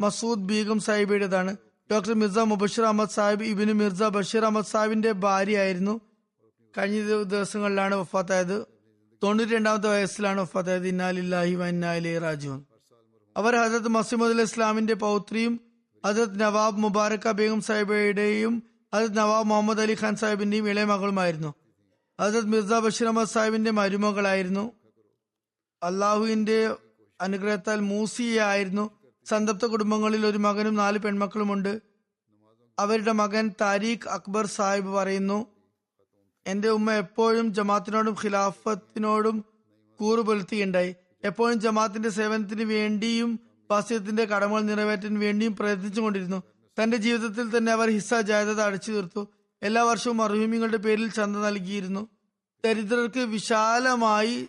മസൂദ് 0.00 0.40
ബീഗം 0.40 0.80
സാഹിബയുടേതാണ്. 0.80 1.56
ഡോക്ടർ 1.92 2.12
മിർസ 2.12 2.38
മുബഷീർ 2.38 2.84
അഹമ്മദ് 2.84 3.10
സാഹിബ് 3.10 3.44
ഇബിന് 3.44 3.72
മിർസ 3.72 4.02
ബഷീർ 4.02 4.42
അഹമ്മദ് 4.42 4.64
സാഹിബിന്റെ 4.64 5.12
ഭാര്യയായിരുന്നു. 5.12 6.00
കഴിഞ്ഞ 6.78 7.22
ദിവസങ്ങളിലാണ് 7.22 7.94
വഫാത്തായത്. 7.94 8.79
തൊണ്ണൂറ്റി 9.22 9.52
രണ്ടാമത്തെ 9.52 9.88
വയസ്സിലാണ് 9.88 10.46
ഇന്നാലില്ലാഹി 10.86 11.54
വന്നാലി 11.54 12.18
റാജുൻ 12.18 12.64
അവർ 13.36 13.56
ഹജരത് 13.56 13.88
മസീമുദ് 13.88 14.40
ഇസ്ലാമിന്റെ 14.40 14.94
പൗത്രിയും 14.94 15.60
ഹജരത് 16.06 16.40
നവാബ് 16.40 16.76
മുബാറക്ക 16.76 17.30
ബേഗം 17.30 17.60
സാഹിബയുടെയും 17.60 18.62
ഹജരത് 18.94 19.16
നവാബ് 19.16 19.46
മുഹമ്മദ് 19.46 19.80
അലി 19.80 19.96
ഖാൻ 20.02 20.16
സാഹിബിന്റെയും 20.16 20.70
ഇളയ 20.70 20.84
മകളുമായിരുന്നു. 20.84 21.54
ഹജരത് 22.20 22.46
മിർസ 22.46 22.72
ബഷീർ 22.72 23.06
അഹമ്മദ് 23.06 23.28
സാഹിബിന്റെ 23.28 23.70
മരുമകളായിരുന്നു. 23.70 24.72
അള്ളാഹുവിന്റെ 25.82 26.76
അനുഗ്രഹത്താൽ 27.20 27.80
മൂസിയായിരുന്നു 27.80 28.90
സന്തപ്ത 29.24 29.64
കുടുംബങ്ങളിൽ 29.66 30.26
ഒരു 30.26 30.38
മകനും 30.38 30.74
നാല് 30.74 30.98
പെൺമക്കളുമുണ്ട്. 30.98 31.80
അവരുടെ 32.78 33.12
മകൻ 33.12 33.50
താരീഖ് 33.60 34.08
അക്ബർ 34.08 34.46
സാഹിബ് 34.46 34.88
പറയുന്നു 34.88 35.59
എന്റെ 36.46 36.68
ഉമ്മ 36.68 36.92
എപ്പോഴും 36.92 37.54
ജമാത്തിനോടും 37.54 38.16
ഖിലാഫത്തിനോടും 38.24 39.44
കൂറു 39.96 40.20
പുലർത്തിയുണ്ടായി 40.20 40.94
എപ്പോഴും 41.24 41.60
ജമാത്തിന്റെ 41.60 42.08
സേവനത്തിന് 42.08 42.62
വേണ്ടിയും 42.62 43.40
വാസ്തവത്തിന്റെ 43.70 44.24
കടമകൾ 44.24 44.60
നിറവേറ്റാൻ 44.60 45.18
വേണ്ടിയും 45.18 45.56
പ്രയത്നിച്ചുകൊണ്ടിരുന്നു 45.56 46.42
തന്റെ 46.82 46.96
ജീവിതത്തിൽ 46.96 47.58
തന്നെ 47.58 47.72
അവർ 47.72 47.90
ഹിസ്സ 47.90 48.14
ജായത 48.14 48.60
അടച്ചു 48.60 48.92
തീർത്തു. 48.92 49.28
എല്ലാ 49.62 49.82
വർഷവും 49.82 50.16
മർഹൂമിങ്ങളുടെ 50.16 50.76
പേരിൽ 50.76 51.10
ചന്ത 51.10 51.36
നൽകിയിരുന്നു. 51.36 52.08
ദരിദ്രർക്ക് 52.64 53.20
വിശാലമായി 53.20 54.48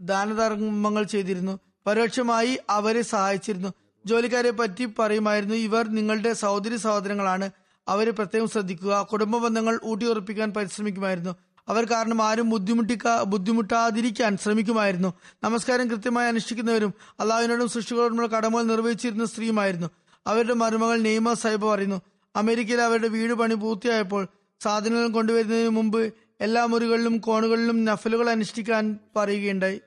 ദാനധർമ്മങ്ങൾ 0.00 1.02
ചെയ്തിരുന്നു. 1.02 1.60
പരോക്ഷമായി 1.86 2.58
അവരെ 2.70 3.02
സഹായിച്ചിരുന്നു. 3.02 3.74
ജോലിക്കാരെ 4.06 4.50
പറ്റി 4.50 4.84
പറയുമായിരുന്നു 4.84 5.54
ഇവർ 5.54 5.88
നിങ്ങളുടെ 5.88 6.32
സഹോദരി 6.32 6.76
സഹോദരങ്ങളാണ്. 6.76 7.50
അവരെ 7.88 8.10
പ്രത്യേകം 8.10 8.48
ശ്രദ്ധിക്കുക. 8.48 9.08
കുടുംബ 9.12 9.36
ബന്ധങ്ങൾ 9.36 9.80
ഊട്ടിയുറപ്പിക്കാൻ 9.84 10.50
പരിശ്രമിക്കുമായിരുന്നു. 10.50 11.36
അവർ 11.68 11.84
കാരണം 11.84 12.22
ആരും 12.22 12.48
ബുദ്ധിമുട്ടിക്കാ 12.50 13.22
ബുദ്ധിമുട്ടാതിരിക്കാൻ 13.22 14.36
ശ്രമിക്കുമായിരുന്നു. 14.36 15.14
നമസ്കാരം 15.44 15.90
കൃത്യമായി 15.90 16.28
അനുഷ്ഠിക്കുന്നവരും 16.28 16.94
അള്ളാഹുവിനോടും 17.20 17.68
സൃഷ്ടികളോടുമുള്ള 17.68 18.28
കടമകൾ 18.28 18.62
നിർവഹിച്ചിരുന്ന 18.62 19.24
സ്ത്രീയുമായിരുന്നു. 19.24 19.90
അവരുടെ 20.26 20.54
മരുമകൾ 20.54 20.98
നെയ്മ 21.00 21.32
സാഹിബ് 21.32 21.66
പറയുന്നു 21.66 22.02
അമേരിക്കയിൽ 22.36 22.80
അവരുടെ 22.80 23.08
വീട് 23.08 23.32
പണി 23.32 23.54
പൂർത്തിയായപ്പോൾ 23.54 24.26
സാധനങ്ങൾ 24.60 25.08
കൊണ്ടുവരുന്നതിന് 25.08 25.68
മുമ്പ് 25.68 26.14
എല്ലാ 26.40 26.66
മുറികളിലും 26.66 27.18
കോണുകളിലും 27.18 27.84
നഫലുകൾ 27.84 28.30
അനുഷ്ഠിക്കാൻ 28.30 28.98
പറയുകയുണ്ടായി. 29.16 29.80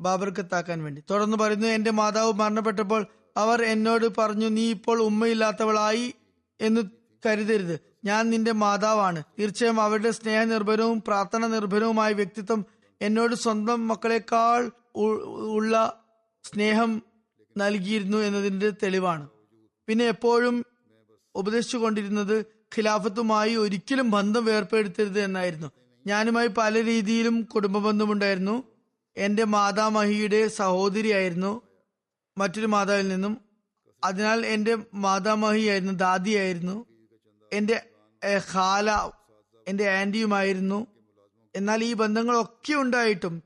ബാബർക്കത്താക്കാൻ 0.00 0.84
വേണ്ടി. 0.84 1.02
തുടർന്ന് 1.10 1.36
പറയുന്നു 1.36 1.68
എന്റെ 1.68 1.90
മാതാവ് 1.90 2.32
മരണപ്പെട്ടപ്പോൾ 2.32 3.06
അവർ 3.36 3.62
എന്നോട് 3.62 4.06
പറഞ്ഞു 4.18 4.48
നീ 4.48 4.70
ഇപ്പോൾ 4.70 5.02
ഉമ്മയില്ലാത്തവളായി 5.02 6.14
എന്ന് 6.60 6.80
കരുതരുത്. 7.26 7.80
ഞാൻ 8.04 8.30
നിന്റെ 8.30 8.52
മാതാവാണ്. 8.52 9.22
തീർച്ചയായും 9.38 9.80
അവരുടെ 9.80 10.10
സ്നേഹനിർഭരവും 10.10 11.02
പ്രാർത്ഥന 11.06 11.46
നിർഭരവുമായ 11.46 12.12
വ്യക്തിത്വം 12.12 12.64
എന്നോട് 13.00 13.34
സ്വന്തം 13.34 13.88
മക്കളെക്കാൾ 13.88 14.70
ഉള്ള 15.54 16.04
സ്നേഹം 16.44 17.02
നൽകിയിരുന്നു 17.56 18.18
എന്നതിന്റെ 18.18 18.70
തെളിവാണ്. 18.70 19.28
പിന്നെ 19.86 20.04
എപ്പോഴും 20.04 20.64
ഉപദേശിച്ചു 21.34 21.76
കൊണ്ടിരുന്നത് 21.76 22.40
ഖിലാഫത്തുമായി 22.78 23.54
ഒരിക്കലും 23.54 24.10
ബന്ധം 24.10 24.44
വേർപ്പെടുത്തരുത് 24.44 25.20
എന്നായിരുന്നു. 25.20 25.70
ഞാനുമായി 26.06 26.46
പല 26.46 26.84
രീതിയിലും 26.84 27.42
കുടുംബ 27.42 27.78
ബന്ധമുണ്ടായിരുന്നു. 27.78 28.62
എന്റെ 29.16 29.44
മാതാമഹിയുടെ 29.44 30.48
സഹോദരിയായിരുന്നു 30.48 31.62
മറ്റൊരു 32.38 32.66
മാതാവിൽ 32.66 33.08
നിന്നും. 33.08 33.38
അതിനാൽ 34.04 34.46
എന്റെ 34.46 34.76
മാതാമഹിയായിരുന്നു 34.94 35.92
ദാദിയായിരുന്നു. 35.92 36.84
എന്റെ 37.52 37.82
ഖാല 38.52 39.10
എന്റെ 39.68 39.90
ആന്റിയുമായിരുന്നു. 39.90 40.86
എന്നാൽ 41.56 41.84
ഈ 41.84 41.92
ബന്ധങ്ങളൊക്കെ 41.92 42.74
ഉണ്ടായിട്ടും 42.74 43.42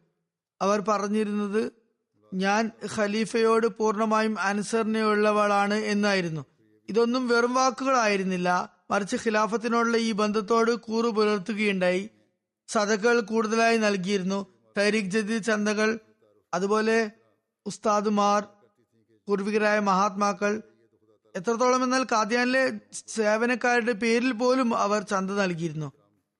അവർ 0.62 0.80
പറഞ്ഞിരുന്നത് 0.80 1.72
ഞാൻ 2.34 2.70
ഖലീഫയോട് 2.96 3.66
പൂർണമായും 3.66 4.40
അനുസരണയുള്ളവളാണ് 4.40 5.74
എന്നായിരുന്നു. 5.74 6.44
ഇതൊന്നും 6.88 7.28
വെറും 7.28 7.55
വാക്കുകളായിരുന്നില്ല. 7.55 8.72
മറിച്ച് 8.90 9.16
ഖിലാഫത്തിനോടുള്ള 9.16 9.96
ഈ 9.96 10.12
ബന്ധത്തോട് 10.12 10.70
കൂറു 10.70 11.09
പുലർത്തുകയുണ്ടായി. 11.09 12.11
സതകൾ 12.68 13.20
കൂടുതലായി 13.20 13.76
നൽകിയിരുന്നു. 13.76 14.46
തരീഖ് 14.78 15.11
ജദീദ് 15.11 15.44
ചന്തകൾ 15.44 15.98
അതുപോലെ 16.55 17.11
ഉസ്താദുമാർ 17.66 18.44
പൂർവികരായ 19.26 19.78
മഹാത്മാക്കൾ 19.78 20.62
എത്രത്തോളം 21.37 21.85
എന്നാൽ 21.85 22.05
കാദ്യാനിലെ 22.05 22.72
സേവനക്കാരുടെ 23.07 23.93
പേരിൽ 23.93 24.33
പോലും 24.33 24.76
അവർ 24.76 25.03
ചന്ത 25.03 25.31
നൽകിയിരുന്നു. 25.31 25.93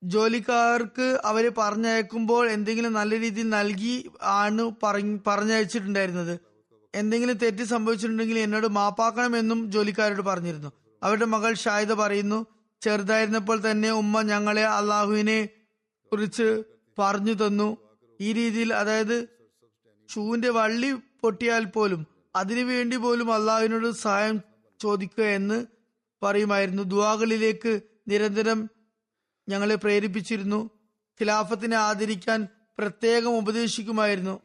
ജോലിക്കാർക്ക് 0.03 1.21
അവരെ 1.25 1.49
പറഞ്ഞയക്കുമ്പോൾ 1.49 2.49
എന്തെങ്കിലും 2.49 2.93
നല്ല 2.93 3.19
രീതിയിൽ 3.19 3.49
നൽകി 3.49 4.11
ആണ് 4.21 4.71
പറഞ്ഞ് 4.83 5.19
പറഞ്ഞയച്ചിട്ടുണ്ടായിരുന്നത്. 5.27 6.39
എന്തെങ്കിലും 6.95 7.37
തെറ്റ് 7.37 7.63
സംഭവിച്ചിട്ടുണ്ടെങ്കിൽ 7.63 8.39
എന്നോട് 8.39 8.67
മാപ്പാക്കണമെന്നും 8.67 9.71
ജോലിക്കാരോട് 9.71 10.21
പറഞ്ഞിരുന്നു. 10.21 10.71
അവരുടെ 11.03 11.25
മകൾ 11.25 11.53
ഷാഹിദ 11.53 11.93
പറയുന്നു 11.93 12.45
ചെറുതായിരുന്നപ്പോൾ 12.81 13.71
തന്നെ 13.71 13.91
ഉമ്മ 13.91 14.21
ഞങ്ങളെ 14.21 14.65
അള്ളാഹുവിനെ 14.65 15.49
കുറിച്ച് 16.11 16.63
പറഞ്ഞു 16.99 17.33
തന്നു. 17.33 17.77
ഈ 18.21 18.33
രീതിയിൽ 18.33 18.73
അതായത് 18.73 19.27
ഷൂവിന്റെ 20.13 20.49
വള്ളി 20.49 20.91
പൊട്ടിയാൽ 21.21 21.65
പോലും 21.65 22.07
അതിനു 22.35 22.63
വേണ്ടി 22.63 22.97
പോലും 22.97 23.33
അള്ളാഹുവിനോട് 23.33 23.91
സഹായം 23.91 24.50
ചോദിക്കുക 24.81 25.23
എന്ന് 25.23 25.65
പറയുമായിരുന്നു. 26.23 26.83
ദുവാകളിലേക്ക് 26.83 27.81
നിരന്തരം 28.07 28.69
ഞങ്ങളെ 29.49 29.75
പ്രേരിപ്പിച്ചിരുന്നു. 29.75 30.69
ഖിലാഫത്തിനെ 31.21 31.77
ആദരിക്കാൻ 31.77 32.47
പ്രത്യേകം 32.77 33.37
ഉപദേശിക്കുമായിരുന്നു. 33.37 34.39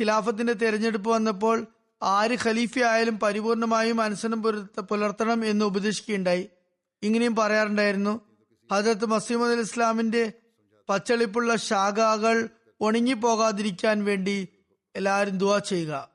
ഖിലാഫത്തിന്റെ 0.00 0.52
തെരഞ്ഞെടുപ്പ് 0.52 1.10
വന്നപ്പോൾ 1.10 1.66
ആര് 2.02 2.36
ഖലീഫ 2.46 2.78
ആയാലും 2.78 3.18
പരിപൂർണമായും 3.18 4.00
അനുസരണം 4.00 4.42
പുലർത്ത- 4.42 4.82
പുലർത്തണം 4.82 5.44
എന്ന് 5.44 5.64
ഉപദേശിക്കുകയുണ്ടായി. 5.64 6.48
ഇങ്ങനെയും 7.02 7.36
പറയാറുണ്ടായിരുന്നു. 7.36 8.20
ഹജരത്ത് 8.72 9.06
മസീമദ് 9.06 9.52
അലി 9.52 9.60
ഇസ്ലാമിന്റെ 9.60 10.32
പച്ചളിപ്പുള്ള 10.88 11.56
ശാഖകൾ 11.56 12.48
ഉണങ്ങിപ്പോകാതിരിക്കാൻ 12.80 14.04
വേണ്ടി 14.04 14.48
എല്ലാവരും 14.96 15.38
ദുവാ 15.38 15.58
ചെയ്യുക. 15.58 16.08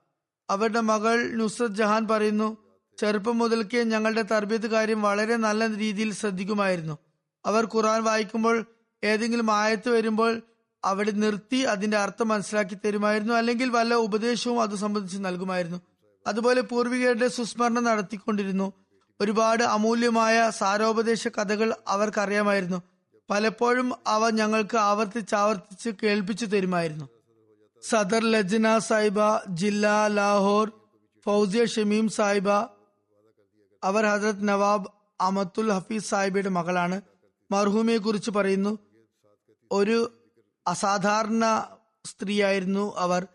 അവരുടെ 0.49 0.79
മകൾ 0.79 1.31
നുസ്രത് 1.31 1.71
ജഹാൻ 1.71 2.07
പറയുന്നു 2.07 2.64
ചെറുപ്പം 2.97 3.37
മുതൽക്കേ 3.37 3.83
ഞങ്ങളുടെ 3.83 4.21
തർബീത്ത് 4.21 4.67
കാര്യം 4.67 5.01
വളരെ 5.01 5.35
നല്ല 5.35 5.77
രീതിയിൽ 5.77 6.13
ശ്രദ്ധിക്കുമായിരുന്നു. 6.13 6.97
അവർ 7.45 7.65
ഖുറാൻ 7.65 8.03
വായിക്കുമ്പോൾ 8.03 8.65
ഏതെങ്കിലും 9.03 9.51
ആയത്ത് 9.51 9.89
വരുമ്പോൾ 9.89 10.41
അവിടെ 10.83 11.11
നിർത്തി 11.11 11.55
അതിന്റെ 11.55 11.97
അർത്ഥം 11.97 12.27
മനസ്സിലാക്കി 12.27 12.77
തരുമായിരുന്നു. 12.85 13.33
അല്ലെങ്കിൽ 13.33 13.69
വല്ല 13.69 13.93
ഉപദേശവും 13.93 14.61
അത് 14.61 14.75
സംബന്ധിച്ച് 14.75 15.17
നൽകുമായിരുന്നു. 15.17 15.81
അതുപോലെ 16.27 16.61
പൂർവികരുടെ 16.61 17.27
സുസ്മരണം 17.27 17.83
നടത്തിക്കൊണ്ടിരുന്നു. 17.83 18.73
ഒരുപാട് 19.21 19.63
അമൂല്യമായ 19.63 20.49
സാരോപദേശ 20.49 21.27
കഥകൾ 21.27 21.75
അവർക്കറിയാമായിരുന്നു. 21.87 22.81
പലപ്പോഴും 23.29 23.93
അവ 24.07 24.29
ഞങ്ങൾക്ക് 24.29 24.77
ആവർത്തിച്ചാവർത്തിച്ച് 24.77 25.89
കേൾപ്പിച്ചു 26.03 26.45
തരുമായിരുന്നു. 26.45 27.09
സദർ 27.83 28.23
ലജ്ന 28.23 28.79
സാഹിബ 28.79 29.15
ജില്ല 29.49 30.07
ലാഹോർ 30.07 30.71
ഫൗസിയ 31.25 31.65
ഷമീം 31.65 32.09
സാഹിബ 32.09 32.74
അവർ 33.85 34.05
ഹജരത് 34.05 34.47
നവാബ് 34.47 34.87
അമത്തുൽ 35.21 35.71
ഹഫീസ് 35.71 36.09
സാഹിബിയുടെ 36.09 36.49
മകളാണ്. 36.49 37.01
മർഹൂമിയെ 37.51 37.97
കുറിച്ച് 37.97 38.31
പറയുന്നു. 38.31 38.79
ഒരു 39.71 40.11
അസാധാരണ 40.67 41.67
സ്ത്രീയായിരുന്നു 42.05 42.93
അവർ. 42.97 43.27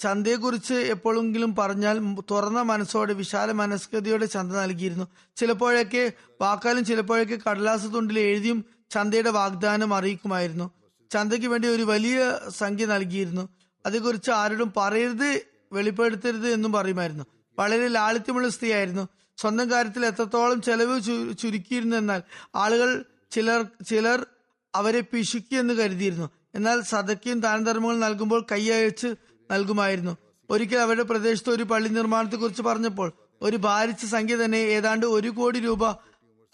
ചന്തയെക്കുറിച്ച് 0.00 0.74
എപ്പോഴെങ്കിലും 0.74 1.56
പറഞ്ഞാൽ 1.56 2.16
തുറന്ന 2.30 2.62
മനസ്സോടെ 2.62 3.12
വിശാല 3.12 3.52
മനസ്കൃതിയോടെ 3.52 4.26
ചന്ത 4.26 4.52
നൽകിയിരുന്നു. 4.52 5.04
ചിലപ്പോഴൊക്കെ 5.36 6.12
വാക്കാലും 6.40 6.84
ചിലപ്പോഴൊക്കെ 6.84 7.38
കടലാസ് 7.50 7.86
തുണ്ടിൽ 7.86 8.18
എഴുതിയും 8.18 8.64
ചന്തയുടെ 8.90 9.30
വാഗ്ദാനം 9.30 9.94
അറിയിക്കുമായിരുന്നു. 9.94 10.70
ചന്തയ്ക്ക് 11.10 11.46
വേണ്ടി 11.46 11.68
ഒരു 11.68 11.82
വലിയ 11.82 12.38
സംഖ്യ 12.48 12.86
നൽകിയിരുന്നു. 12.86 13.48
അതേക്കുറിച്ച് 13.86 14.30
ആരോടും 14.30 14.72
പറയരുത് 14.76 15.42
വെളിപ്പെടുത്തരുത് 15.72 16.48
എന്നും 16.48 16.72
പറയുമായിരുന്നു. 16.72 17.24
വളരെ 17.58 17.88
ലാളിത്യമുള്ള 17.88 18.48
സ്ത്രീയായിരുന്നു. 18.48 19.08
സ്വന്തം 19.38 19.70
കാര്യത്തിൽ 19.70 20.06
എത്രത്തോളം 20.06 20.62
ചെലവ് 20.62 21.00
ചുരുക്കിയിരുന്നെന്നാൽ 21.38 22.22
ആളുകൾ 22.54 23.04
ചിലർ 23.30 23.66
ചിലർ 23.88 24.26
അവരെ 24.74 25.00
പിശുക്കി 25.00 25.56
എന്ന് 25.56 25.74
കരുതിയിരുന്നു. 25.74 26.30
എന്നാൽ 26.54 26.80
സദയ്ക്കും 26.80 27.40
ദാനധർമ്മങ്ങൾ 27.40 27.98
നൽകുമ്പോൾ 27.98 28.46
കൈയയച്ച് 28.52 29.14
നൽകുമായിരുന്നു. 29.50 30.16
ഒരിക്കൽ 30.50 30.78
അവരുടെ 30.78 31.02
പ്രദേശത്ത് 31.02 31.50
ഒരു 31.50 31.62
പള്ളി 31.62 31.88
നിർമ്മാണത്തെ 31.88 32.36
കുറിച്ച് 32.36 32.62
പറഞ്ഞപ്പോൾ 32.62 33.12
ഒരു 33.42 33.56
ഭാരിച്ച 33.56 34.04
സംഖ്യ 34.04 34.36
തന്നെ 34.36 34.58
ഏതാണ്ട് 34.58 35.06
ഒരു 35.06 35.28
കോടി 35.28 35.60
രൂപ 35.60 35.84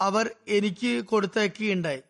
അവർ 0.01 0.29
എനിക്ക് 0.47 1.05
കൊടുത്തയക്കുകയുണ്ടായി. 1.05 2.01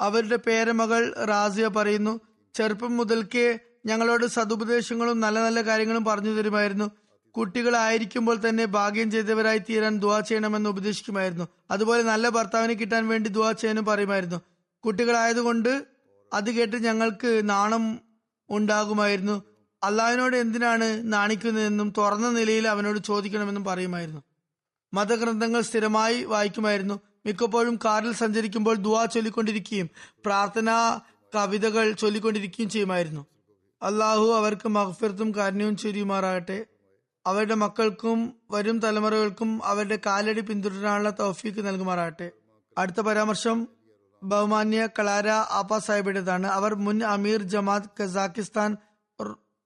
അവരുടെ 0.00 0.36
പേരമകൾ 0.36 1.14
റാസിയ 1.24 1.66
പറയുന്നു 1.68 2.20
ചെറുപ്പം 2.54 2.96
മുതൽക്കേ 2.96 3.58
ഞങ്ങളോട് 3.86 4.26
സതുപദേശങ്ങളും 4.26 5.20
നല്ല 5.20 5.40
നല്ല 5.40 5.60
കാര്യങ്ങളും 5.62 6.04
പറഞ്ഞു 6.04 6.30
തരുമായിരുന്നു. 6.30 6.90
കുട്ടികളായിരിക്കുമ്പോൾ 7.36 8.48
തന്നെ 8.48 8.64
ഭാഗ്യം 8.64 9.10
ചെയ്തവരായി 9.10 9.58
തീരാൻ 9.58 9.98
ദുവാ 9.98 10.20
ചെയ്യണമെന്ന് 10.20 10.70
ഉപദേശിക്കുമായിരുന്നു. 10.70 11.48
അതുപോലെ 11.70 12.02
നല്ല 12.02 12.28
ഭർത്താവിനെ 12.28 12.74
കിട്ടാൻ 12.74 13.08
വേണ്ടി 13.08 13.30
ദുവാ 13.30 13.52
ചെയ്യാനും 13.52 13.84
പറയുമായിരുന്നു. 13.84 14.40
കുട്ടികളായതുകൊണ്ട് 14.84 15.86
അത് 16.32 16.50
കേട്ട് 16.50 16.76
ഞങ്ങൾക്ക് 16.76 17.40
നാണം 17.44 18.00
ഉണ്ടാകുമായിരുന്നു. 18.50 19.42
അള്ളാഹിനോട് 19.82 20.36
എന്തിനാണ് 20.36 21.12
നാണിക്കുന്നതെന്നും 21.12 21.92
തുറന്ന 21.98 22.30
നിലയിൽ 22.30 22.68
അവനോട് 22.68 22.98
ചോദിക്കണമെന്നും 22.98 23.64
പറയുമായിരുന്നു. 23.64 24.20
മതഗ്രന്ഥങ്ങൾ 24.94 25.60
സ്ഥിരമായി 25.60 26.24
വായിക്കുമായിരുന്നു. 26.24 27.00
മിക്കപ്പോഴും 27.26 27.76
കാറിൽ 27.76 28.12
സഞ്ചരിക്കുമ്പോൾ 28.12 28.76
ദുവാ 28.76 29.04
ചൊല്ലിക്കൊണ്ടിരിക്കുകയും 29.04 29.90
പ്രാർത്ഥനാ 30.24 31.00
കവിതകൾ 31.34 31.92
ചൊല്ലിക്കൊണ്ടിരിക്കുകയും 31.92 32.70
ചെയ്യുമായിരുന്നു. 32.70 33.26
അള്ളാഹു 33.82 34.26
അവർക്ക് 34.32 34.68
മഹഫിർത്തും 34.68 35.34
കാരുണ്യവും 35.36 35.76
ചൊരിയുമാറാകട്ടെ. 35.76 36.66
അവരുടെ 37.26 37.54
മക്കൾക്കും 37.54 38.34
വരും 38.50 38.78
തലമുറകൾക്കും 38.78 39.64
അവരുടെ 39.64 39.98
കാലടി 40.06 40.40
പിന്തുടരാനുള്ള 40.40 41.10
തൗഫീക്ക് 41.10 41.66
നൽകുമാറാകട്ടെ. 41.66 42.30
അടുത്ത 42.78 43.00
പരാമർശം 43.00 43.68
ബഹുമാന്യ 44.22 44.88
കളാര 44.98 45.28
ആപ്പ 45.28 45.78
സാഹിബിയുടേതാണ്. 45.78 46.46
അവർ 46.46 46.74
മുൻ 46.74 47.02
അമീർ 47.04 47.42
ജമാത് 47.42 47.82
കസാക്കിസ്ഥാൻ 48.00 48.76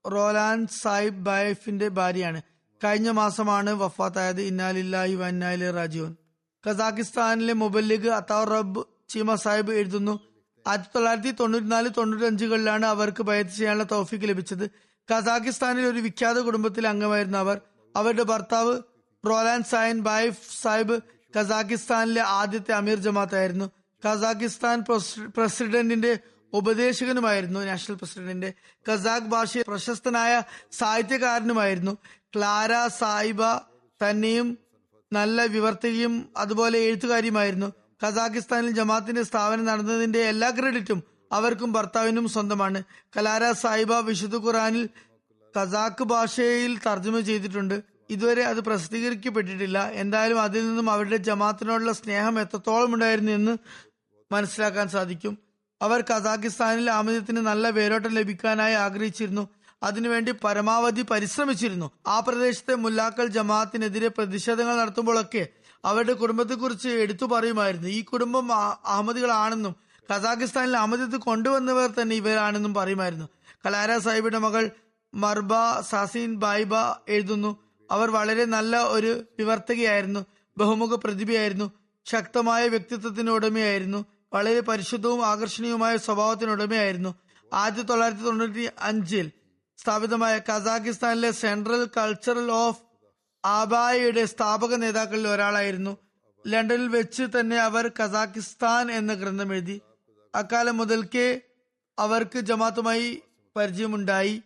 റോലാൻ 0.06 0.66
സാഹിബ് 0.66 1.24
ബൈഫിന്റെ 1.24 1.88
ഭാര്യയാണ്. 1.88 2.42
കഴിഞ്ഞ 2.84 3.10
മാസമാണ് 3.10 3.70
വഫാത്തായത്. 3.70 4.40
ഇന്നാലില്ലാഹി 4.40 5.14
വന്നാലി 5.14 5.70
റാജീവൻ 5.70 6.16
കസാക്കിസ്ഥാനിലെ 6.64 7.52
മുബല്ലിഗ് 7.52 8.08
അത്താർ 8.08 8.48
റബ്ബ് 8.48 8.84
ചീമ 9.08 9.34
സാഹിബ് 9.34 9.72
എഴുതുന്നു. 9.72 10.20
ആയിരത്തി 10.66 10.88
തൊള്ളായിരത്തി 10.94 11.30
തൊണ്ണൂറ്റിനാല് 11.30 11.88
തൊണ്ണൂറ്റഞ്ചുകളിലാണ് 11.96 12.86
അവർക്ക് 12.86 13.22
ബയത്ത് 13.22 13.50
ചെയ്യാനുള്ള 13.50 13.86
തൗഫീക്ക് 13.92 14.28
ലഭിച്ചത്. 14.28 14.70
കസാക്കിസ്ഥാനിൽ 15.08 15.86
ഒരു 15.86 16.00
വിഖ്യാത 16.00 16.38
കുടുംബത്തിലെ 16.38 16.88
അംഗമായിരുന്നു 16.88 17.38
അവർ. 17.38 17.60
അവരുടെ 17.96 18.22
ഭർത്താവ് 18.22 18.74
റോലാൻ 19.24 19.62
സായൻ 19.62 19.98
ബായിഫ് 20.02 20.62
സാഹിബ് 20.62 20.96
കസാക്കിസ്ഥാനിലെ 21.34 22.22
ആദ്യത്തെ 22.22 22.72
അമീർ 22.72 22.98
ജമാഅത്തായിരുന്നു 22.98 23.66
കസാക്കിസ്ഥാൻ 24.02 24.84
പ്രസിഡന്റിന്റെ 25.36 26.18
ഉപദേശകനുമായിരുന്നു 26.52 27.60
നാഷണൽ 27.60 27.94
പ്രസിഡന്റിന്റെ. 27.94 28.50
കസാഖ് 28.88 29.30
ഭാഷയിൽ 29.34 29.64
പ്രശസ്തനായ 29.68 30.42
സാഹിത്യകാരനുമായിരുന്നു. 30.72 31.94
ക്ലാര 32.36 32.72
സായിബ 32.98 33.42
തന്നെയും 34.00 34.48
നല്ല 35.12 35.44
വിവർത്തകയും 35.44 36.14
അതുപോലെ 36.36 36.78
എഴുത്തുകാരിയുമായിരുന്നു. 36.78 37.68
കസാക്കിസ്ഥാനിൽ 38.04 38.70
ജമാഅത്തിന്റെ 38.70 39.22
സ്ഥാപനം 39.22 39.64
നടന്നതിന്റെ 39.64 40.20
എല്ലാ 40.28 40.50
ക്രെഡിറ്റും 40.50 41.00
അവർക്കും 41.34 41.72
ഭർത്താവിനും 41.72 42.28
സ്വന്തമാണ്. 42.28 42.82
കലാര 43.16 43.52
സായിബ 43.52 43.94
വിശുദ്ധ 43.94 44.36
ഖുറാനിൽ 44.36 44.88
കസാക്ക് 45.54 46.04
ഭാഷയിൽ 46.04 46.78
തർജമ 46.86 47.20
ചെയ്തിട്ടുണ്ട്. 47.20 47.76
ഇതുവരെ 48.10 48.42
അത് 48.44 48.60
പ്രസിദ്ധീകരിക്കപ്പെട്ടിട്ടില്ല. 48.60 49.78
എന്തായാലും 49.92 50.42
അതിൽ 50.42 50.68
നിന്നും 50.68 50.90
അവരുടെ 50.90 51.16
ജമാത്തിനോടുള്ള 51.16 51.92
സ്നേഹം 51.92 52.40
എത്രത്തോളം 52.40 52.94
ഉണ്ടായിരുന്നു 52.94 53.32
എന്ന് 53.32 53.54
മനസ്സിലാക്കാൻ 54.32 54.88
സാധിക്കും. 54.88 55.38
അവർ 55.82 56.00
കസാക്കിസ്ഥാനിൽ 56.02 56.90
ആമിതത്തിന് 56.90 57.36
നല്ല 57.36 57.70
വേരോട്ടം 57.70 58.12
ലഭിക്കാനായി 58.14 58.74
ആഗ്രഹിച്ചിരുന്നു. 58.74 59.48
അതിനുവേണ്ടി 59.82 60.32
പരമാവധി 60.44 61.02
പരിശ്രമിച്ചിരുന്നു. 61.02 61.90
ആ 62.06 62.20
പ്രദേശത്തെ 62.20 62.74
മുല്ലാക്കൾ 62.74 63.26
ജമാഅത്തിനെതിരെ 63.26 64.08
പ്രതിഷേധങ്ങൾ 64.08 64.76
നടത്തുമ്പോഴൊക്കെ 64.76 65.46
അവരുടെ 65.84 66.12
കുടുംബത്തെക്കുറിച്ച് 66.12 66.88
എടുത്തു 66.88 67.24
പറയുമായിരുന്നു. 67.24 67.88
ഈ 67.88 68.04
കുടുംബം 68.04 68.46
അഹമ്മദികളാണെന്നും 68.86 69.83
കസാഖിസ്ഥാനിൽ 70.12 70.76
അമിതത്തിൽ 70.76 71.18
കൊണ്ടുവന്നവർ 71.18 71.90
തന്നെ 71.90 72.16
ഇവരാണെന്നും 72.16 72.74
പറയുമായിരുന്നു. 72.74 73.28
കലാര 73.66 73.98
സാഹിബിന്റെ 73.98 74.38
മകൾ 74.38 74.70
മർബ 75.14 75.50
സസീൻ 75.80 76.34
ബായിബ 76.36 76.74
എഴുതുന്നു. 77.08 77.64
അവർ 77.90 78.10
വളരെ 78.10 78.44
നല്ല 78.44 78.82
ഒരു 78.82 79.24
വിവർത്തകയായിരുന്നു 79.38 80.26
ബഹുമുഖ 80.58 80.94
പ്രതിഭയായിരുന്നു 80.94 81.72
ശക്തമായ 82.04 82.68
വ്യക്തിത്വത്തിന് 82.68 83.30
ഉടമയായിരുന്നു 83.30 84.06
വളരെ 84.32 84.60
പരിശുദ്ധവും 84.60 85.26
ആകർഷണീയവുമായ 85.26 85.96
സ്വഭാവത്തിന് 85.96 86.50
ഉടമയായിരുന്നു. 86.50 87.14
ആയിരത്തി 87.54 87.82
തൊള്ളായിരത്തി 87.82 88.22
തൊണ്ണൂറ്റി 88.22 88.70
അഞ്ചിൽ 88.80 89.30
സ്ഥാപിതമായ 89.78 90.38
കസാഖിസ്ഥാനിലെ 90.38 91.30
സെൻട്രൽ 91.30 91.88
കൾച്ചറൽ 91.96 92.50
ഓഫ് 92.52 92.82
ആബായയുടെ 93.44 94.24
സ്ഥാപക 94.24 94.74
നേതാക്കളിൽ 94.74 95.28
ഒരാളായിരുന്നു. 95.28 95.96
ലണ്ടനിൽ 96.46 96.88
വെച്ച് 96.88 97.22
തന്നെ 97.40 97.56
അവർ 97.56 97.88
കസാഖിസ്ഥാൻ 97.88 98.92
എന്ന 98.92 99.14
ഗ്രന്ഥം 99.14 99.52
എഴുതി. 99.52 99.80
അക്കാലം 100.34 100.76
മുതൽക്കേ 100.76 101.40
അവർക്ക് 101.98 102.38
ജമാത്തുമായി 102.38 103.22
പരിചയമുണ്ടായി. 103.56 104.42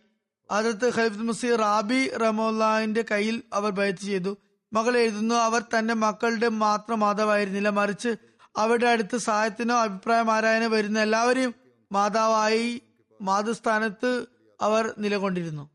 അതിർത്ത് 0.51 0.95
ഖലീഫ് 0.95 1.17
മുസീർ 1.17 1.59
റാബി 1.59 2.17
റമോല്ലാന്റെ 2.17 3.05
കയ്യിൽ 3.11 3.43
അവർ 3.53 3.71
ബയത്ത് 3.71 3.99
ചെയ്തു. 3.99 4.37
മകൾ 4.73 4.97
എഴുതുന്നു 4.97 5.35
അവർ 5.35 5.61
തന്റെ 5.61 5.93
മക്കളുടെ 5.93 6.49
മാത്രം 6.49 6.99
മാതാവായിരുന്നില്ല. 6.99 7.69
മറിച്ച് 7.69 8.15
അവരുടെ 8.57 8.87
അടുത്ത് 8.87 9.17
സഹായത്തിനോ 9.17 9.75
അഭിപ്രായം 9.75 10.31
ആരായനോ 10.31 10.67
വരുന്ന 10.67 10.99
എല്ലാവരെയും 10.99 11.55
മാതാവായി 11.91 12.81
മാതൃസ്ഥാനത്ത് 13.21 14.25
അവർ 14.61 14.93
നിലകൊണ്ടിരുന്നു. 14.97 15.69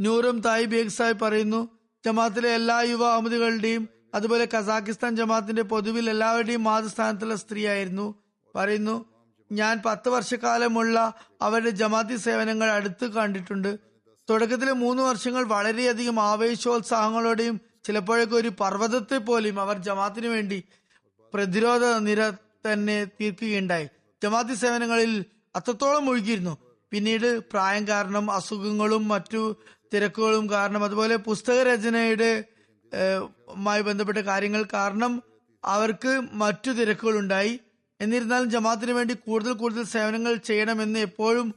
നൂറും 0.00 0.40
തായ് 0.40 0.64
ബേഗ് 0.64 0.88
സാഹിബ് 0.88 1.20
പറയുന്നു 1.20 1.68
ജമാത്തിലെ 2.06 2.54
എല്ലാ 2.54 2.80
യുവ 2.80 3.06
അഹമ്മദികളുടെയും 3.06 3.88
അതുപോലെ 4.14 4.44
കസാക്കിസ്ഥാൻ 4.44 5.16
ജമാത്തിന്റെ 5.16 5.62
പൊതുവിൽ 5.62 6.10
എല്ലാവരുടെയും 6.10 6.64
മാതൃസ്ഥാനത്തുള്ള 6.64 7.34
സ്ത്രീയായിരുന്നു. 7.34 8.14
പറയുന്നു 8.54 9.13
ഞാൻ 9.60 9.74
പത്ത് 9.86 10.08
വർഷക്കാലമുള്ള 10.14 10.96
അവരുടെ 11.46 11.72
ജമാഅത്തി 11.80 12.16
സേവനങ്ങൾ 12.26 12.68
അടുത്ത് 12.76 13.06
കണ്ടിട്ടുണ്ട്. 13.16 13.70
തുടക്കത്തിലെ 14.28 14.74
മൂന്ന് 14.82 15.02
വർഷങ്ങൾ 15.08 15.42
വളരെയധികം 15.54 16.18
ആവേശോത്സാഹങ്ങളോടെയും 16.30 17.56
ചിലപ്പോഴൊക്കെ 17.86 18.36
ഒരു 18.36 18.50
പർവതത്തെ 18.60 19.18
പോലെയും 19.28 19.58
അവർ 19.64 19.76
ജമാഅത്തിന് 19.88 20.28
വേണ്ടി 20.34 20.58
പ്രതിരോധ 21.32 21.84
നിര 22.06 22.20
തന്നെ 22.66 22.98
തീർക്കുകയുണ്ടായി. 23.18 23.86
ജമാഅത്തി 24.22 24.54
സേവനങ്ങളിൽ 24.62 25.12
അത്രത്തോളം 25.56 26.04
ഒഴുകിയിരുന്നു 26.10 26.54
പിന്നീട് 26.92 27.28
പ്രായം 27.52 27.84
കാരണം 27.88 28.24
അസുഖങ്ങളും 28.38 29.02
മറ്റു 29.12 29.42
തിരക്കുകളും 29.92 30.44
കാരണം 30.50 30.82
അതുപോലെ 30.84 31.16
പുസ്തക 31.28 31.58
രചനയുടെ 31.70 32.30
മായി 33.66 33.82
ബന്ധപ്പെട്ട 33.88 34.20
കാര്യങ്ങൾ 34.30 34.62
കാരണം 34.74 35.12
അവർക്ക് 35.62 36.12
മറ്റു 36.42 36.70
തിരക്കുകൾ 36.70 37.14
ഉണ്ടായി 37.18 37.52
എന്നിരുന്നാലും 38.00 38.48
ജമാഅത്തിന് 38.54 38.92
വേണ്ടി 38.98 39.14
കൂടുതൽ 39.26 39.52
കൂടുതൽ 39.62 39.84
സേവനങ്ങൾ 39.94 40.34
ചെയ്യണമെന്ന് 40.48 41.00
എപ്പോഴും 41.08 41.48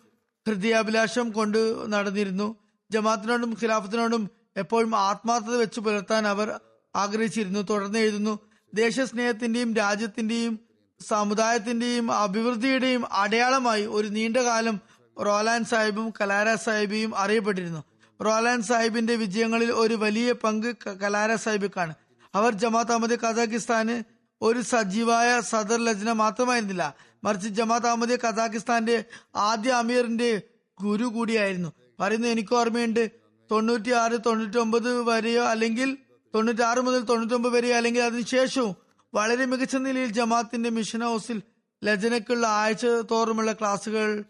ഹൃദയാഭിലാഷം 0.46 1.28
കൊണ്ട് 1.38 1.60
നടന്നിരുന്നു. 1.94 2.48
ജമാഅത്തിനോടും 2.92 3.52
ഖിലാഫത്തിനോടും 3.62 4.24
എപ്പോഴും 4.64 4.92
ആത്മാർത്ഥത 5.08 5.56
വെച്ച് 5.64 5.80
പുലർത്താൻ 5.86 6.24
അവർ 6.34 6.48
ആഗ്രഹിച്ചിരുന്നു. 6.96 7.62
തുടർന്ന് 7.72 8.00
എഴുതുന്നു 8.06 8.34
ദേശസ്നേഹത്തിന്റെയും 8.74 9.72
രാജ്യത്തിന്റെയും 9.82 10.54
സമുദായത്തിന്റെയും 11.02 12.06
അഭിവൃദ്ധിയുടെയും 12.24 13.04
അടയാളമായി 13.24 13.84
ഒരു 13.98 14.08
നീണ്ടകാലം 14.18 14.78
റോലാൻ 15.18 15.62
സാഹിബും 15.72 16.08
കലാര 16.20 16.50
സാഹിബിയും 16.66 17.12
അറിയപ്പെട്ടിരുന്നു. 17.24 17.82
റോലാൻ 18.20 18.60
സാഹിബിന്റെ 18.70 19.16
വിജയങ്ങളിൽ 19.16 19.70
ഒരു 19.84 19.96
വലിയ 20.04 20.30
പങ്ക് 20.44 20.70
കലാര 21.04 21.32
സാഹിബിക്കാണ്. 21.46 21.94
അവർ 22.34 22.52
ജമാഅത്ത് 22.64 22.94
അഹമ്മദ് 22.94 23.18
കസാഖിസ്ഥാന് 23.24 23.96
ഒരു 24.42 24.62
സജീവായ 24.62 25.42
സദർ 25.42 25.86
ലജ്ന 25.86 26.12
മാത്രമായിരുന്നില്ല. 26.12 26.96
മറിച്ച് 27.24 27.48
ജമാഅത്ത് 27.50 27.88
അഹമ്മദ് 27.88 28.20
കസാഖിസ്ഥാന്റെ 28.20 29.04
ആദ്യ 29.36 29.72
അമീറിന്റെ 29.72 30.42
ഗുരു 30.82 31.06
കൂടിയായിരുന്നു. 31.06 31.74
പറയുന്നു 32.00 32.28
എനിക്ക് 32.28 32.56
ഓർമ്മയുണ്ട്. 32.56 33.12
തൊണ്ണൂറ്റി 33.52 33.92
ആറ് 33.92 34.12
തൊണ്ണൂറ്റി 34.26 34.58
ഒമ്പത് 34.58 35.02
വരെയോ 35.02 35.44
അല്ലെങ്കിൽ 35.44 35.98
തൊണ്ണൂറ്റി 36.36 36.62
ആറ് 36.62 36.78
മുതൽ 36.78 37.00
തൊണ്ണൂറ്റി 37.00 37.34
ഒമ്പത് 37.34 37.54
വരെയോ 37.54 37.76
അല്ലെങ്കിൽ 37.76 38.02
അതിനുശേഷവും 38.02 38.76
വളരെ 39.14 39.46
മികച്ച 39.46 39.76
നിലയിൽ 39.76 40.10
ജമാഅത്തിന്റെ 40.10 40.70
മിഷൻ 40.70 41.04
ഹൗസിൽ 41.04 41.42
ലജനക്കുള്ള 41.84 42.48
ആഴ്ച 42.48 42.86
തോറുമുള്ള 42.86 43.54
ക്ലാസുകൾ 43.54 44.24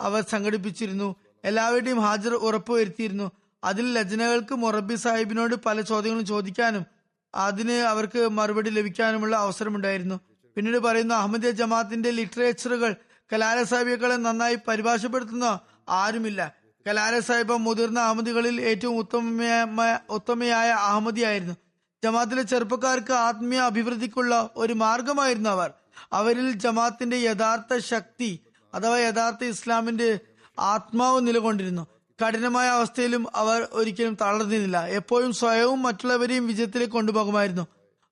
അവർ 0.00 0.24
സംഘടിപ്പിച്ചിരുന്നു. 0.30 1.16
എല്ലാവരുടെയും 1.44 2.00
ഹാജർ 2.00 2.34
ഉറപ്പുവരുത്തിയിരുന്നു. 2.34 3.30
അതിൽ 3.64 3.92
ലജനകൾക്ക് 3.92 4.54
മൊറബി 4.54 4.94
സാഹിബിനോട് 4.94 5.54
പല 5.54 5.80
ചോദ്യങ്ങളും 5.80 6.26
ചോദിക്കാനും 6.26 6.86
അതിന് 7.34 7.76
അവർക്ക് 7.92 8.22
മറുപടി 8.38 8.70
ലഭിക്കാനുമുള്ള 8.70 9.36
അവസരമുണ്ടായിരുന്നു. 9.36 10.16
പിന്നീട് 10.56 10.78
പറയുന്ന 10.78 11.14
അഹമ്മദിയ 11.14 11.50
ജമാഅത്തിന്റെ 11.60 12.10
ലിറ്ററേച്ചറുകൾ 12.10 12.92
കലാല 13.30 13.58
സാഹിബികളെ 13.62 14.16
നന്നായി 14.16 14.56
പരിഭാഷപ്പെടുത്തുന്ന 14.68 15.46
ആരുമില്ല. 16.00 16.40
കലാല 16.86 17.14
സാഹിബ 17.20 17.52
മുതിർന്ന 17.66 17.98
അഹമ്മദികളിൽ 18.00 18.56
ഏറ്റവും 18.70 18.96
ഉത്തമ 18.98 19.86
ഉത്തമയായ 20.10 20.70
അഹമ്മദിയായിരുന്നു 20.88 21.56
ജമാഅത്തിലെ 22.02 22.42
ചെറുപ്പക്കാർക്ക് 22.42 23.14
ആത്മീയ 23.26 23.60
അഭിവൃദ്ധിക്കുള്ള 23.70 24.34
ഒരു 24.56 24.74
മാർഗമായിരുന്നു 24.82 25.50
അവർ. 25.50 25.70
അവരിൽ 26.12 26.48
ജമാഅത്തിന്റെ 26.64 27.16
യഥാർത്ഥ 27.16 27.78
ശക്തി 27.92 28.30
അഥവാ 28.72 28.98
യഥാർത്ഥ 28.98 29.42
ഇസ്ലാമിന്റെ 29.44 30.08
ആത്മാവ് 30.58 31.18
നിലകൊണ്ടിരുന്നു. 31.26 31.84
കഠിനമായ 32.22 32.68
അവസ്ഥയിലും 32.68 33.26
അവർ 33.34 33.68
ഒരിക്കലും 33.72 34.16
തളർന്നിരുന്നില്ല. 34.20 34.86
എപ്പോഴും 34.86 35.32
സ്വയവും 35.32 35.82
മറ്റുള്ളവരെയും 35.82 36.46
വിജയത്തിലേക്ക് 36.46 36.92
കൊണ്ടുപോകുമായിരുന്നു. 36.92 37.66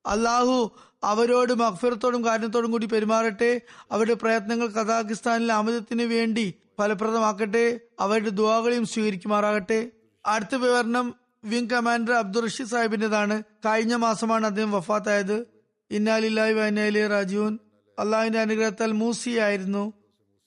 അള്ളാഹു 0.06 0.70
അവരോട് 1.04 1.52
മഹ്ഫിറത്തോടും 1.52 2.24
കാരണത്തോടും 2.24 2.70
കൂടി 2.70 2.86
പെരുമാറട്ടെ. 2.86 3.60
അവരുടെ 3.92 4.14
പ്രയത്നങ്ങൾ 4.14 4.66
കസാഖിസ്ഥാനിലെ 4.66 5.54
അമിതത്തിന് 5.54 6.02
വേണ്ടി 6.02 6.54
ഫലപ്രദമാക്കട്ടെ. 6.78 7.80
അവരുടെ 8.00 8.28
ദുവാകളെയും 8.28 8.86
സ്വീകരിക്കുമാറാകട്ടെ. 8.86 9.90
അടുത്ത 10.26 10.54
വിവരണം 10.54 11.14
വിംഗ് 11.44 11.70
കമാൻഡർ 11.70 12.12
അബ്ദുൾ 12.12 12.44
റഷീദ് 12.44 12.68
സാഹിബിന്റേതാണ്. 12.68 13.42
കഴിഞ്ഞ 13.66 13.94
മാസമാണ് 13.94 14.46
അദ്ദേഹം 14.46 14.72
വഫാത്തായത്. 14.72 15.46
ഇന്നാലില്ലായി 15.90 16.52
വൈനയിലെ 16.52 17.08
രാജീവൻ 17.08 17.58
അള്ളാഹുവിന്റെ 17.98 18.40
അനുഗ്രഹത്താൽ 18.40 18.92
മൂസി 18.92 19.30
ആയിരുന്നു 19.30 19.92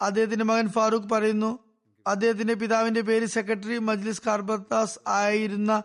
അദ്ദേഹത്തിന്റെ 0.02 0.46
മകൻ 0.46 0.70
ഫാറൂഖ് 0.70 1.10
പറയുന്നു 1.10 1.60
അദ്ദേഹത്തിന്റെ 2.08 2.54
പിതാവിന്റെ 2.54 3.02
പേര് 3.02 3.26
സെക്രട്ടറി 3.26 3.78
മജ്ലിസ് 3.78 4.22
കാർബത്താസ് 4.28 5.00
ആയിരുന്ന 5.08 5.84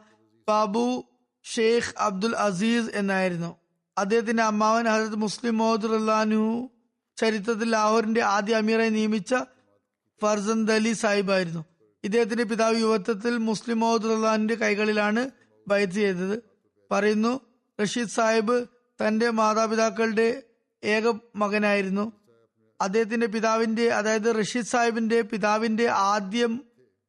ബാബു 0.48 1.04
ഷെയ്ഖ് 1.44 1.94
അബ്ദുൽ 1.98 2.36
അസീസ് 2.36 2.90
എന്നായിരുന്നു. 2.94 3.56
അദ്ദേഹത്തിന്റെ 3.98 4.42
അമ്മാവൻ 4.42 4.84
ഹജരത് 4.84 5.16
മുസ്ലിം 5.16 5.58
മോഹദ് 5.58 5.82
റഹ്ലാനു 5.82 6.70
ചരിത്രത്തിൽ 7.16 7.70
ലാഹോറിന്റെ 7.70 8.20
ആദ്യ 8.20 8.54
അമീറായി 8.54 8.88
നിയമിച്ച 8.88 9.34
ഫർസന്ത് 10.22 10.72
അലി 10.72 10.92
സാഹിബായിരുന്നു 10.92 11.64
ഇദ്ദേഹത്തിന്റെ 12.04 12.44
പിതാവ് 12.44 12.80
യുവത്വത്തിൽ 12.80 13.36
മുസ്ലിം 13.36 13.80
മോഹദ് 13.80 14.02
റഹ്ലാനിന്റെ 14.02 14.54
കൈകളിലാണ് 14.54 15.30
ബൈത്ത് 15.68 15.92
ചെയ്തത്. 15.92 16.42
പറയുന്നു 16.90 17.40
റഷീദ് 17.82 18.08
സാഹിബ് 18.08 18.66
തന്റെ 19.00 19.30
മാതാപിതാക്കളുടെ 19.30 20.42
ഏക 20.84 21.18
മകനായിരുന്നു. 21.36 22.12
അദ്ദേഹത്തിന്റെ 22.80 23.26
പിതാവിന്റെ 23.26 23.88
അതായത് 23.88 24.40
റഷീദ് 24.40 24.66
സാഹിബിന്റെ 24.66 25.20
പിതാവിന്റെ 25.20 25.86
ആദ്യം 25.86 26.64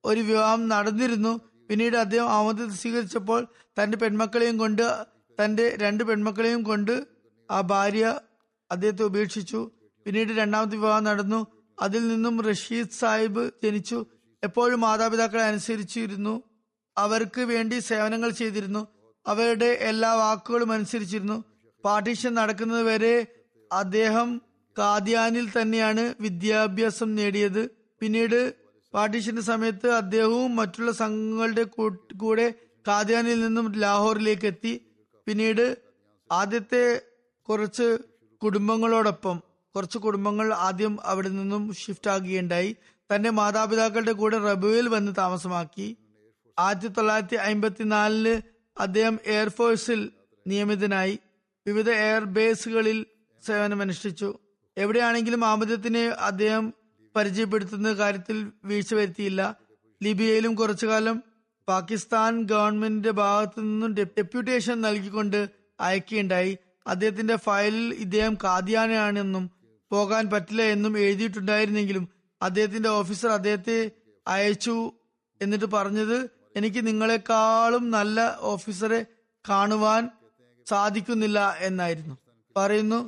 ഒരു 0.05 0.21
വിവാഹം 0.21 0.67
നടന്നിരുന്നു. 0.67 1.41
പിന്നീട് 1.69 1.97
അദ്ദേഹം 1.97 2.29
അഹമ്മദ് 2.29 2.71
സ്വീകരിച്ചപ്പോൾ 2.71 3.47
തന്റെ 3.83 3.97
പെൺമക്കളെയും 3.97 4.57
കൊണ്ട് 4.57 5.05
തന്റെ 5.43 5.77
രണ്ട് 5.81 6.03
പെൺമക്കളെയും 6.03 6.63
കൊണ്ട് 6.63 7.05
ആ 7.51 7.61
ഭാര്യ 7.61 8.19
അദ്ദേഹത്തെ 8.71 9.03
ഉപേക്ഷിച്ചു. 9.03 9.71
പിന്നീട് 10.05 10.29
രണ്ടാമത്തെ 10.29 10.75
വിവാഹം 10.75 11.03
നടന്നു. 11.03 11.47
അതിൽ 11.81 12.07
നിന്നും 12.07 12.41
റഷീദ് 12.41 12.89
സാഹിബ് 12.89 13.51
ജനിച്ചു. 13.63 14.05
എപ്പോഴും 14.43 14.81
മാതാപിതാക്കളെ 14.81 15.43
അനുസരിച്ചിരുന്നു. 15.43 16.43
അവർക്ക് 16.97 17.41
വേണ്ടി 17.41 17.79
സേവനങ്ങൾ 17.79 18.29
ചെയ്തിരുന്നു. 18.29 18.87
അവരുടെ 19.27 19.65
എല്ലാ 19.65 20.13
വാക്കുകളും 20.13 20.71
അനുസരിച്ചിരുന്നു. 20.71 21.43
പാർട്ടീഷൻ 21.85 22.33
നടക്കുന്നത് 22.33 22.83
വരെ 22.83 23.27
അദ്ദേഹം 23.71 24.41
കാദ്യാനിൽ 24.77 25.61
തന്നെയാണ് 25.61 26.13
വിദ്യാഭ്യാസം 26.19 27.15
നേടിയത്. 27.15 27.69
പിന്നീട് 27.99 28.53
പാർട്ടീഷന്റെ 28.93 29.41
സമയത്ത് 29.41 29.87
അദ്ദേഹവും 29.87 30.55
മറ്റുള്ള 30.55 30.91
സംഘങ്ങളുടെ 30.91 31.63
കൂടെ 32.13 32.53
കാദ്യാനിൽ 32.87 33.45
നിന്നും 33.45 33.71
ലാഹോറിലേക്ക് 33.71 34.47
എത്തി. 34.47 34.81
പിന്നീട് 35.27 35.77
ആദ്യത്തെ 36.31 37.01
കുറച്ച് 37.49 37.97
കുടുംബങ്ങളോടൊപ്പം 38.43 39.41
കുറച്ച് 39.75 39.97
കുടുംബങ്ങൾ 39.97 40.53
ആദ്യം 40.53 40.97
അവിടെ 41.03 41.29
നിന്നും 41.29 41.73
ഷിഫ്റ്റ് 41.73 42.09
ആകുകയുണ്ടായി. 42.09 42.75
തന്റെ 43.15 43.29
മാതാപിതാക്കളുടെ 43.29 44.11
കൂടെ 44.11 44.37
റബുവിൽ 44.37 44.87
വന്ന് 44.89 45.11
താമസമാക്കി. 45.17 45.97
ആയിരത്തി 46.59 46.87
തൊള്ളായിരത്തി 46.87 47.35
അമ്പത്തിനാലിൽ 47.35 48.43
അദ്ദേഹം 48.77 49.19
എയർഫോഴ്സിൽ 49.25 50.09
നിയമിതനായി. 50.47 51.19
വിവിധ 51.67 51.89
എയർ 51.89 52.23
ബേസുകളിൽ 52.23 53.05
സേവനമനുഷ്ഠിച്ചു. 53.47 54.39
എവിടെയാണെങ്കിലും 54.79 55.45
ആമദത്തിനെ 55.45 56.03
അദ്ദേഹം 56.29 56.73
പരിചയപ്പെടുത്തുന്ന 57.15 57.93
കാര്യത്തിൽ 57.93 58.37
വീഴ്ച 58.65 58.93
വരുത്തിയില്ല. 58.93 59.41
ലിബിയയിലും 60.03 60.55
കുറച്ചുകാലം 60.55 61.23
പാകിസ്ഥാൻ 61.67 62.43
ഗവൺമെന്റിന്റെ 62.43 63.11
ഭാഗത്തു 63.11 63.59
നിന്നും 63.59 63.93
ഡെപ്യൂട്ടേഷൻ 63.93 64.81
നൽകിക്കൊണ്ട് 64.81 65.39
അയക്കുകയുണ്ടായി. 65.79 66.57
അദ്ദേഹത്തിന്റെ 66.87 67.35
ഫയലിൽ 67.35 67.93
ഇദ്ദേഹം 67.93 68.33
കാദ്യാനാണെന്നും 68.43 69.45
പോകാൻ 69.91 70.29
പറ്റില്ല 70.29 70.61
എന്നും 70.61 70.97
എഴുതിയിട്ടുണ്ടായിരുന്നെങ്കിലും 70.99 72.05
അദ്ദേഹത്തിന്റെ 72.41 72.89
ഓഫീസർ 72.89 73.29
അദ്ദേഹത്തെ 73.29 73.91
അയച്ചു 74.27 74.75
എന്നിട്ട് 75.41 75.65
പറഞ്ഞത് 75.65 76.17
എനിക്ക് 76.55 76.87
നിങ്ങളെക്കാളും 76.87 77.83
നല്ല 77.91 78.37
ഓഫീസറെ 78.39 79.05
കാണുവാൻ 79.49 80.03
സാധിക്കുന്നില്ല 80.67 81.39
എന്നായിരുന്നു. 81.59 82.15
പറയുന്നു 82.55 82.99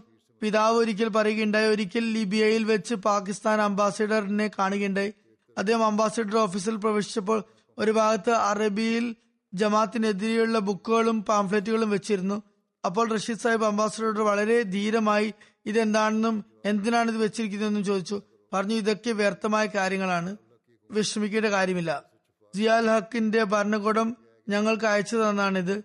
പിതാവ് 0.41 0.77
ഒരിക്കൽ 0.77 1.07
പറയുകയുണ്ടായി. 1.07 1.67
ഒരിക്കൽ 1.67 2.13
ലിബിയയിൽ 2.13 2.63
വെച്ച് 2.63 2.95
പാകിസ്ഥാൻ 2.95 3.61
അംബാസിഡറിനെ 3.61 4.51
കാണുകയുണ്ടായി. 4.59 5.13
അദ്ദേഹം 5.57 5.85
അംബാസിഡർ 5.85 6.37
ഓഫീസിൽ 6.37 6.75
പ്രവേശിച്ചപ്പോൾ 6.75 7.43
ഒരു 7.77 7.91
ഭാഗത്ത് 7.91 8.31
അറബിയിൽ 8.31 9.15
ജമാത്തിനെതിരെയുള്ള 9.53 10.59
ബുക്കുകളും 10.59 11.23
പാംഫ്ലെറ്റുകളും 11.23 11.89
വെച്ചിരുന്നു. 11.89 12.43
അപ്പോൾ 12.85 13.09
റഷീദ് 13.09 13.39
സാഹിബ് 13.39 13.65
അംബാസിഡർ 13.65 14.21
വളരെ 14.21 14.61
ധീരമായി 14.61 15.33
ഇതെന്താണെന്നും 15.65 16.45
എന്തിനാണ് 16.65 17.11
ഇത് 17.11 17.17
വെച്ചിരിക്കുന്നതെന്നും 17.17 17.83
ചോദിച്ചു. 17.83 18.21
പറഞ്ഞു 18.53 18.75
ഇതൊക്കെ 18.75 19.11
വ്യർത്ഥമായ 19.11 19.65
കാര്യങ്ങളാണ്. 19.65 20.37
വിഷമിക്കേണ്ട 20.91 21.45
കാര്യമില്ല. 21.45 22.03
ജിയാൽ 22.55 22.87
ഹക്കിന്റെ 22.89 23.43
ഭരണകൂടം 23.43 24.17
ഞങ്ങൾക്ക് 24.49 24.85
അയച്ചു 24.85 25.17
തന്നാണിത് 25.17 25.83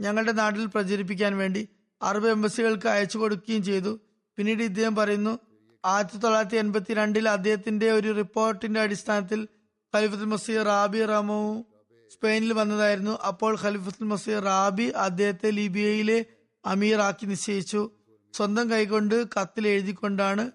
ഞങ്ങളുടെ 0.00 0.32
നാട്ടിൽ 0.32 0.66
പ്രചരിപ്പിക്കാൻ 0.66 1.36
വേണ്ടി 1.36 1.68
അറബ് 2.02 2.28
എംബസികൾക്ക് 2.28 2.88
അയച്ചു 2.88 3.18
കൊടുക്കുകയും 3.18 3.62
ചെയ്തു. 3.62 4.00
പിന്നീട് 4.36 4.62
ഇദ്ദേഹം 4.62 4.96
പറയുന്നു 4.96 5.38
ആയിരത്തി 5.84 6.16
തൊള്ളായിരത്തി 6.16 6.56
എൺപത്തി 6.56 6.94
രണ്ടിൽ 6.94 7.28
അദ്ദേഹത്തിന്റെ 7.28 7.90
ഒരു 7.90 8.12
റിപ്പോർട്ടിന്റെ 8.12 8.80
അടിസ്ഥാനത്തിൽ 8.80 9.48
ഖലിഫുൽ 9.96 10.24
മസീർ 10.24 10.62
റാബി 10.62 11.04
റമോ 11.04 11.64
സ്പെയിനിൽ 12.12 12.52
വന്നതായിരുന്നു. 12.52 13.10
അപ്പോൾ 13.10 13.58
ഖലിഫുൽ 13.62 14.04
മസീർ 14.04 14.42
റാബി 14.42 14.82
അദ്ദേഹത്തെ 14.82 15.50
ലിബിയയിലെ 15.50 16.24
അമീർ 16.64 17.00
ആക്കി 17.00 17.26
നിശ്ചയിച്ചു. 17.26 17.90
സ്വന്തം 18.32 18.70
കൈകൊണ്ട് 18.70 19.26
കത്തിൽ 19.26 19.68
എഴുതിക്കൊണ്ടാണ് 19.68 20.50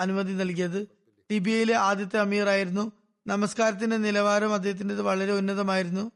അനുമതി 0.00 0.32
നൽകിയത്. 0.32 0.88
ലിബിയയിലെ 1.32 1.74
ആദ്യത്തെ 1.74 2.18
അമീർ 2.18 2.48
ആയിരുന്നു. 2.48 2.92
നമസ്കാരത്തിന്റെ 3.26 3.96
നിലവാരം 3.96 4.54
അദ്ദേഹത്തിന്റെത് 4.54 5.02
വളരെ 5.02 5.32
ഉന്നതമായിരുന്നു. 5.32 6.10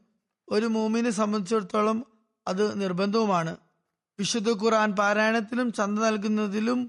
ഒരു 0.49 0.65
മൂമിനെ 0.65 1.09
സംബന്ധിച്ചിടത്തോളം 1.09 2.05
അത് 2.47 2.81
നിർബന്ധവുമാണ്. 2.81 3.57
വിശുദ്ധ 4.19 4.49
ഖുർആൻ 4.61 4.95
പാരായണത്തിലും 4.95 5.67
ചന്ത 5.71 5.99
നൽകുന്നതിലും 5.99 6.79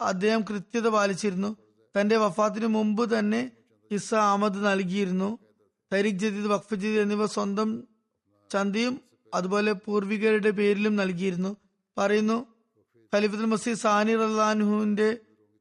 അദ്ദേഹം 0.00 0.42
കൃത്യത 0.42 0.88
പാലിച്ചിരുന്നു. 0.88 1.56
തന്റെ 1.96 2.16
വഫാത്തിന് 2.16 2.66
മുമ്പ് 2.66 3.18
തന്നെ 3.18 3.52
ഇസ 3.90 4.14
അഹമ്മദ് 4.14 4.64
നൽകിയിരുന്നു. 4.64 5.38
തരിഖ് 5.92 6.18
ജദീദ് 6.18 6.50
വഖഫ് 6.52 6.74
ജദീദ് 6.74 7.00
എന്നിവ 7.00 7.26
സ്വന്തം 7.26 7.68
ചന്തയും 8.50 9.00
അതുപോലെ 9.34 9.72
പൂർവികരുടെ 9.72 10.50
പേരിലും 10.50 10.96
നൽകിയിരുന്നു. 10.96 11.56
പറയുന്നു 11.96 12.46
ഖലിഫുൽ 13.12 13.46
മസീദ് 13.46 13.78
സാനി 13.78 14.16
റഹ്ലാൻഹുവിന്റെ 14.16 15.08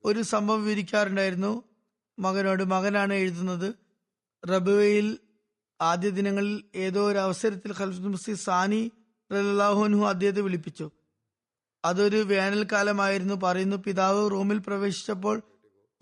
ഒരു 0.03 0.21
സംഭവം 0.21 0.61
വിവരിക്കാറുണ്ടായിരുന്നു. 0.63 1.63
മകനോട് 2.19 2.63
മകനാണ് 2.63 3.13
എഴുതുന്നത് 3.13 3.73
റബുവയിൽ 4.43 5.07
ആദ്യ 5.81 6.09
ദിനങ്ങളിൽ 6.09 6.63
ഏതോ 6.75 7.01
ഒരു 7.11 7.17
അവസരത്തിൽ 7.17 7.71
ഖലിഫുൽ 7.79 8.13
മസീദ് 8.15 8.37
സാനി 8.37 8.91
റഹ്ലാഹുൻഹു 9.31 10.03
അദ്ദേഹത്തെ 10.05 10.41
വിളിപ്പിച്ചു. 10.41 10.87
അതൊരു 11.85 12.17
വേനൽക്കാലമായിരുന്നു. 12.17 13.33
പറയുന്നു 13.33 13.75
പിതാവ് 13.75 14.31
റൂമിൽ 14.31 14.57
പ്രവേശിച്ചപ്പോൾ 14.57 15.41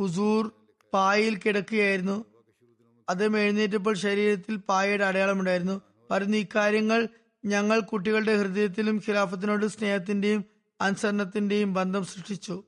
ഹുസൂർ 0.01 0.51
പായയിൽ 0.93 1.35
കിടക്കുകയായിരുന്നു. 1.35 2.25
അദ്ദേഹം 3.09 3.39
എഴുന്നേറ്റപ്പോൾ 3.39 3.95
ശരീരത്തിൽ 3.95 4.55
പായയുടെ 4.55 5.05
അടയാളമുണ്ടായിരുന്നു 5.05 5.81
പറയുന്നു 6.11 6.37
ഇക്കാര്യങ്ങൾ 6.37 7.07
ഞങ്ങൾ 7.45 7.79
കുട്ടികളുടെ 7.79 8.37
ഹൃദയത്തിലും 8.37 9.01
ഖിലാഫത്തിനോട് 9.09 9.65
സ്നേഹത്തിന്റെയും 9.65 10.45
അനുസരണത്തിന്റെയും 10.81 11.73
ബന്ധം 11.73 12.05
സൃഷ്ടിച്ചു. 12.05 12.63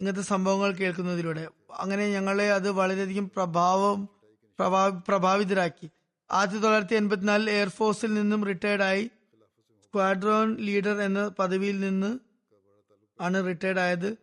ഇങ്ങനത്തെ 0.00 0.22
സംഭവങ്ങൾ 0.22 0.72
കേൾക്കുന്നതിലൂടെ. 0.72 1.48
അങ്ങനെ 1.78 2.10
ഞങ്ങളെ 2.10 2.52
അത് 2.52 2.70
വളരെയധികം 2.70 3.30
പ്രഭാവം 3.36 4.08
പ്രഭാ- 4.58 4.92
പ്രഭാവിതരാക്കി. 5.08 5.90
ആയിരത്തി 6.32 6.58
തൊള്ളായിരത്തി 6.58 6.94
എൺപത്തിനാലിൽ 6.94 7.50
എയർഫോഴ്സിൽ 7.50 8.14
നിന്നും 8.14 8.44
റിട്ടയർഡ് 8.44 8.82
ആയി. 8.82 9.10
സ്ക്വാഡ്രോൺ 9.90 10.56
ലീഡർ 10.56 11.02
എന്ന 11.02 11.28
പദവിയിൽ 11.28 11.80
നിന്ന് 11.80 12.18
ആണ് 13.20 13.46
റിട്ടയർഡ് 13.46 13.78
ആയത്. 13.78 14.16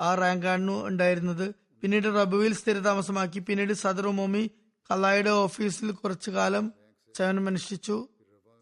ആ 0.00 0.14
റാങ്കാണ് 0.14 0.70
ഉണ്ടായിരുന്നത്. 0.70 1.54
പിന്നീട് 1.82 2.04
റബുവിൽ 2.04 2.54
സ്ഥിരതാമസമാക്കി. 2.54 3.38
പിന്നീട് 3.38 3.72
സദർ 3.72 4.06
ഉമോമി 4.08 4.50
കലായുടെ 4.90 5.30
ഓഫീസിൽ 5.30 5.90
കുറച്ചു 5.90 6.30
കാലം 6.30 6.72
സേവനമനുഷ്ഠിച്ചു 7.18 8.08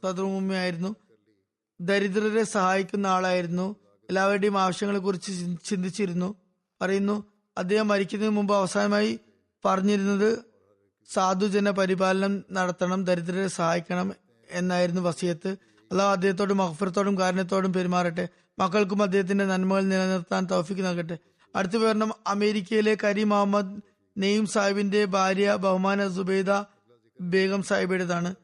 സദർ 0.04 0.22
ഉമോമി 0.22 0.54
ആയിരുന്നു. 0.54 0.96
ദരിദ്രരെ 1.80 2.44
സഹായിക്കുന്ന 2.44 3.06
ആളായിരുന്നു. 3.06 3.76
എല്ലാവരുടെയും 4.08 4.58
ആവശ്യങ്ങളെ 4.58 4.98
കുറിച്ച് 4.98 5.32
ചിന്തിച്ചിരുന്നു. 5.64 6.34
പറയുന്നു 6.80 7.24
അദ്ദേഹം 7.58 7.88
മരിക്കുന്നതിന് 7.88 8.36
മുമ്പ് 8.36 8.54
അവസാനമായി 8.54 9.20
പറഞ്ഞിരുന്നത് 9.64 10.38
സാധുജന 11.12 11.70
പരിപാലനം 11.70 12.44
നടത്തണം 12.52 13.04
ദരിദ്രരെ 13.04 13.48
സഹായിക്കണം 13.48 14.14
എന്നായിരുന്നു 14.50 15.00
വസിയത്ത്. 15.00 15.56
അള്ളാഹു 15.92 16.12
അദ്ദേഹത്തോടും 16.12 16.62
അഹ്ഫറത്തോടും 16.62 17.18
കാരണത്തോടും 17.18 17.72
പെരുമാറട്ടെ. 17.72 18.28
മക്കൾക്കും 18.58 19.02
അദ്ദേഹത്തിന്റെ 19.02 19.46
നന്മകൾ 19.46 19.80
നിലനിർത്താൻ 19.80 20.46
തൗഫിക്ക് 20.50 20.82
നൽകട്ടെ. 20.82 21.18
അടുത്ത 21.56 21.76
വിവരണം 21.76 22.12
അമേരിക്കയിലെ 22.26 22.96
കരീം 23.04 23.34
അഹമ്മദ് 23.34 23.80
നെയ്യം 24.18 24.46
സാഹിബിന്റെ 24.46 25.04
ഭാര്യ 25.04 25.54
ബഹുമാന 25.54 26.08
സുബൈദ 26.08 26.64
ബേഗം 27.20 27.62
സാഹിബിയുടേതാണ്. 27.62 28.34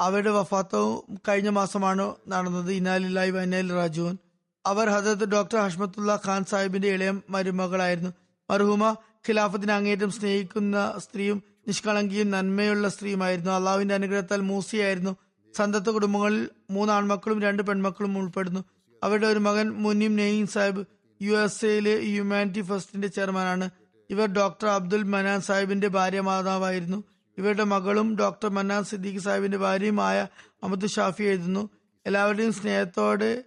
അവരുടെ 0.00 0.30
വഫാത്തവും 0.30 1.18
കഴിഞ്ഞ 1.28 1.48
മാസമാണ് 1.48 2.14
നടന്നത്. 2.28 2.72
ഇനാലില്ലായി 2.72 3.30
വൈനാൽ 3.30 3.72
റാജുവൻ 3.72 4.18
അവർ 4.66 4.88
ഹജരത്ത് 4.88 5.28
ഡോക്ടർ 5.28 5.58
ഹഷ്മത്തുള്ള 5.58 6.20
ഖാൻ 6.26 6.44
സാഹിബിന്റെ 6.44 6.88
ഇളയ 6.88 7.12
മരുമകളായിരുന്നു. 7.30 8.10
മർഹൂമ 8.50 8.92
ഖിലാഫത്തിന് 9.28 9.72
അങ്ങേറ്റം 9.72 10.10
സ്നേഹിക്കുന്ന 10.10 10.94
സ്ത്രീയും 10.98 11.42
നിഷ്കളങ്കിയും 11.68 12.30
നന്മയുള്ള 12.30 12.88
സ്ത്രീയുമായിരുന്നു. 12.88 13.50
അള്ളാഹുവിന്റെ 13.52 13.94
അനുഗ്രഹത്താൽ 13.94 14.40
മൂസിയായിരുന്നു. 14.40 15.16
സന്തത്ത 15.56 15.90
കുടുംബങ്ങളിൽ 15.90 16.50
മൂന്ന് 16.70 16.92
ആൺമക്കളും 16.92 17.42
രണ്ട് 17.42 17.62
പെൺമക്കളും 17.62 18.18
ഉൾപ്പെടുന്നു. 18.18 18.64
അവരുടെ 19.02 19.26
ഒരു 19.26 19.38
മകൻ 19.38 19.68
മുനിം 19.68 20.16
നെയ്ൻ 20.16 20.46
സാഹിബ് 20.46 20.84
യു 21.22 21.32
എസ് 21.32 21.66
എയിലെ 21.66 22.00
ഹ്യൂമാനിറ്റി 22.00 22.60
ഫസ്റ്റിന്റെ 22.60 23.08
ചെയർമാനാണ്. 23.08 23.70
ഇവർ 24.10 24.26
ഡോക്ടർ 24.26 24.68
അബ്ദുൽ 24.68 25.02
മനാൻ 25.02 25.40
സാഹിബിന്റെ 25.40 25.88
ഭാര്യ 25.88 26.20
മാതാവായിരുന്നു. 26.20 27.04
ഇവരുടെ 27.38 27.64
മകളും 27.64 28.16
ഡോക്ടർ 28.16 28.48
മന്നാൻ 28.48 28.84
സിദ്ദീഖ് 28.84 29.18
സാഹിബിന്റെ 29.18 29.58
ഭാര്യയുമായ 29.58 30.26
അമദ് 30.62 30.86
ഷാഫി 30.86 31.22
എഴുതുന്നു. 31.22 31.70
എല്ലാവരുടെയും 32.06 32.52
സ്നേഹത്തോടെ 32.52 33.44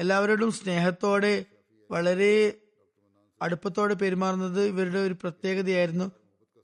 എല്ലാവരോടും 0.00 0.52
സ്നേഹത്തോടെ 0.52 1.44
വളരെ 1.90 2.52
അടുപ്പത്തോടെ 3.42 3.94
പെരുമാറുന്നത് 3.94 4.62
ഇവരുടെ 4.62 4.98
ഒരു 4.98 5.14
പ്രത്യേകതയായിരുന്നു. 5.14 6.04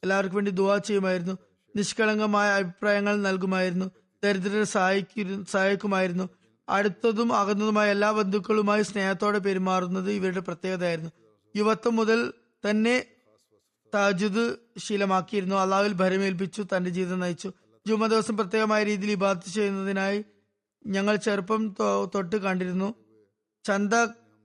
എല്ലാവർക്കും 0.03 0.35
വേണ്ടി 0.35 0.51
ദുവാ 0.51 0.79
ചെയ്യുമായിരുന്നു. 0.79 1.39
നിഷ്കളങ്കമായ 1.77 2.51
അഭിപ്രായങ്ങൾ 2.51 3.23
നൽകുമായിരുന്നു. 3.23 3.91
ദരിദ്രരെ 4.25 4.65
സഹായിക്കു 4.65 5.45
സഹായിക്കുമായിരുന്നു. 5.51 6.29
അടുത്തതും 6.69 7.33
അകന്നതുമായ 7.33 7.91
എല്ലാ 7.91 8.11
ബന്ധുക്കളുമായി 8.11 8.83
സ്നേഹത്തോടെ 8.83 9.39
പെരുമാറുന്നത് 9.39 10.11
ഇവരുടെ 10.11 10.41
പ്രത്യേകതയായിരുന്നു. 10.41 11.11
യുവത്വം 11.57 11.97
മുതൽ 11.97 12.33
തന്നെ 12.71 13.05
താജുദ് 13.95 14.57
ശീലമാക്കിയിരുന്നു. 14.79 15.57
അള്ളാഹുവിൽ 15.57 15.93
ഭരമേൽപ്പിച്ചു 15.93 16.67
തന്റെ 16.77 16.91
ജീവിതം 16.91 17.21
നയിച്ചു. 17.21 17.53
ജുമ 17.87 18.07
ദിവസം 18.07 18.37
പ്രത്യേകമായ 18.37 18.85
രീതിയിൽ 18.85 19.11
ഇബാദത്ത് 19.11 19.49
ചെയ്യുന്നതിനായി 19.49 20.25
ഞങ്ങൾ 20.87 21.17
ചെറുപ്പം 21.17 21.75
തൊട്ട് 22.15 22.37
കണ്ടിരുന്നു. 22.37 22.95
ചന്ത 23.65 23.95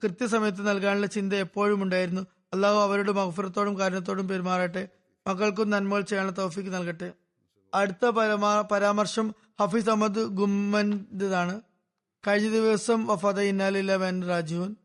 കൃത്യസമയത്ത് 0.04 0.70
നൽകാനുള്ള 0.70 1.06
ചിന്ത 1.06 1.34
എപ്പോഴും 1.34 1.84
ഉണ്ടായിരുന്നു. 1.84 2.22
അള്ളാഹു 2.54 2.76
അവരുടെ 2.76 3.12
മഹഫുറത്തോടും 3.12 3.80
കാരണത്തോടും 3.80 4.28
പെരുമാറട്ടെ. 4.28 4.88
മക്കൾക്കും 5.28 5.70
നന്മകൾ 5.70 6.02
ചെയ്യാനുള്ള 6.02 6.42
തോഫിക്ക് 6.42 6.74
നൽകട്ടെ. 6.74 7.12
അടുത്ത 7.74 8.10
പരമാ 8.10 8.62
പരാമർശം 8.62 9.36
ഹഫീസ് 9.62 9.90
അഹമ്മദ് 9.90 10.20
ഗുമ്മന്റെതാണ് 10.20 11.62
കഴിഞ്ഞ 12.28 12.50
ദിവസം 12.50 13.08
വഫാദ 13.08 13.40
ഇന്നാലില്ല 13.40 13.96
വൻ 13.96 14.28
രാജുവൻ 14.28 14.76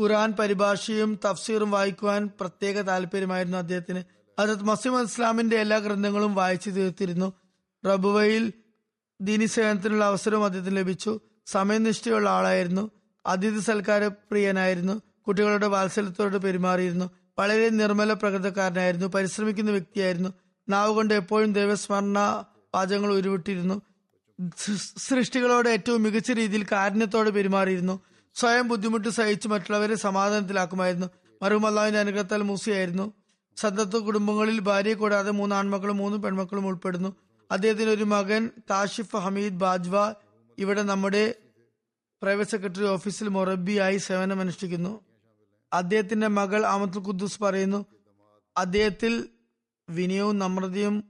ഖുറാൻ 0.00 0.32
പരിഭാഷയും 0.32 1.18
തഫ്സീറും 1.24 1.70
വായിക്കുവാൻ 1.70 2.30
പ്രത്യേക 2.40 2.80
താല്പര്യമായിരുന്നു 2.80 3.58
അദ്ദേഹത്തിന്. 3.58 4.02
അതത് 4.38 4.62
മസീം 4.62 5.02
ഇസ്ലാമിന്റെ 5.02 5.56
എല്ലാ 5.56 5.78
ഗ്രന്ഥങ്ങളും 5.78 6.34
വായിച്ചു 6.34 6.70
തീർത്തിരുന്നു. 6.70 7.32
റബുവയിൽ 7.86 8.52
ദീനി 9.20 9.44
സേവനത്തിനുള്ള 9.44 10.04
അവസരവും 10.04 10.44
അദ്ദേഹത്തിന് 10.44 10.76
ലഭിച്ചു. 10.76 11.20
സമയനിഷ്ഠയുള്ള 11.46 12.30
ആളായിരുന്നു. 12.30 12.90
അതിഥി 13.26 13.58
സൽക്കാര 13.58 14.06
പ്രിയനായിരുന്നു 14.06 15.02
കുട്ടികളുടെ 15.26 15.66
വാത്സല്യത്തോട് 15.66 16.36
പെരുമാറിയിരുന്നു. 16.36 17.10
വളരെ 17.38 17.68
നിർമ്മല 17.68 18.12
പ്രകൃതക്കാരനായിരുന്നു. 18.12 19.06
പരിശ്രമിക്കുന്ന 19.06 19.70
വ്യക്തിയായിരുന്നു. 19.70 20.28
നാവ് 20.68 20.94
കൊണ്ട് 20.94 21.14
എപ്പോഴും 21.14 21.52
ദൈവസ്മരണ 21.52 22.44
വാചകങ്ങൾ 22.76 23.12
ഉരുവിട്ടിരുന്നു. 23.12 23.82
സൃഷ്ടികളോട് 24.98 25.68
ഏറ്റവും 25.68 26.02
മികച്ച 26.02 26.32
രീതിയിൽ 26.32 26.66
കാരുണ്യത്തോടെ 26.72 27.30
പെരുമാറിയിരുന്നു. 27.30 28.00
സ്വയം 28.34 28.68
ബുദ്ധിമുട്ട് 28.68 29.08
സഹിച്ച് 29.08 29.48
മറ്റുള്ളവരെ 29.48 29.94
സമാധാനത്തിലാക്കുമായിരുന്നു. 29.94 31.06
മറും 31.42 31.66
അള്ളാഹുവിന്റെ 31.66 32.00
അനുഗ്രഹത്താൽ 32.00 32.42
മൂസിയായിരുന്നു. 32.42 33.12
സന്തത്വ 33.56 33.98
കുടുംബങ്ങളിൽ 33.98 34.58
ഭാര്യയെ 34.60 34.94
കൂടാതെ 34.94 35.30
മൂന്ന് 35.30 35.56
ആൺമക്കളും 35.56 35.96
മൂന്ന് 35.96 36.18
പെൺമക്കളും 36.18 36.66
ഉൾപ്പെടുന്നു. 36.66 37.16
അദ്ദേഹത്തിന് 37.50 37.90
ഒരു 37.90 38.04
മകൻ 38.04 38.50
കാഷിഫ് 38.70 39.16
ഹമീദ് 39.16 39.54
ബാജ്വ 39.54 40.14
ഇവിടെ 40.58 40.82
നമ്മുടെ 40.82 41.34
പ്രൈവറ്റ് 42.22 42.50
സെക്രട്ടറി 42.50 42.84
ഓഫീസിൽ 42.84 43.28
മൊറബിയായി 43.28 43.96
സേവനമനുഷ്ഠിക്കുന്നു 43.96 45.00
അദ്ദേഹത്തിന്റെ 45.72 46.26
മകൾ 46.26 46.66
അമത്തുൽ 46.66 47.02
ഖുദ്ദൂസ് 47.06 47.42
പറയുന്നു 47.42 47.86
അദ്ദേഹത്തിൽ 48.56 49.28
വിനയവും 49.88 50.38
നമ്രതയും 50.38 51.04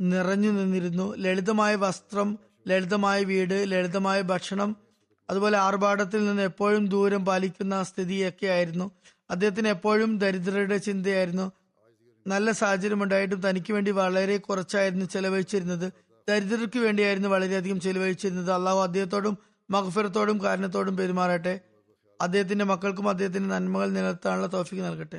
നിറഞ്ഞു 0.00 0.50
നിന്നിരുന്നു. 0.50 1.16
ലളിതമായ 1.16 1.74
വസ്ത്രം 1.74 2.38
ലളിതമായ 2.68 3.24
വീട് 3.24 3.64
ലളിതമായ 3.66 4.20
ഭക്ഷണം 4.22 4.76
അതുപോലെ 5.30 5.58
ആർഭാടത്തിൽ 5.58 6.26
നിന്ന് 6.26 6.42
എപ്പോഴും 6.42 6.86
ദൂരം 6.86 7.24
പാലിക്കുന്ന 7.24 7.82
സ്ഥിതിയൊക്കെ 7.82 8.46
ആയിരുന്നു 8.46 8.90
അദ്ദേഹത്തിന് 9.30 9.68
എപ്പോഴും 9.68 10.18
ദരിദ്രരുടെ 10.18 10.76
ചിന്തയായിരുന്നു. 10.76 11.52
നല്ല 12.26 12.50
സാഹചര്യം 12.50 13.02
ഉണ്ടായിട്ടും 13.02 13.50
തനിക്ക് 13.50 13.72
വേണ്ടി 13.72 13.90
വളരെ 13.90 14.36
കുറച്ചായിരുന്നു 14.36 15.04
ചെലവഴിച്ചിരുന്നത്. 15.04 15.92
ദരിദ്രർക്ക് 16.28 16.78
വേണ്ടിയായിരുന്നു 16.78 17.28
വളരെയധികം 17.28 17.80
ചെലവഴിച്ചിരുന്നത്. 17.80 18.50
അള്ളാഹു 18.52 18.78
അദ്ദേഹത്തോടും 18.78 19.38
മഹഫിറത്തോടും 19.70 20.44
കാരണത്തോടും 20.44 20.96
പെരുമാറട്ടെ. 20.96 21.60
അദ്ദേഹത്തിന്റെ 22.20 22.64
മക്കൾക്കും 22.64 23.08
അദ്ദേഹത്തിന്റെ 23.08 23.48
നന്മകൾ 23.48 23.90
നിലനിർത്താനുള്ള 23.90 24.46
തോഫിക്ക് 24.46 24.82
നൽകട്ടെ. 24.82 25.18